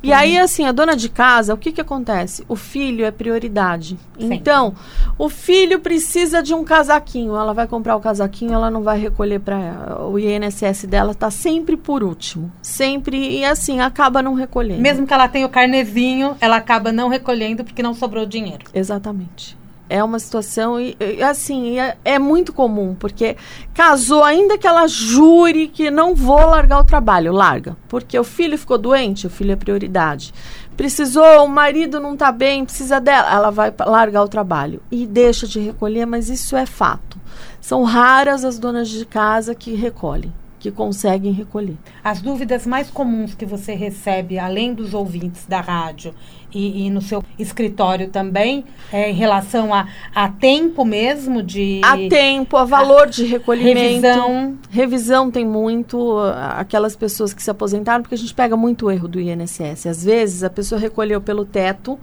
E 0.05 0.13
aí, 0.13 0.37
assim, 0.37 0.65
a 0.65 0.71
dona 0.71 0.95
de 0.95 1.09
casa, 1.09 1.53
o 1.53 1.57
que 1.57 1.71
que 1.71 1.81
acontece? 1.81 2.43
O 2.47 2.55
filho 2.55 3.05
é 3.05 3.11
prioridade. 3.11 3.97
Sim. 4.19 4.33
Então, 4.33 4.73
o 5.17 5.29
filho 5.29 5.79
precisa 5.79 6.43
de 6.43 6.53
um 6.53 6.63
casaquinho. 6.63 7.35
Ela 7.35 7.53
vai 7.53 7.67
comprar 7.67 7.95
o 7.95 7.99
casaquinho, 7.99 8.53
ela 8.53 8.69
não 8.69 8.83
vai 8.83 8.99
recolher 8.99 9.39
para 9.39 10.05
o 10.07 10.19
INSS 10.19 10.85
dela, 10.85 11.11
está 11.11 11.31
sempre 11.31 11.75
por 11.75 12.03
último. 12.03 12.51
Sempre. 12.61 13.39
E 13.39 13.45
assim, 13.45 13.79
acaba 13.79 14.21
não 14.21 14.33
recolhendo. 14.33 14.81
Mesmo 14.81 15.07
que 15.07 15.13
ela 15.13 15.27
tenha 15.27 15.45
o 15.45 15.49
carnezinho, 15.49 16.35
ela 16.39 16.57
acaba 16.57 16.91
não 16.91 17.09
recolhendo 17.09 17.63
porque 17.63 17.81
não 17.81 17.93
sobrou 17.93 18.25
dinheiro. 18.25 18.65
Exatamente. 18.73 19.57
É 19.87 20.03
uma 20.03 20.17
situação, 20.19 20.79
e, 20.79 20.97
e, 20.99 21.21
assim, 21.21 21.79
é, 21.79 21.97
é 22.03 22.17
muito 22.17 22.51
comum, 22.51 22.95
porque 22.95 23.37
casou, 23.73 24.23
ainda 24.23 24.57
que 24.57 24.65
ela 24.65 24.87
jure 24.87 25.67
que 25.67 25.91
não 25.91 26.15
vou 26.15 26.39
largar 26.39 26.79
o 26.79 26.83
trabalho, 26.83 27.31
larga. 27.31 27.77
Porque 27.87 28.17
o 28.17 28.23
filho 28.23 28.57
ficou 28.57 28.77
doente, 28.77 29.27
o 29.27 29.29
filho 29.29 29.51
é 29.51 29.55
prioridade. 29.55 30.33
Precisou, 30.75 31.45
o 31.45 31.47
marido 31.47 31.99
não 31.99 32.13
está 32.13 32.31
bem, 32.31 32.65
precisa 32.65 32.99
dela, 32.99 33.31
ela 33.31 33.49
vai 33.51 33.73
largar 33.85 34.23
o 34.23 34.27
trabalho. 34.27 34.81
E 34.91 35.05
deixa 35.05 35.47
de 35.47 35.59
recolher, 35.59 36.05
mas 36.05 36.29
isso 36.29 36.55
é 36.55 36.65
fato. 36.65 37.17
São 37.61 37.83
raras 37.83 38.43
as 38.43 38.59
donas 38.59 38.89
de 38.89 39.05
casa 39.05 39.55
que 39.55 39.73
recolhem, 39.73 40.33
que 40.65 40.71
conseguem 40.71 41.31
recolher. 41.31 41.77
As 42.03 42.21
dúvidas 42.21 42.65
mais 42.65 42.89
comuns 42.89 43.35
que 43.35 43.45
você 43.45 43.75
recebe, 43.75 44.39
além 44.39 44.73
dos 44.73 44.93
ouvintes 44.93 45.45
da 45.45 45.61
rádio 45.61 46.13
e, 46.53 46.85
e 46.85 46.89
no 46.89 47.01
seu 47.01 47.23
escritório 47.37 48.09
também, 48.09 48.63
é 48.91 49.11
em 49.11 49.13
relação 49.13 49.73
a, 49.73 49.87
a 50.13 50.27
tempo 50.29 50.83
mesmo 50.83 51.43
de 51.43 51.81
A 51.83 51.97
tempo, 52.09 52.57
a 52.57 52.65
valor 52.65 53.07
de 53.07 53.25
recolhimento. 53.25 53.79
revisão. 53.79 54.57
Revisão 54.71 55.29
tem 55.29 55.45
muito, 55.45 56.17
aquelas 56.57 56.95
pessoas 56.95 57.33
que 57.33 57.43
se 57.43 57.51
aposentaram, 57.51 58.01
porque 58.01 58.15
a 58.15 58.17
gente 58.17 58.33
pega 58.33 58.57
muito 58.57 58.89
erro 58.89 59.07
do 59.07 59.19
INSS. 59.19 59.85
Às 59.85 60.03
vezes 60.03 60.43
a 60.43 60.49
pessoa 60.49 60.81
recolheu 60.81 61.21
pelo 61.21 61.45
teto 61.45 61.99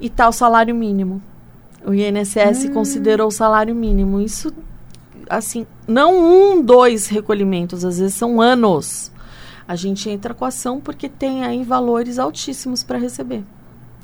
e 0.00 0.06
está 0.06 0.28
o 0.28 0.32
salário 0.32 0.74
mínimo. 0.74 1.20
O 1.84 1.92
INSS 1.92 2.70
considerou 2.72 3.28
o 3.28 3.32
salário 3.32 3.74
mínimo. 3.74 4.20
Isso, 4.20 4.52
assim, 5.32 5.66
não 5.88 6.14
um, 6.14 6.62
dois 6.62 7.08
recolhimentos, 7.08 7.84
às 7.84 7.98
vezes 7.98 8.14
são 8.14 8.40
anos. 8.40 9.10
A 9.66 9.74
gente 9.74 10.10
entra 10.10 10.34
com 10.34 10.44
ação 10.44 10.80
porque 10.80 11.08
tem 11.08 11.44
aí 11.44 11.64
valores 11.64 12.18
altíssimos 12.18 12.84
para 12.84 12.98
receber. 12.98 13.42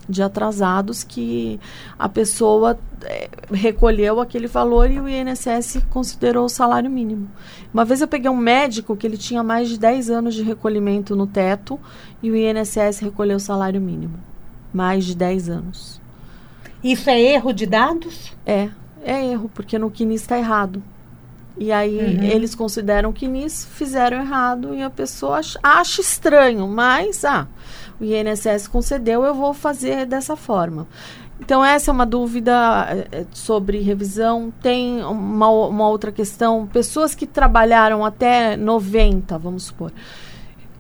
De 0.09 0.23
atrasados 0.23 1.05
que 1.05 1.61
a 1.99 2.09
pessoa 2.09 2.79
eh, 3.03 3.29
recolheu 3.51 4.21
aquele 4.21 4.47
valor 4.47 4.91
e 4.91 4.99
o 4.99 5.07
INSS 5.07 5.83
considerou 5.91 6.47
o 6.47 6.49
salário 6.49 6.91
mínimo. 6.91 7.29
Uma 7.75 7.85
vez 7.85 8.01
eu 8.01 8.09
peguei 8.09 8.31
um 8.31 8.37
médico 8.37 8.97
que 8.97 9.07
ele 9.07 9.19
tinha 9.19 9.43
mais 9.43 9.69
de 9.69 9.79
10 9.79 10.09
anos 10.09 10.35
de 10.35 10.43
recolhimento 10.43 11.15
no 11.15 11.27
teto 11.27 11.79
e 12.23 12.31
o 12.31 12.37
INSS 12.37 13.01
recolheu 13.01 13.37
o 13.37 13.41
salário 13.41 13.83
mínimo. 13.83 14.19
Mais 14.73 15.05
de 15.05 15.15
10 15.15 15.51
anos. 15.51 16.01
Isso 16.83 17.11
é 17.11 17.21
erro 17.21 17.53
de 17.53 17.67
dados? 17.67 18.35
É, 18.47 18.71
é 19.05 19.33
erro, 19.33 19.51
porque 19.53 19.79
no 19.79 19.91
CNIS 19.91 20.23
está 20.23 20.39
errado. 20.39 20.83
E 21.59 21.73
aí 21.73 21.99
eles 22.33 22.55
consideram 22.55 23.13
que 23.13 23.27
NIS 23.27 23.65
fizeram 23.65 24.19
errado 24.19 24.75
e 24.75 24.83
a 24.83 24.91
pessoa 24.91 25.39
acha, 25.39 25.59
acha 25.63 26.01
estranho, 26.01 26.69
mas 26.69 27.25
ah, 27.25 27.49
o 28.01 28.05
INSS 28.05 28.69
concedeu, 28.69 29.25
eu 29.25 29.35
vou 29.35 29.53
fazer 29.53 30.07
dessa 30.07 30.37
forma. 30.37 30.87
Então 31.41 31.65
essa 31.65 31.91
é 31.91 31.93
uma 31.93 32.07
dúvida 32.07 32.87
eh, 32.91 33.09
eh, 33.13 33.27
sobre 33.33 33.81
revisão. 33.81 34.53
Tem 34.61 35.03
uma, 35.03 35.49
uma 35.49 35.89
outra 35.89 36.13
questão, 36.13 36.67
pessoas 36.67 37.15
que 37.15 37.27
trabalharam 37.27 38.05
até 38.05 38.57
90, 38.57 39.39
vamos 39.39 39.65
supor, 39.65 39.93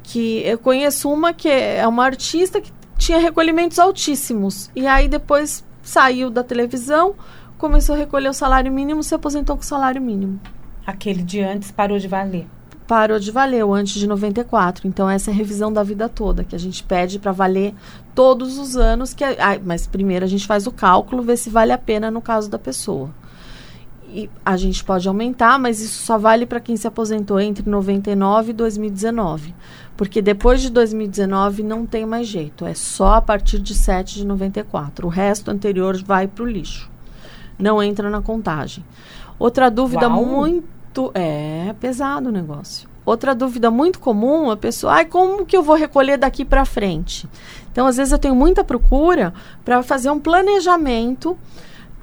que 0.03 0.43
eu 0.45 0.59
conheço 0.59 1.11
uma 1.11 1.33
que 1.33 1.49
é 1.49 1.87
uma 1.87 2.05
artista 2.05 2.61
que 2.61 2.73
tinha 2.97 3.19
recolhimentos 3.19 3.79
altíssimos 3.79 4.71
e 4.75 4.87
aí 4.87 5.09
depois 5.09 5.65
saiu 5.83 6.31
da 6.31 6.43
televisão, 6.43 7.15
começou 7.57 7.95
a 7.95 7.99
recolher 7.99 8.29
o 8.29 8.35
salário 8.35 8.73
mínimo, 8.73 9.03
se 9.03 9.15
aposentou 9.15 9.57
com 9.57 9.63
o 9.63 9.67
salário 9.67 10.03
mínimo. 10.03 10.41
Aquele 10.89 11.23
de 11.23 11.43
antes 11.43 11.71
parou 11.71 11.99
de 11.99 12.09
valer. 12.09 12.47
Parou 12.87 13.19
de 13.19 13.31
valer 13.31 13.63
o 13.63 13.75
antes 13.75 14.01
de 14.01 14.07
94. 14.07 14.89
Então 14.89 15.11
essa 15.11 15.31
é 15.31 15.35
a 15.35 15.37
revisão 15.37 15.71
da 15.71 15.83
vida 15.83 16.09
toda 16.09 16.45
que 16.45 16.57
a 16.57 16.59
gente 16.59 16.83
pede 16.83 17.19
para 17.19 17.31
valer 17.31 17.75
todos 18.15 18.57
os 18.57 18.75
anos 18.75 19.13
que 19.13 19.23
ah, 19.23 19.61
mas 19.63 19.87
primeiro 19.87 20.25
a 20.25 20.29
gente 20.29 20.47
faz 20.47 20.67
o 20.67 20.73
cálculo, 20.73 21.23
ver 21.23 21.37
se 21.37 21.51
vale 21.51 21.73
a 21.73 21.77
pena 21.77 22.11
no 22.11 22.23
caso 22.23 22.49
da 22.49 22.59
pessoa. 22.59 23.11
E 24.09 24.31
a 24.43 24.57
gente 24.57 24.83
pode 24.83 25.07
aumentar, 25.07 25.59
mas 25.59 25.79
isso 25.83 26.07
só 26.07 26.17
vale 26.17 26.47
para 26.47 26.59
quem 26.59 26.75
se 26.75 26.87
aposentou 26.87 27.39
entre 27.39 27.69
99 27.69 28.49
e 28.49 28.55
2019. 28.55 29.55
Porque 29.95 30.23
depois 30.23 30.63
de 30.63 30.71
2019 30.71 31.63
não 31.63 31.85
tem 31.85 32.07
mais 32.07 32.27
jeito, 32.27 32.65
é 32.65 32.73
só 32.73 33.17
a 33.17 33.21
partir 33.21 33.59
de 33.59 33.75
7 33.75 34.15
de 34.15 34.27
94. 34.27 35.07
O 35.07 35.11
resto 35.11 35.51
anterior 35.51 36.03
vai 36.03 36.27
para 36.27 36.45
o 36.45 36.49
lixo. 36.49 36.91
Não 37.59 37.83
entra 37.83 38.09
na 38.09 38.23
contagem. 38.23 38.83
Outra 39.39 39.71
dúvida 39.71 40.09
Uau. 40.09 40.25
muito. 40.25 40.78
É 41.15 41.75
pesado 41.79 42.29
o 42.29 42.33
negócio. 42.33 42.89
Outra 43.09 43.35
dúvida 43.35 43.71
muito 43.71 43.99
comum, 44.01 44.51
a 44.51 44.57
pessoa, 44.57 44.95
ai, 44.95 45.07
como 45.07 45.47
que 45.47 45.57
eu 45.57 45.63
vou 45.63 45.75
recolher 45.75 46.19
daqui 46.19 46.45
para 46.45 46.67
frente? 46.67 47.27
Então, 47.73 47.87
às 47.87 47.97
vezes 47.97 48.13
eu 48.13 48.19
tenho 48.19 48.35
muita 48.35 48.63
procura 48.63 49.33
para 49.65 49.83
fazer 49.83 50.11
um 50.11 50.21
planejamento. 50.21 51.39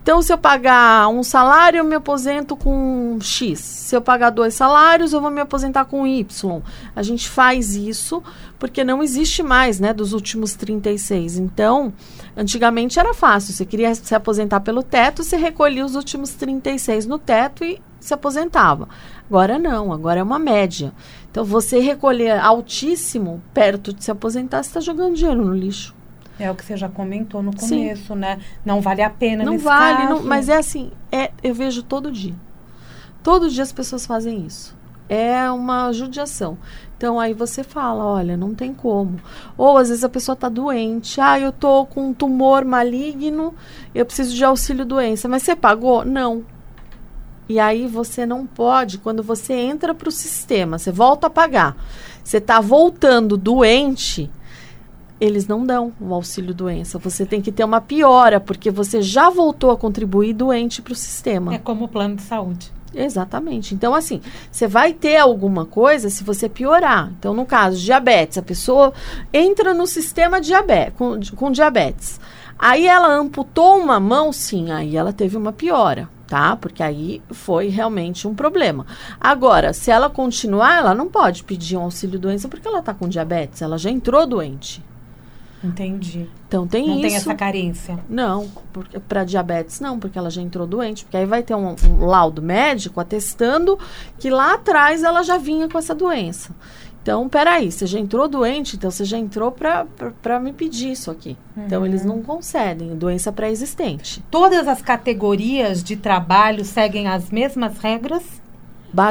Então, 0.02 0.22
se 0.22 0.32
eu 0.32 0.38
pagar 0.38 1.08
um 1.10 1.22
salário, 1.22 1.80
eu 1.80 1.84
me 1.84 1.96
aposento 1.96 2.56
com 2.56 3.18
X. 3.22 3.60
Se 3.60 3.96
eu 3.96 4.02
pagar 4.02 4.30
dois 4.30 4.54
salários, 4.54 5.14
eu 5.14 5.22
vou 5.22 5.30
me 5.30 5.42
aposentar 5.42 5.86
com 5.86 6.08
Y. 6.08 6.62
A 6.96 7.04
gente 7.04 7.30
faz 7.30 7.76
isso 7.76 8.24
porque 8.58 8.84
não 8.84 9.04
existe 9.04 9.44
mais, 9.44 9.80
né, 9.80 9.94
dos 9.94 10.14
últimos 10.14 10.54
36. 10.54 11.38
Então, 11.38 11.94
antigamente 12.36 13.00
era 13.00 13.14
fácil. 13.14 13.54
Você 13.54 13.66
queria 13.66 13.94
se 13.94 14.16
aposentar 14.16 14.62
pelo 14.62 14.82
teto, 14.82 15.24
você 15.24 15.38
recolhia 15.38 15.86
os 15.86 15.96
últimos 15.96 16.32
36 16.32 17.06
no 17.06 17.20
teto 17.20 17.64
e 17.64 17.82
se 18.08 18.14
aposentava. 18.14 18.88
Agora 19.30 19.58
não, 19.60 19.92
agora 19.92 20.20
é 20.20 20.24
uma 20.24 20.40
média. 20.40 20.94
Então, 21.32 21.44
você 21.44 21.80
recolher 21.80 22.40
altíssimo 22.40 23.42
perto 23.54 23.92
de 23.94 24.04
se 24.04 24.12
aposentar, 24.12 24.64
você 24.64 24.70
está 24.70 24.80
jogando 24.80 25.16
dinheiro 25.16 25.44
no 25.44 25.54
lixo. 25.54 25.94
É 26.40 26.50
o 26.52 26.56
que 26.56 26.66
você 26.66 26.76
já 26.76 26.90
comentou 26.90 27.42
no 27.42 27.52
Sim. 27.58 27.70
começo, 27.80 28.14
né? 28.16 28.40
Não 28.66 28.82
vale 28.82 29.02
a 29.02 29.10
pena 29.10 29.44
Não 29.46 29.54
nesse 29.54 29.64
vale, 29.64 29.98
caso. 30.08 30.10
não- 30.10 30.24
mas 30.24 30.50
é 30.50 30.58
assim, 30.58 30.92
é, 31.12 31.32
eu 31.42 31.54
vejo 31.54 31.82
todo 31.84 32.12
dia. 32.12 32.36
Todo 33.24 33.50
dia 33.50 33.64
as 33.64 33.72
pessoas 33.72 34.06
fazem 34.06 34.46
isso. 34.46 34.76
É 35.08 35.50
uma 35.52 35.92
judiação. 35.94 36.58
Então 36.98 37.20
aí 37.20 37.34
você 37.34 37.64
fala, 37.64 38.04
olha, 38.06 38.36
não 38.36 38.54
tem 38.56 38.74
como. 38.74 39.18
Ou 39.58 39.78
às 39.78 39.90
vezes 39.90 40.04
a 40.04 40.10
pessoa 40.10 40.34
está 40.34 40.50
doente, 40.50 41.22
ah, 41.22 41.40
eu 41.40 41.52
tô 41.52 41.86
com 41.86 42.10
um 42.10 42.14
tumor 42.14 42.66
maligno, 42.66 43.54
eu 43.94 44.06
preciso 44.06 44.34
de 44.36 44.44
auxílio 44.44 44.86
doença, 44.86 45.28
mas 45.28 45.44
você 45.44 45.56
pagou? 45.56 46.04
Não. 46.06 46.44
E 47.48 47.60
aí 47.60 47.88
você 47.88 48.26
não 48.26 48.46
pode, 48.46 48.98
quando 48.98 49.22
você 49.22 49.54
entra 49.54 49.94
para 49.94 50.10
o 50.10 50.12
sistema, 50.12 50.80
você 50.80 50.92
volta 50.92 51.28
a 51.28 51.30
pagar, 51.30 51.78
você 52.24 52.38
está 52.38 52.60
voltando 52.60 53.38
doente, 53.38 54.30
eles 55.20 55.48
não 55.48 55.66
dão 55.66 55.94
o 56.00 56.14
auxílio 56.14 56.54
doença. 56.54 56.98
Você 57.00 57.26
tem 57.26 57.42
que 57.42 57.52
ter 57.52 57.64
uma 57.64 57.80
piora, 57.80 58.40
porque 58.40 58.72
você 58.72 59.02
já 59.02 59.30
voltou 59.30 59.72
a 59.72 59.78
contribuir 59.78 60.34
doente 60.34 60.82
para 60.82 60.94
o 60.94 60.96
sistema. 60.96 61.54
É 61.54 61.58
como 61.58 61.86
o 61.86 61.88
plano 61.88 62.16
de 62.16 62.24
saúde. 62.24 62.74
Exatamente. 62.94 63.76
Então, 63.76 63.94
assim, 63.94 64.22
você 64.50 64.68
vai 64.68 64.94
ter 64.94 65.18
alguma 65.18 65.66
coisa 65.66 66.10
se 66.10 66.24
você 66.24 66.48
piorar. 66.48 67.12
Então, 67.20 67.34
no 67.34 67.46
caso, 67.46 67.78
diabetes, 67.78 68.38
a 68.38 68.42
pessoa 68.42 68.94
entra 69.34 69.74
no 69.74 69.86
sistema 69.86 70.40
diabetes, 70.40 70.96
com, 70.98 71.20
com 71.36 71.52
diabetes. 71.52 72.20
Aí 72.58 72.88
ela 72.88 73.14
amputou 73.14 73.78
uma 73.78 74.00
mão, 74.00 74.32
sim, 74.32 74.72
aí 74.72 74.96
ela 74.96 75.12
teve 75.12 75.36
uma 75.36 75.52
piora, 75.52 76.10
tá? 76.28 76.56
Porque 76.56 76.82
aí 76.82 77.22
foi 77.32 77.70
realmente 77.70 78.28
um 78.28 78.36
problema. 78.36 78.86
Agora, 79.20 79.74
se 79.74 79.92
ela 79.92 80.10
continuar, 80.10 80.78
ela 80.78 80.96
não 80.96 81.08
pode 81.08 81.44
pedir 81.44 81.78
um 81.78 81.82
auxílio 81.84 82.20
doença 82.20 82.48
porque 82.48 82.68
ela 82.68 82.82
tá 82.82 82.94
com 82.94 83.08
diabetes, 83.08 83.62
ela 83.62 83.78
já 83.78 83.90
entrou 83.90 84.26
doente. 84.26 84.84
Entendi. 85.64 86.30
Então 86.48 86.68
tem 86.68 86.88
não 86.88 86.94
isso. 86.94 87.02
tem 87.02 87.16
essa 87.16 87.34
carência. 87.34 88.00
Não, 88.08 88.48
para 89.08 89.24
diabetes 89.24 89.80
não, 89.80 90.00
porque 90.00 90.18
ela 90.18 90.30
já 90.30 90.42
entrou 90.42 90.68
doente. 90.68 91.04
Porque 91.04 91.18
aí 91.18 91.26
vai 91.26 91.42
ter 91.42 91.56
um, 91.56 91.76
um 91.90 92.06
laudo 92.06 92.42
médico 92.42 93.00
atestando 93.00 93.78
que 94.20 94.30
lá 94.30 94.54
atrás 94.54 95.04
ela 95.04 95.24
já 95.24 95.38
vinha 95.38 95.68
com 95.68 95.78
essa 95.78 95.96
doença. 95.96 96.52
Então, 97.06 97.30
peraí, 97.30 97.72
você 97.72 97.86
já 97.86 98.00
entrou 98.00 98.28
doente, 98.28 98.76
então 98.76 98.90
você 98.90 99.06
já 99.06 99.16
entrou 99.16 99.52
para 99.52 100.40
me 100.40 100.52
pedir 100.52 100.94
isso 100.94 101.12
aqui. 101.12 101.38
Então, 101.56 101.86
eles 101.86 102.04
não 102.04 102.24
concedem, 102.24 102.96
doença 102.96 103.32
pré-existente. 103.32 104.24
Todas 104.32 104.68
as 104.68 104.82
categorias 104.82 105.84
de 105.84 105.96
trabalho 105.96 106.66
seguem 106.66 107.08
as 107.08 107.30
mesmas 107.30 107.78
regras? 107.78 108.24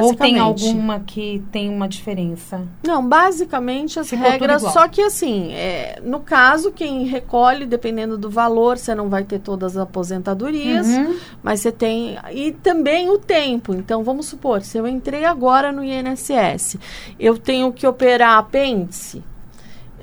Ou 0.07 0.15
tem 0.15 0.39
alguma 0.39 1.01
que 1.01 1.43
tem 1.53 1.69
uma 1.69 1.87
diferença? 1.87 2.63
Não, 2.87 3.07
basicamente 3.07 4.01
as 4.01 4.09
Ficou 4.09 4.31
regras, 4.31 4.63
só 4.63 4.89
que 4.89 5.03
assim, 5.03 5.53
é, 5.53 6.01
no 6.03 6.21
caso, 6.21 6.73
quem 6.73 7.05
recolhe, 7.05 7.67
dependendo 7.67 8.17
do 8.17 8.31
valor, 8.31 8.79
você 8.79 8.95
não 8.95 9.09
vai 9.09 9.25
ter 9.25 9.39
todas 9.41 9.77
as 9.77 9.83
aposentadorias, 9.83 10.87
uhum. 10.87 11.17
mas 11.43 11.61
você 11.61 11.71
tem. 11.71 12.17
E 12.33 12.53
também 12.53 13.11
o 13.11 13.19
tempo. 13.19 13.75
Então, 13.75 14.03
vamos 14.03 14.27
supor, 14.27 14.63
se 14.63 14.79
eu 14.79 14.89
entrei 14.89 15.25
agora 15.25 15.71
no 15.71 15.85
INSS, 15.85 16.79
eu 17.19 17.37
tenho 17.37 17.73
que 17.73 17.87
operar 17.87 18.39
apêndice. 18.39 19.23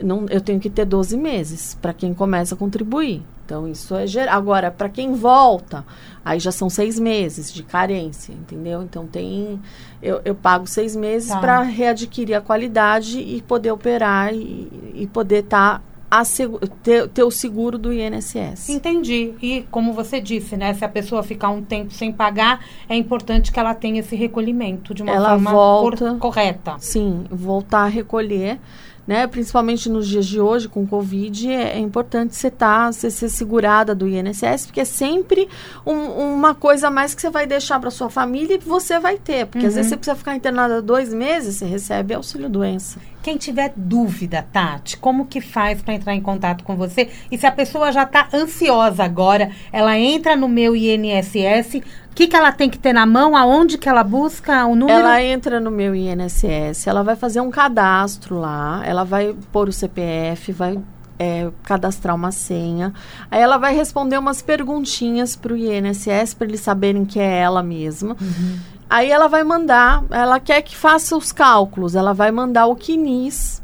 Não, 0.02 0.26
eu 0.30 0.42
tenho 0.42 0.60
que 0.60 0.70
ter 0.70 0.86
12 0.86 1.18
meses 1.18 1.78
para 1.82 1.94
quem 1.94 2.14
começa 2.14 2.56
a 2.56 2.58
contribuir. 2.58 3.24
Então, 3.52 3.68
isso 3.68 3.94
é 3.94 4.08
geral. 4.08 4.34
Agora, 4.34 4.72
para 4.72 4.88
quem 4.88 5.14
volta, 5.14 5.86
aí 6.24 6.40
já 6.40 6.54
são 6.54 6.70
seis 6.70 6.98
meses 6.98 7.54
de 7.54 7.64
carência, 7.64 8.32
entendeu? 8.32 8.82
Então, 8.82 9.06
tem. 9.06 9.60
Eu, 10.02 10.22
eu 10.24 10.34
pago 10.34 10.66
seis 10.66 10.96
meses 10.96 11.28
tá. 11.28 11.38
para 11.38 11.62
readquirir 11.62 12.38
a 12.38 12.40
qualidade 12.40 13.20
e 13.20 13.42
poder 13.42 13.72
operar 13.72 14.34
e, 14.34 14.72
e 14.96 15.10
poder 15.12 15.44
estar. 15.44 15.80
Tá 15.80 15.92
ter, 16.84 17.08
ter, 17.08 17.24
o 17.24 17.32
seguro 17.32 17.78
do 17.78 17.94
INSS. 17.94 18.68
Entendi. 18.68 19.34
E 19.42 19.66
como 19.72 19.94
você 19.94 20.20
disse, 20.20 20.58
né? 20.58 20.74
Se 20.74 20.84
a 20.84 20.90
pessoa 20.90 21.24
ficar 21.24 21.50
um 21.50 21.62
tempo 21.62 21.94
sem 21.94 22.12
pagar, 22.12 22.66
é 22.90 22.96
importante 22.98 23.50
que 23.50 23.58
ela 23.58 23.74
tenha 23.74 24.02
esse 24.02 24.14
recolhimento 24.14 24.94
de 24.94 25.04
uma 25.04 25.12
ela 25.12 25.30
forma 25.30 25.52
volta, 25.52 26.16
correta. 26.16 26.76
Sim, 26.80 27.24
voltar 27.32 27.84
a 27.84 27.88
recolher 27.88 28.60
né? 29.12 29.28
Principalmente 29.28 29.90
nos 29.90 30.08
dias 30.08 30.26
de 30.26 30.40
hoje, 30.40 30.70
com 30.70 30.88
Covid, 30.88 31.52
é, 31.52 31.74
é 31.74 31.80
importante 31.80 32.34
você 32.34 32.48
estar, 32.48 32.86
tá, 32.86 32.92
ser 32.94 33.12
segurada 33.28 33.94
do 33.94 34.08
INSS, 34.08 34.68
porque 34.68 34.80
é 34.80 34.86
sempre 34.86 35.50
um, 35.86 35.98
uma 36.34 36.56
coisa 36.56 36.88
a 36.88 36.90
mais 36.90 37.14
que 37.14 37.20
você 37.20 37.30
vai 37.30 37.46
deixar 37.46 37.78
para 37.78 37.92
sua 37.92 38.10
família 38.10 38.56
e 38.56 38.58
você 38.58 39.02
vai 39.02 39.18
ter. 39.18 39.48
Porque 39.48 39.66
uhum. 39.66 39.68
às 39.68 39.76
vezes 39.76 39.92
uhum. 39.92 39.96
você 39.96 39.98
precisa 39.98 40.16
ficar 40.16 40.34
internada 40.34 40.82
dois 40.82 41.14
meses, 41.14 41.58
você 41.58 41.66
recebe 41.66 42.14
auxílio-doença. 42.14 43.02
Quem 43.24 43.38
tiver 43.38 43.72
dúvida, 43.76 44.46
Tati, 44.52 44.98
como 44.98 45.28
que 45.28 45.40
faz 45.40 45.82
para 45.82 45.94
entrar 45.94 46.16
em 46.16 46.22
contato 46.22 46.64
com 46.64 46.76
você? 46.76 47.10
E 47.30 47.38
se 47.38 47.46
a 47.46 47.52
pessoa 47.52 47.92
já 47.92 48.04
está 48.04 48.28
ansiosa 48.34 49.04
agora, 49.04 49.52
ela 49.72 49.98
entra 49.98 50.36
no 50.36 50.50
meu 50.50 50.76
INSS, 50.76 51.82
o 52.12 52.16
que, 52.16 52.28
que 52.28 52.36
ela 52.36 52.52
tem 52.52 52.70
que 52.70 52.80
ter 52.80 52.94
na 52.94 53.06
mão? 53.06 53.38
Aonde 53.38 53.78
que 53.78 53.88
ela 53.88 54.04
busca 54.04 54.66
o 54.66 54.76
número? 54.76 55.00
Ela 55.00 55.22
entra 55.24 55.60
no 55.60 55.70
meu 55.70 55.94
INSS, 55.94 56.88
ela 56.88 57.04
vai 57.04 57.16
fazer 57.16 57.42
um 57.42 57.52
cadastro 57.52 58.40
lá, 58.40 58.82
ela 58.84 59.04
vai 59.04 59.36
pôr 59.52 59.70
o 59.70 59.74
CPF, 59.74 60.52
vai 60.52 60.80
é, 61.20 61.52
cadastrar 61.62 62.16
uma 62.16 62.32
senha. 62.32 62.92
Aí 63.30 63.40
ela 63.40 63.60
vai 63.60 63.76
responder 63.76 64.18
umas 64.18 64.42
perguntinhas 64.42 65.36
para 65.36 65.54
o 65.54 65.56
INSS 65.56 66.34
para 66.34 66.48
eles 66.48 66.62
saberem 66.62 67.06
que 67.06 67.20
é 67.20 67.40
ela 67.42 67.62
mesma. 67.62 68.18
Uhum. 68.20 68.60
Aí 68.92 69.10
ela 69.10 69.30
vai 69.30 69.42
mandar, 69.42 70.04
ela 70.12 70.38
quer 70.38 70.62
que 70.62 70.76
faça 70.76 71.16
os 71.16 71.32
cálculos, 71.32 71.96
ela 71.96 72.14
vai 72.14 72.30
mandar 72.30 72.66
o 72.68 72.76
CNIS 72.76 73.64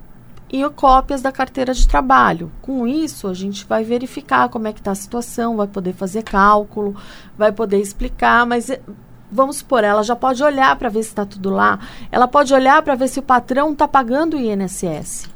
e 0.49 0.63
cópias 0.69 1.21
da 1.21 1.33
carteira 1.33 1.73
de 1.73 1.85
trabalho. 1.85 2.49
Com 2.61 2.87
isso, 2.87 3.27
a 3.27 3.33
gente 3.33 3.65
vai 3.65 3.83
verificar 3.83 4.47
como 4.47 4.69
é 4.69 4.71
que 4.71 4.79
está 4.79 4.91
a 4.91 4.95
situação, 4.95 5.57
vai 5.57 5.67
poder 5.67 5.91
fazer 5.91 6.23
cálculo, 6.23 6.95
vai 7.37 7.51
poder 7.51 7.81
explicar, 7.81 8.45
mas 8.45 8.69
eh, 8.69 8.79
vamos 9.29 9.57
supor, 9.57 9.83
ela 9.83 10.01
já 10.01 10.15
pode 10.15 10.41
olhar 10.41 10.73
para 10.77 10.87
ver 10.87 11.03
se 11.03 11.09
está 11.09 11.25
tudo 11.25 11.49
lá, 11.49 11.77
ela 12.09 12.29
pode 12.29 12.53
olhar 12.53 12.81
para 12.81 12.95
ver 12.95 13.09
se 13.09 13.19
o 13.19 13.23
patrão 13.23 13.73
está 13.73 13.85
pagando 13.85 14.37
o 14.37 14.39
INSS. 14.39 15.27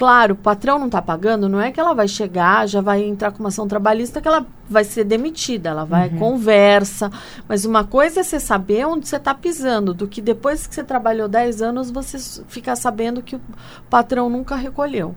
Claro, 0.00 0.32
o 0.32 0.36
patrão 0.38 0.78
não 0.78 0.86
está 0.86 1.02
pagando, 1.02 1.46
não 1.46 1.60
é 1.60 1.70
que 1.70 1.78
ela 1.78 1.92
vai 1.92 2.08
chegar, 2.08 2.66
já 2.66 2.80
vai 2.80 3.02
entrar 3.02 3.32
com 3.32 3.40
uma 3.40 3.50
ação 3.50 3.68
trabalhista 3.68 4.18
que 4.18 4.26
ela 4.26 4.46
vai 4.66 4.82
ser 4.82 5.04
demitida, 5.04 5.68
ela 5.68 5.84
vai 5.84 6.08
uhum. 6.08 6.18
conversa. 6.18 7.12
Mas 7.46 7.66
uma 7.66 7.84
coisa 7.84 8.20
é 8.20 8.22
você 8.22 8.40
saber 8.40 8.86
onde 8.86 9.06
você 9.06 9.16
está 9.16 9.34
pisando, 9.34 9.92
do 9.92 10.08
que 10.08 10.22
depois 10.22 10.66
que 10.66 10.74
você 10.74 10.82
trabalhou 10.82 11.28
10 11.28 11.60
anos, 11.60 11.90
você 11.90 12.16
ficar 12.48 12.76
sabendo 12.76 13.20
que 13.20 13.36
o 13.36 13.40
patrão 13.90 14.30
nunca 14.30 14.56
recolheu. 14.56 15.14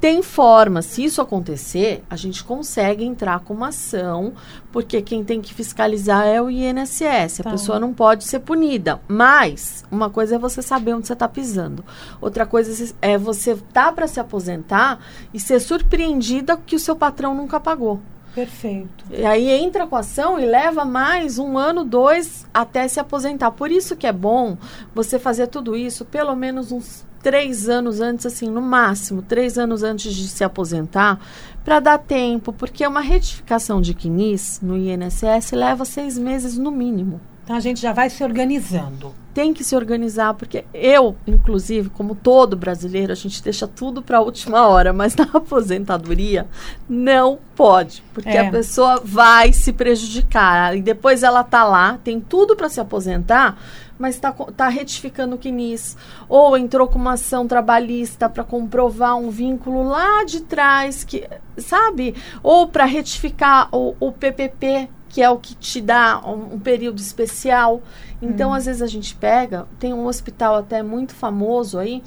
Tem 0.00 0.22
forma, 0.22 0.80
se 0.80 1.04
isso 1.04 1.20
acontecer, 1.20 2.02
a 2.08 2.16
gente 2.16 2.42
consegue 2.42 3.04
entrar 3.04 3.40
com 3.40 3.52
uma 3.52 3.68
ação, 3.68 4.32
porque 4.72 5.02
quem 5.02 5.22
tem 5.22 5.42
que 5.42 5.52
fiscalizar 5.52 6.26
é 6.26 6.40
o 6.40 6.48
INSS. 6.48 7.40
A 7.40 7.44
tá. 7.44 7.50
pessoa 7.50 7.78
não 7.78 7.92
pode 7.92 8.24
ser 8.24 8.38
punida. 8.38 8.98
Mas, 9.06 9.84
uma 9.90 10.08
coisa 10.08 10.36
é 10.36 10.38
você 10.38 10.62
saber 10.62 10.94
onde 10.94 11.06
você 11.06 11.12
está 11.12 11.28
pisando. 11.28 11.84
Outra 12.18 12.46
coisa 12.46 12.94
é 13.02 13.18
você 13.18 13.54
tá 13.74 13.92
para 13.92 14.06
se 14.06 14.18
aposentar 14.18 15.00
e 15.34 15.38
ser 15.38 15.60
surpreendida 15.60 16.56
que 16.56 16.76
o 16.76 16.80
seu 16.80 16.96
patrão 16.96 17.34
nunca 17.34 17.60
pagou. 17.60 18.00
Perfeito. 18.34 19.04
E 19.10 19.24
aí 19.26 19.50
entra 19.50 19.86
com 19.86 19.96
a 19.96 20.00
ação 20.00 20.38
e 20.38 20.46
leva 20.46 20.84
mais 20.84 21.38
um 21.38 21.58
ano, 21.58 21.84
dois, 21.84 22.46
até 22.54 22.88
se 22.88 23.00
aposentar. 23.00 23.50
Por 23.50 23.70
isso 23.70 23.96
que 23.96 24.06
é 24.06 24.12
bom 24.12 24.56
você 24.94 25.18
fazer 25.18 25.48
tudo 25.48 25.76
isso 25.76 26.06
pelo 26.06 26.34
menos 26.34 26.72
uns 26.72 27.04
três 27.22 27.68
anos 27.68 28.00
antes, 28.00 28.26
assim, 28.26 28.50
no 28.50 28.60
máximo, 28.60 29.22
três 29.22 29.58
anos 29.58 29.82
antes 29.82 30.14
de 30.14 30.28
se 30.28 30.42
aposentar, 30.42 31.20
para 31.64 31.80
dar 31.80 31.98
tempo, 31.98 32.52
porque 32.52 32.86
uma 32.86 33.00
retificação 33.00 33.80
de 33.80 33.94
CNIS 33.94 34.60
no 34.62 34.76
INSS 34.76 35.52
leva 35.52 35.84
seis 35.84 36.18
meses 36.18 36.56
no 36.56 36.70
mínimo. 36.70 37.20
Então 37.50 37.58
a 37.58 37.60
gente 37.60 37.80
já 37.80 37.92
vai 37.92 38.08
se 38.08 38.22
organizando. 38.22 39.12
Tem 39.34 39.52
que 39.52 39.64
se 39.64 39.74
organizar, 39.74 40.34
porque 40.34 40.64
eu, 40.72 41.16
inclusive, 41.26 41.90
como 41.90 42.14
todo 42.14 42.56
brasileiro, 42.56 43.10
a 43.10 43.16
gente 43.16 43.42
deixa 43.42 43.66
tudo 43.66 44.00
para 44.00 44.18
a 44.18 44.20
última 44.20 44.68
hora, 44.68 44.92
mas 44.92 45.16
na 45.18 45.24
aposentadoria 45.24 46.46
não 46.88 47.40
pode, 47.56 48.04
porque 48.14 48.28
é. 48.28 48.46
a 48.46 48.50
pessoa 48.52 49.02
vai 49.04 49.52
se 49.52 49.72
prejudicar. 49.72 50.76
E 50.76 50.80
depois 50.80 51.24
ela 51.24 51.42
tá 51.42 51.64
lá, 51.64 51.98
tem 52.04 52.20
tudo 52.20 52.54
para 52.54 52.68
se 52.68 52.78
aposentar, 52.78 53.58
mas 53.98 54.14
está 54.14 54.30
tá 54.30 54.68
retificando 54.68 55.34
o 55.34 55.38
CNIS, 55.38 55.96
ou 56.28 56.56
entrou 56.56 56.86
com 56.86 57.00
uma 57.00 57.14
ação 57.14 57.48
trabalhista 57.48 58.28
para 58.28 58.44
comprovar 58.44 59.16
um 59.16 59.28
vínculo 59.28 59.82
lá 59.82 60.22
de 60.22 60.42
trás, 60.42 61.02
que 61.02 61.28
sabe? 61.58 62.14
Ou 62.44 62.68
para 62.68 62.84
retificar 62.84 63.68
o, 63.72 63.96
o, 63.98 64.12
PPP, 64.12 64.88
que 65.10 65.20
é 65.20 65.28
o 65.28 65.36
que 65.36 65.54
te 65.54 65.80
dá 65.80 66.22
um, 66.24 66.54
um 66.54 66.58
período 66.58 66.98
especial. 66.98 67.82
Então, 68.22 68.50
hum. 68.50 68.54
às 68.54 68.64
vezes 68.64 68.80
a 68.80 68.86
gente 68.86 69.14
pega, 69.14 69.66
tem 69.78 69.92
um 69.92 70.06
hospital 70.06 70.54
até 70.54 70.82
muito 70.82 71.14
famoso 71.14 71.78
aí, 71.78 72.02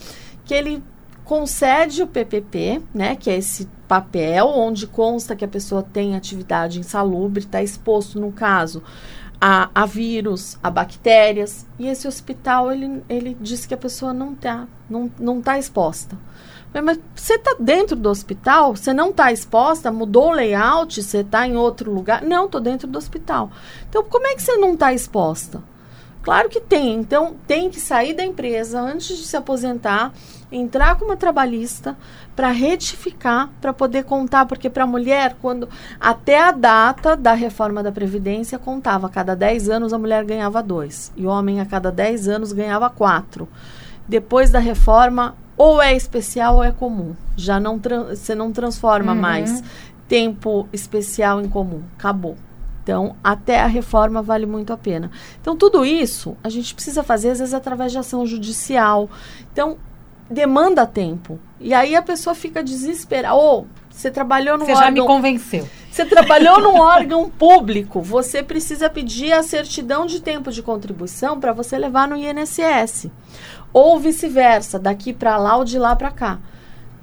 que 0.45 0.53
ele 0.53 0.81
concede 1.23 2.01
o 2.01 2.07
PPP, 2.07 2.81
né, 2.93 3.15
que 3.15 3.29
é 3.29 3.37
esse 3.37 3.69
papel 3.87 4.47
onde 4.47 4.87
consta 4.87 5.35
que 5.35 5.45
a 5.45 5.47
pessoa 5.47 5.83
tem 5.83 6.15
atividade 6.15 6.79
insalubre, 6.79 7.43
está 7.43 7.61
exposto 7.61 8.19
no 8.19 8.31
caso 8.31 8.81
a, 9.39 9.69
a 9.75 9.85
vírus, 9.85 10.57
a 10.63 10.69
bactérias. 10.69 11.65
E 11.77 11.87
esse 11.87 12.07
hospital, 12.07 12.71
ele, 12.71 13.03
ele 13.09 13.37
disse 13.39 13.67
que 13.67 13.73
a 13.73 13.77
pessoa 13.77 14.13
não 14.13 14.31
está 14.31 14.67
não, 14.89 15.11
não 15.19 15.41
tá 15.41 15.59
exposta. 15.59 16.17
Mas 16.81 16.99
você 17.15 17.35
está 17.35 17.55
dentro 17.59 17.95
do 17.95 18.09
hospital? 18.09 18.75
Você 18.75 18.93
não 18.93 19.09
está 19.09 19.31
exposta? 19.31 19.91
Mudou 19.91 20.29
o 20.29 20.33
layout? 20.33 21.03
Você 21.03 21.19
está 21.19 21.47
em 21.47 21.55
outro 21.55 21.91
lugar? 21.91 22.23
Não, 22.23 22.45
estou 22.45 22.59
dentro 22.59 22.87
do 22.87 22.97
hospital. 22.97 23.51
Então, 23.89 24.03
como 24.03 24.25
é 24.27 24.35
que 24.35 24.41
você 24.41 24.57
não 24.57 24.73
está 24.73 24.93
exposta? 24.93 25.61
Claro 26.23 26.47
que 26.47 26.61
tem. 26.61 26.95
Então, 26.95 27.35
tem 27.45 27.69
que 27.69 27.81
sair 27.81 28.13
da 28.13 28.23
empresa 28.23 28.79
antes 28.79 29.17
de 29.17 29.25
se 29.25 29.35
aposentar, 29.35 30.13
entrar 30.49 30.95
como 30.95 31.17
trabalhista 31.17 31.97
para 32.33 32.49
retificar, 32.49 33.49
para 33.59 33.73
poder 33.73 34.05
contar, 34.05 34.45
porque 34.45 34.69
para 34.69 34.85
a 34.85 34.87
mulher, 34.87 35.35
quando 35.41 35.67
até 35.99 36.41
a 36.41 36.51
data 36.51 37.17
da 37.17 37.33
reforma 37.33 37.83
da 37.83 37.91
Previdência 37.91 38.57
contava, 38.57 39.07
a 39.07 39.09
cada 39.09 39.35
10 39.35 39.69
anos 39.69 39.91
a 39.91 39.99
mulher 39.99 40.23
ganhava 40.23 40.63
dois, 40.63 41.11
e 41.17 41.25
o 41.25 41.29
homem 41.29 41.59
a 41.59 41.65
cada 41.65 41.91
10 41.91 42.29
anos 42.29 42.53
ganhava 42.53 42.89
quatro. 42.89 43.47
Depois 44.07 44.49
da 44.49 44.59
reforma, 44.59 45.35
ou 45.63 45.81
é 45.81 45.95
especial 45.95 46.55
ou 46.55 46.63
é 46.63 46.71
comum. 46.71 47.15
Já 47.37 47.57
não 47.57 47.79
você 48.09 48.35
não 48.35 48.51
transforma 48.51 49.13
uhum. 49.13 49.19
mais 49.19 49.63
tempo 50.09 50.67
especial 50.73 51.39
em 51.39 51.47
comum. 51.47 51.83
Acabou. 51.97 52.35
Então, 52.83 53.15
até 53.23 53.61
a 53.61 53.65
reforma 53.65 54.21
vale 54.21 54.45
muito 54.45 54.73
a 54.73 54.77
pena. 54.77 55.09
Então, 55.39 55.55
tudo 55.55 55.85
isso 55.85 56.35
a 56.43 56.49
gente 56.49 56.75
precisa 56.75 57.01
fazer, 57.01 57.29
às 57.29 57.39
vezes, 57.39 57.53
através 57.53 57.93
de 57.93 57.97
ação 57.97 58.25
judicial. 58.25 59.09
Então, 59.53 59.77
demanda 60.29 60.85
tempo. 60.85 61.39
E 61.61 61.73
aí 61.73 61.95
a 61.95 62.01
pessoa 62.01 62.35
fica 62.35 62.61
desesperada. 62.61 63.33
Ou 63.33 63.61
oh, 63.61 63.65
você 63.89 64.11
trabalhou 64.11 64.57
no 64.57 64.65
você 64.65 64.73
órgão... 64.73 64.83
Você 64.83 64.95
já 64.95 65.01
me 65.01 65.07
convenceu. 65.07 65.69
Você 65.89 66.05
trabalhou 66.05 66.59
num 66.59 66.79
órgão 66.79 67.29
público, 67.29 68.01
você 68.01 68.41
precisa 68.41 68.89
pedir 68.89 69.31
a 69.31 69.43
certidão 69.43 70.07
de 70.07 70.19
tempo 70.19 70.51
de 70.51 70.63
contribuição 70.63 71.39
para 71.39 71.53
você 71.53 71.77
levar 71.77 72.07
no 72.07 72.17
INSS. 72.17 73.11
Ou 73.73 73.99
vice-versa, 73.99 74.77
daqui 74.77 75.11
para 75.11 75.35
lá 75.37 75.57
ou 75.57 75.65
de 75.65 75.79
lá 75.79 75.95
para 75.95 76.11
cá 76.11 76.39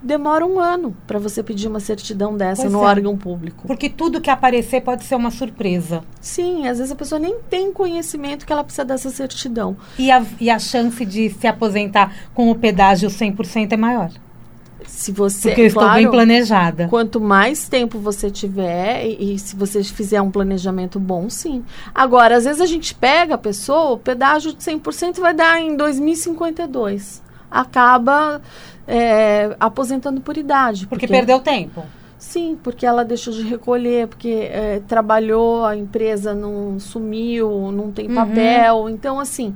demora 0.03 0.47
um 0.47 0.59
ano 0.59 0.97
para 1.07 1.19
você 1.19 1.43
pedir 1.43 1.69
uma 1.69 1.81
certidão 1.81 2.37
dessa 2.37 2.63
pois 2.63 2.73
no 2.73 2.83
é. 2.83 2.87
órgão 2.87 3.17
público. 3.17 3.67
Porque 3.67 3.89
tudo 3.89 4.21
que 4.21 4.31
aparecer 4.31 4.81
pode 4.81 5.05
ser 5.05 5.15
uma 5.15 5.31
surpresa. 5.31 6.03
Sim, 6.21 6.67
às 6.67 6.79
vezes 6.79 6.93
a 6.93 6.97
pessoa 6.97 7.19
nem 7.19 7.39
tem 7.49 7.73
conhecimento 7.73 8.47
que 8.47 8.53
ela 8.53 8.65
precisa 8.65 8.85
dessa 8.85 9.11
certidão. 9.11 9.77
E 9.99 10.11
a, 10.11 10.25
e 10.41 10.49
a 10.49 10.59
chance 10.59 11.05
de 11.05 11.31
se 11.31 11.47
aposentar 11.47 12.15
com 12.35 12.51
o 12.51 12.55
pedágio 12.55 13.09
100% 13.09 13.73
é 13.73 13.77
maior? 13.77 14.11
Se 14.91 15.13
você, 15.13 15.49
Porque 15.49 15.63
eu 15.63 15.67
estou 15.67 15.89
bem 15.93 16.11
planejada. 16.11 16.89
Quanto 16.89 17.21
mais 17.21 17.69
tempo 17.69 17.99
você 17.99 18.31
tiver 18.31 19.07
e, 19.07 19.35
e, 19.35 19.39
se 19.39 19.55
você 19.57 19.83
fizer 19.85 20.21
um 20.21 20.31
planejamento 20.31 20.99
bom, 20.99 21.31
sim. 21.31 21.65
Agora, 21.95 22.37
às 22.37 22.45
vezes 22.45 22.61
a 22.61 22.67
gente 22.67 22.95
pega 22.95 23.37
a 23.37 23.39
pessoa, 23.39 23.93
o 23.93 23.99
pedágio 23.99 24.53
de 24.53 24.59
100% 24.59 25.21
vai 25.21 25.33
dar 25.33 25.61
em 25.61 25.77
2052. 25.77 27.23
Acaba 27.51 28.43
é, 28.87 29.57
aposentando 29.59 30.21
por 30.21 30.37
idade. 30.37 30.87
Porque, 30.87 31.07
porque 31.07 31.19
perdeu 31.19 31.39
tempo. 31.39 31.85
Sim, 32.19 32.59
porque 32.63 32.85
ela 32.85 33.03
deixou 33.03 33.33
de 33.33 33.43
recolher, 33.43 34.07
porque 34.09 34.51
é, 34.53 34.83
trabalhou, 34.87 35.65
a 35.65 35.75
empresa 35.75 36.35
não 36.35 36.79
sumiu, 36.79 37.73
não 37.73 37.91
tem 37.91 38.09
uhum. 38.09 38.15
papel. 38.15 38.91
Então, 38.91 39.19
assim, 39.19 39.55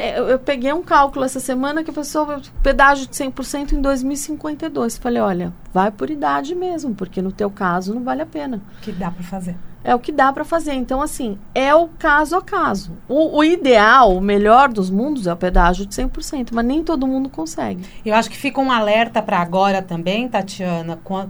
eu 0.00 0.38
peguei 0.38 0.72
um 0.72 0.82
cálculo 0.82 1.24
essa 1.24 1.40
semana 1.40 1.82
que 1.82 1.90
a 1.90 1.94
pessoa, 1.94 2.40
pedágio 2.62 3.06
de 3.06 3.14
100% 3.14 3.72
em 3.72 3.80
2052. 3.80 4.98
Falei, 4.98 5.22
olha, 5.22 5.52
vai 5.72 5.90
por 5.90 6.10
idade 6.10 6.54
mesmo, 6.54 6.94
porque 6.94 7.22
no 7.22 7.32
teu 7.32 7.50
caso 7.50 7.94
não 7.94 8.02
vale 8.02 8.22
a 8.22 8.26
pena. 8.26 8.60
Que 8.82 8.92
dá 8.92 9.10
para 9.10 9.22
fazer. 9.22 9.56
É 9.82 9.94
o 9.94 10.00
que 10.00 10.10
dá 10.10 10.32
para 10.32 10.44
fazer. 10.44 10.72
Então, 10.74 11.00
assim, 11.00 11.38
é 11.54 11.72
o 11.72 11.86
caso 11.86 12.36
a 12.36 12.42
caso. 12.42 12.92
O, 13.08 13.38
o, 13.38 13.44
ideal, 13.44 14.16
o 14.16 14.20
melhor 14.20 14.68
dos 14.68 14.90
mundos 14.90 15.28
é 15.28 15.32
o 15.32 15.36
pedágio 15.36 15.86
de 15.86 15.94
100%, 15.94 16.48
mas 16.52 16.64
nem 16.64 16.82
todo 16.82 17.06
mundo 17.06 17.28
consegue. 17.28 17.84
Eu 18.04 18.14
acho 18.14 18.28
que 18.28 18.36
fica 18.36 18.60
um 18.60 18.72
alerta 18.72 19.22
para 19.22 19.38
agora 19.38 19.80
também, 19.80 20.28
Tatiana, 20.28 20.98
com, 21.04 21.28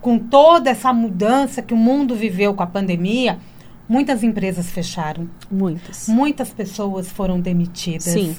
com 0.00 0.16
toda 0.16 0.70
essa 0.70 0.92
mudança 0.92 1.60
que 1.60 1.74
o 1.74 1.76
mundo 1.76 2.14
viveu 2.14 2.54
com 2.54 2.62
a 2.62 2.66
pandemia 2.66 3.38
Muitas 3.88 4.22
empresas 4.22 4.70
fecharam. 4.70 5.28
Muitas. 5.50 6.08
Muitas 6.08 6.50
pessoas 6.50 7.10
foram 7.10 7.40
demitidas. 7.40 8.04
Sim. 8.04 8.36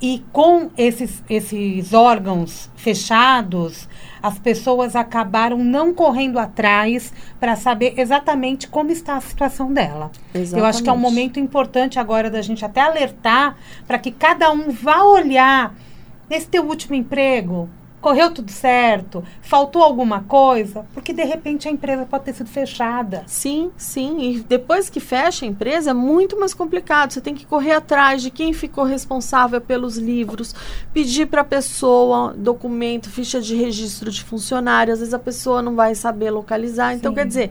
E 0.00 0.24
com 0.32 0.70
esses, 0.76 1.22
esses 1.28 1.92
órgãos 1.92 2.70
fechados, 2.76 3.88
as 4.22 4.38
pessoas 4.38 4.96
acabaram 4.96 5.58
não 5.58 5.94
correndo 5.94 6.38
atrás 6.38 7.12
para 7.38 7.54
saber 7.56 7.94
exatamente 7.96 8.68
como 8.68 8.90
está 8.90 9.16
a 9.16 9.20
situação 9.20 9.72
dela. 9.72 10.10
Exatamente. 10.34 10.58
Eu 10.58 10.64
acho 10.64 10.82
que 10.82 10.90
é 10.90 10.92
um 10.92 10.98
momento 10.98 11.38
importante 11.38 11.98
agora 11.98 12.30
da 12.30 12.42
gente 12.42 12.64
até 12.64 12.80
alertar 12.80 13.56
para 13.86 13.98
que 13.98 14.10
cada 14.10 14.50
um 14.50 14.70
vá 14.70 15.02
olhar 15.04 15.74
nesse 16.28 16.48
teu 16.48 16.64
último 16.66 16.94
emprego, 16.94 17.68
correu 18.02 18.34
tudo 18.34 18.50
certo, 18.50 19.24
faltou 19.40 19.80
alguma 19.80 20.24
coisa, 20.24 20.84
porque 20.92 21.12
de 21.12 21.22
repente 21.22 21.68
a 21.68 21.70
empresa 21.70 22.04
pode 22.04 22.24
ter 22.24 22.34
sido 22.34 22.50
fechada. 22.50 23.22
Sim, 23.26 23.70
sim. 23.76 24.20
E 24.20 24.40
depois 24.40 24.90
que 24.90 24.98
fecha 24.98 25.44
a 25.44 25.48
empresa 25.48 25.90
é 25.90 25.94
muito 25.94 26.38
mais 26.38 26.52
complicado. 26.52 27.12
Você 27.12 27.20
tem 27.20 27.34
que 27.34 27.46
correr 27.46 27.72
atrás 27.72 28.20
de 28.20 28.30
quem 28.30 28.52
ficou 28.52 28.84
responsável 28.84 29.60
pelos 29.60 29.96
livros, 29.96 30.52
pedir 30.92 31.26
para 31.26 31.42
a 31.42 31.44
pessoa 31.44 32.34
documento, 32.36 33.08
ficha 33.08 33.40
de 33.40 33.54
registro 33.54 34.10
de 34.10 34.24
funcionário. 34.24 34.92
Às 34.92 34.98
vezes 34.98 35.14
a 35.14 35.18
pessoa 35.18 35.62
não 35.62 35.76
vai 35.76 35.94
saber 35.94 36.30
localizar. 36.30 36.94
Então, 36.94 37.12
sim. 37.12 37.14
quer 37.14 37.26
dizer 37.26 37.50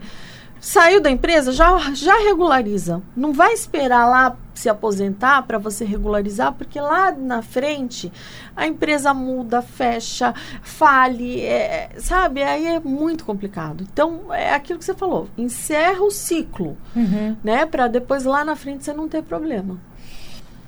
Saiu 0.62 1.00
da 1.00 1.10
empresa, 1.10 1.50
já, 1.50 1.76
já 1.92 2.16
regulariza. 2.20 3.02
Não 3.16 3.32
vai 3.32 3.52
esperar 3.52 4.08
lá 4.08 4.36
se 4.54 4.68
aposentar 4.68 5.42
para 5.42 5.58
você 5.58 5.84
regularizar, 5.84 6.52
porque 6.52 6.80
lá 6.80 7.12
na 7.12 7.42
frente 7.42 8.12
a 8.54 8.66
empresa 8.66 9.14
muda, 9.14 9.62
fecha, 9.62 10.34
fale, 10.62 11.40
é, 11.40 11.90
sabe? 11.98 12.42
Aí 12.42 12.66
é 12.66 12.80
muito 12.80 13.24
complicado. 13.24 13.86
Então, 13.92 14.32
é 14.32 14.54
aquilo 14.54 14.78
que 14.78 14.84
você 14.84 14.94
falou, 14.94 15.28
encerra 15.36 16.02
o 16.02 16.10
ciclo, 16.10 16.76
uhum. 16.94 17.36
né? 17.42 17.66
Para 17.66 17.88
depois 17.88 18.24
lá 18.24 18.44
na 18.44 18.56
frente 18.56 18.84
você 18.84 18.92
não 18.92 19.08
ter 19.08 19.22
problema. 19.22 19.78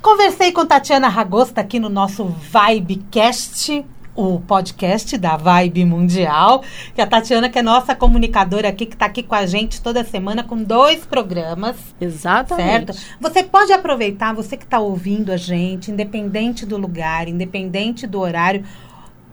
Conversei 0.00 0.52
com 0.52 0.66
Tatiana 0.66 1.08
Ragosta 1.08 1.62
aqui 1.62 1.80
no 1.80 1.88
nosso 1.88 2.24
Vibecast 2.24 3.84
o 4.14 4.38
podcast 4.40 5.16
da 5.18 5.36
Vibe 5.36 5.84
Mundial. 5.84 6.62
E 6.96 7.00
a 7.00 7.06
Tatiana, 7.06 7.48
que 7.48 7.58
é 7.58 7.62
nossa 7.62 7.94
comunicadora 7.94 8.68
aqui, 8.68 8.86
que 8.86 8.94
está 8.94 9.06
aqui 9.06 9.22
com 9.22 9.34
a 9.34 9.46
gente 9.46 9.80
toda 9.80 10.04
semana 10.04 10.44
com 10.44 10.62
dois 10.62 11.04
programas. 11.04 11.76
Exatamente. 12.00 12.94
Certo? 12.94 13.16
Você 13.20 13.42
pode 13.42 13.72
aproveitar, 13.72 14.34
você 14.34 14.56
que 14.56 14.64
está 14.64 14.78
ouvindo 14.78 15.32
a 15.32 15.36
gente, 15.36 15.90
independente 15.90 16.64
do 16.64 16.76
lugar, 16.76 17.28
independente 17.28 18.06
do 18.06 18.20
horário, 18.20 18.64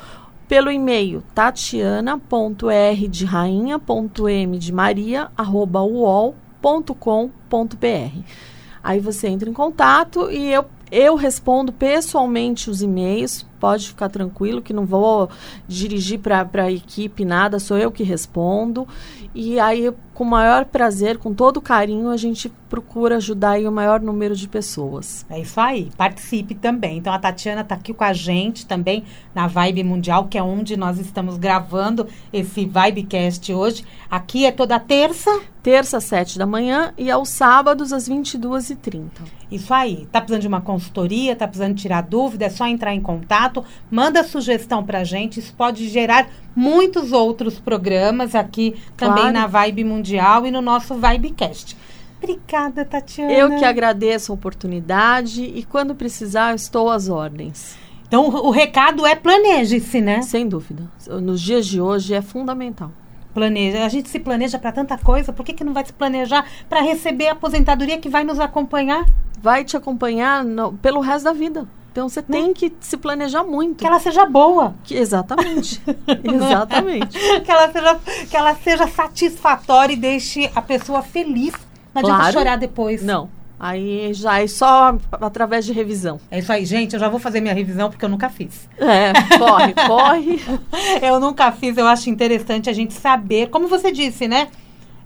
pelo 0.49 0.71
e-mail 0.71 1.23
tatiana.r 1.35 3.07
de 3.07 3.23
rainha.m 3.23 4.57
de 4.57 4.73
maria 4.73 5.29
arroba 5.37 5.83
uol.com.br. 5.83 6.35
Aí 8.83 8.99
você 8.99 9.27
entra 9.27 9.47
em 9.47 9.53
contato 9.53 10.31
e 10.31 10.51
eu, 10.51 10.65
eu 10.91 11.15
respondo 11.15 11.71
pessoalmente 11.71 12.67
os 12.67 12.81
e-mails. 12.81 13.45
Pode 13.59 13.89
ficar 13.89 14.09
tranquilo 14.09 14.61
que 14.61 14.73
não 14.73 14.85
vou 14.87 15.29
dirigir 15.67 16.19
para 16.19 16.49
a 16.63 16.71
equipe 16.71 17.23
nada, 17.23 17.59
sou 17.59 17.77
eu 17.77 17.91
que 17.91 18.03
respondo. 18.03 18.87
E 19.35 19.59
aí, 19.59 19.93
com 20.19 20.25
o 20.25 20.27
maior 20.27 20.65
prazer, 20.65 21.17
com 21.17 21.33
todo 21.33 21.61
carinho, 21.61 22.09
a 22.09 22.17
gente 22.17 22.51
procura 22.69 23.15
ajudar 23.15 23.57
o 23.61 23.71
maior 23.71 24.01
número 24.01 24.35
de 24.35 24.49
pessoas. 24.49 25.25
É 25.29 25.39
isso 25.39 25.57
aí, 25.61 25.89
participe 25.95 26.53
também. 26.53 26.97
Então 26.97 27.13
a 27.13 27.17
Tatiana 27.17 27.61
está 27.61 27.75
aqui 27.75 27.93
com 27.93 28.03
a 28.03 28.11
gente 28.11 28.65
também 28.65 29.05
na 29.33 29.47
Vibe 29.47 29.81
Mundial, 29.85 30.27
que 30.27 30.37
é 30.37 30.43
onde 30.43 30.75
nós 30.75 30.99
estamos 30.99 31.37
gravando 31.37 32.05
esse 32.33 32.65
Vibecast 32.65 33.53
hoje. 33.53 33.85
Aqui 34.11 34.45
é 34.45 34.51
toda 34.51 34.77
terça. 34.77 35.31
Terça, 35.61 35.97
às 35.97 36.05
7 36.05 36.39
da 36.39 36.45
manhã 36.45 36.93
e 36.97 37.11
aos 37.11 37.27
sábados, 37.27 37.91
às 37.91 38.07
22h30. 38.07 39.09
Isso 39.51 39.73
aí. 39.73 40.07
Tá 40.09 40.21
precisando 40.21 40.41
de 40.41 40.47
uma 40.47 40.61
consultoria, 40.61 41.35
tá 41.35 41.45
precisando 41.45 41.75
tirar 41.75 42.01
dúvida, 42.01 42.45
é 42.45 42.49
só 42.49 42.65
entrar 42.65 42.95
em 42.95 43.01
contato, 43.01 43.63
manda 43.91 44.23
sugestão 44.23 44.85
pra 44.85 45.03
gente. 45.03 45.41
Isso 45.41 45.53
pode 45.53 45.89
gerar 45.89 46.29
muitos 46.55 47.11
outros 47.11 47.59
programas 47.59 48.35
aqui 48.35 48.73
claro. 48.95 49.15
também 49.15 49.33
na 49.33 49.47
Vibe 49.47 49.83
Mundial 49.83 50.08
e 50.17 50.51
no 50.51 50.61
nosso 50.61 50.95
Vibecast. 50.95 51.75
Obrigada, 52.21 52.83
Tatiana. 52.83 53.31
Eu 53.31 53.57
que 53.57 53.63
agradeço 53.63 54.31
a 54.31 54.35
oportunidade 54.35 55.43
e 55.43 55.63
quando 55.63 55.95
precisar, 55.95 56.53
estou 56.53 56.89
às 56.89 57.07
ordens. 57.07 57.77
Então, 58.07 58.27
o, 58.27 58.49
recado 58.49 59.05
é 59.05 59.15
planeje-se, 59.15 60.01
né? 60.01 60.21
Sem 60.21 60.47
dúvida. 60.47 60.83
Nos 61.21 61.39
dias 61.39 61.65
de 61.67 61.79
hoje 61.79 62.13
é 62.13 62.21
fundamental. 62.21 62.91
Planeja. 63.33 63.85
A 63.85 63.89
gente 63.89 64.09
se 64.09 64.19
planeja 64.19 64.57
para 64.57 64.71
tanta 64.71 64.97
coisa, 64.97 65.31
por 65.31 65.45
que, 65.45 65.53
que 65.53 65.63
não 65.63 65.73
vai 65.73 65.85
se 65.85 65.93
planejar 65.93 66.43
para 66.67 66.81
receber 66.81 67.27
a 67.27 67.33
aposentadoria 67.33 67.99
que 67.99 68.09
vai 68.09 68.23
nos 68.23 68.39
acompanhar? 68.39 69.05
Vai 69.39 69.63
te 69.63 69.77
acompanhar 69.77 70.43
no, 70.43 70.73
pelo 70.73 70.99
resto 70.99 71.25
da 71.25 71.33
vida. 71.33 71.67
Então 71.99 72.07
você 72.07 72.21
tem 72.21 72.53
que 72.53 72.71
se 72.79 72.95
planejar 72.95 73.43
muito. 73.43 73.79
Que 73.79 73.85
ela 73.85 73.99
seja 73.99 74.25
boa. 74.25 74.73
Que, 74.85 74.95
exatamente. 74.95 75.81
exatamente. 76.23 77.19
que, 77.43 77.51
ela 77.51 77.69
seja, 77.69 77.99
que 78.29 78.37
ela 78.37 78.55
seja 78.55 78.87
satisfatória 78.87 79.91
e 79.91 79.97
deixe 79.97 80.49
a 80.55 80.61
pessoa 80.61 81.01
feliz 81.01 81.53
não 81.93 82.01
claro. 82.01 82.15
adianta 82.15 82.31
chorar 82.31 82.57
depois. 82.57 83.03
Não. 83.03 83.29
Aí 83.59 84.13
já 84.13 84.41
é 84.41 84.47
só 84.47 84.97
através 85.11 85.65
de 85.65 85.73
revisão. 85.73 86.21
É 86.31 86.39
isso 86.39 86.53
aí, 86.53 86.65
gente. 86.65 86.93
Eu 86.93 86.99
já 87.01 87.09
vou 87.09 87.19
fazer 87.19 87.41
minha 87.41 87.53
revisão 87.53 87.89
porque 87.89 88.05
eu 88.05 88.09
nunca 88.09 88.29
fiz. 88.29 88.69
É, 88.77 89.11
corre, 89.37 89.73
corre. 89.85 90.41
Eu 91.05 91.19
nunca 91.19 91.51
fiz. 91.51 91.77
Eu 91.77 91.85
acho 91.85 92.09
interessante 92.09 92.69
a 92.69 92.73
gente 92.73 92.93
saber, 92.93 93.49
como 93.49 93.67
você 93.67 93.91
disse, 93.91 94.25
né? 94.25 94.47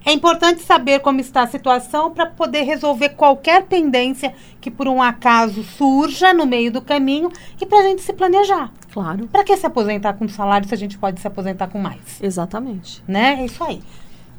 É 0.06 0.12
importante 0.12 0.62
saber 0.62 1.00
como 1.00 1.22
está 1.22 1.44
a 1.44 1.48
situação 1.48 2.12
para 2.12 2.26
poder 2.26 2.64
resolver 2.64 3.10
qualquer 3.10 3.64
pendência 3.64 4.34
que 4.60 4.70
por 4.70 4.88
um 4.88 5.02
acaso 5.02 5.64
surja 5.64 6.34
no 6.34 6.46
meio 6.46 6.72
do 6.72 6.82
caminho 6.82 7.32
e 7.60 7.66
para 7.66 7.80
a 7.80 7.84
gente 7.84 8.02
se 8.02 8.12
planejar. 8.12 8.72
Claro. 8.92 9.28
Para 9.28 9.44
que 9.44 9.56
se 9.56 9.66
aposentar 9.66 10.14
com 10.14 10.28
salário 10.28 10.68
se 10.68 10.74
a 10.74 10.78
gente 10.78 10.98
pode 10.98 11.22
se 11.22 11.28
aposentar 11.28 11.68
com 11.68 11.80
mais? 11.80 12.22
Exatamente. 12.22 13.02
Né? 13.08 13.38
É 13.40 13.46
isso 13.46 13.64
aí. 13.64 13.82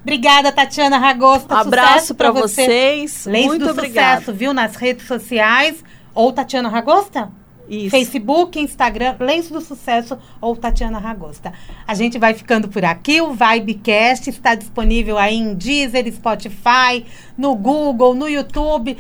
Obrigada, 0.02 0.52
Tatiana 0.52 0.98
Ragosta. 0.98 1.56
Abraço 1.56 2.14
para 2.14 2.30
você. 2.30 2.66
vocês. 2.66 3.24
Lenço 3.24 3.48
Muito 3.48 3.64
do 3.64 3.70
obrigada. 3.70 4.20
sucesso, 4.20 4.36
viu? 4.36 4.52
Nas 4.52 4.76
redes 4.76 5.06
sociais. 5.06 5.82
Ou 6.14 6.30
Tatiana 6.30 6.68
Ragosta? 6.68 7.32
Isso. 7.68 7.90
Facebook, 7.90 8.58
Instagram, 8.58 9.16
Lenço 9.18 9.52
do 9.52 9.60
Sucesso 9.60 10.18
ou 10.40 10.56
Tatiana 10.56 10.98
Ragosta. 10.98 11.52
A 11.86 11.94
gente 11.94 12.18
vai 12.18 12.34
ficando 12.34 12.68
por 12.68 12.84
aqui. 12.84 13.20
O 13.20 13.32
Vibecast 13.32 14.28
está 14.28 14.54
disponível 14.54 15.18
aí 15.18 15.36
em 15.36 15.54
Deezer, 15.54 16.10
Spotify, 16.12 17.04
no 17.36 17.54
Google, 17.54 18.14
no 18.14 18.28
YouTube. 18.28 18.96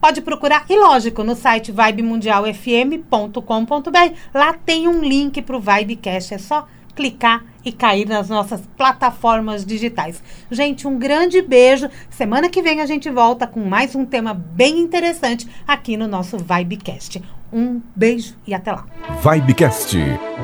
Pode 0.00 0.22
procurar, 0.22 0.64
e 0.68 0.78
lógico, 0.78 1.22
no 1.22 1.36
site 1.36 1.70
vibemundialfm.com.br. 1.70 4.14
Lá 4.32 4.54
tem 4.54 4.88
um 4.88 5.02
link 5.02 5.42
para 5.42 5.56
o 5.56 5.60
Vibecast. 5.60 6.32
É 6.32 6.38
só 6.38 6.66
clicar 6.94 7.44
e 7.64 7.70
cair 7.70 8.06
nas 8.06 8.28
nossas 8.28 8.62
plataformas 8.76 9.64
digitais. 9.64 10.22
Gente, 10.50 10.88
um 10.88 10.98
grande 10.98 11.42
beijo. 11.42 11.88
Semana 12.08 12.48
que 12.48 12.62
vem 12.62 12.80
a 12.80 12.86
gente 12.86 13.10
volta 13.10 13.46
com 13.46 13.60
mais 13.60 13.94
um 13.94 14.04
tema 14.04 14.32
bem 14.32 14.78
interessante 14.78 15.46
aqui 15.66 15.96
no 15.96 16.08
nosso 16.08 16.38
Vibecast. 16.38 17.22
Um 17.52 17.80
beijo 17.94 18.34
e 18.46 18.54
até 18.54 18.72
lá. 18.72 18.84
Vibecast, 19.22 19.96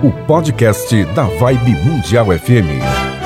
o 0.02 0.11
podcast 0.26 1.04
da 1.14 1.24
Vibe 1.24 1.76
Mundial 1.84 2.26
FM. 2.26 3.26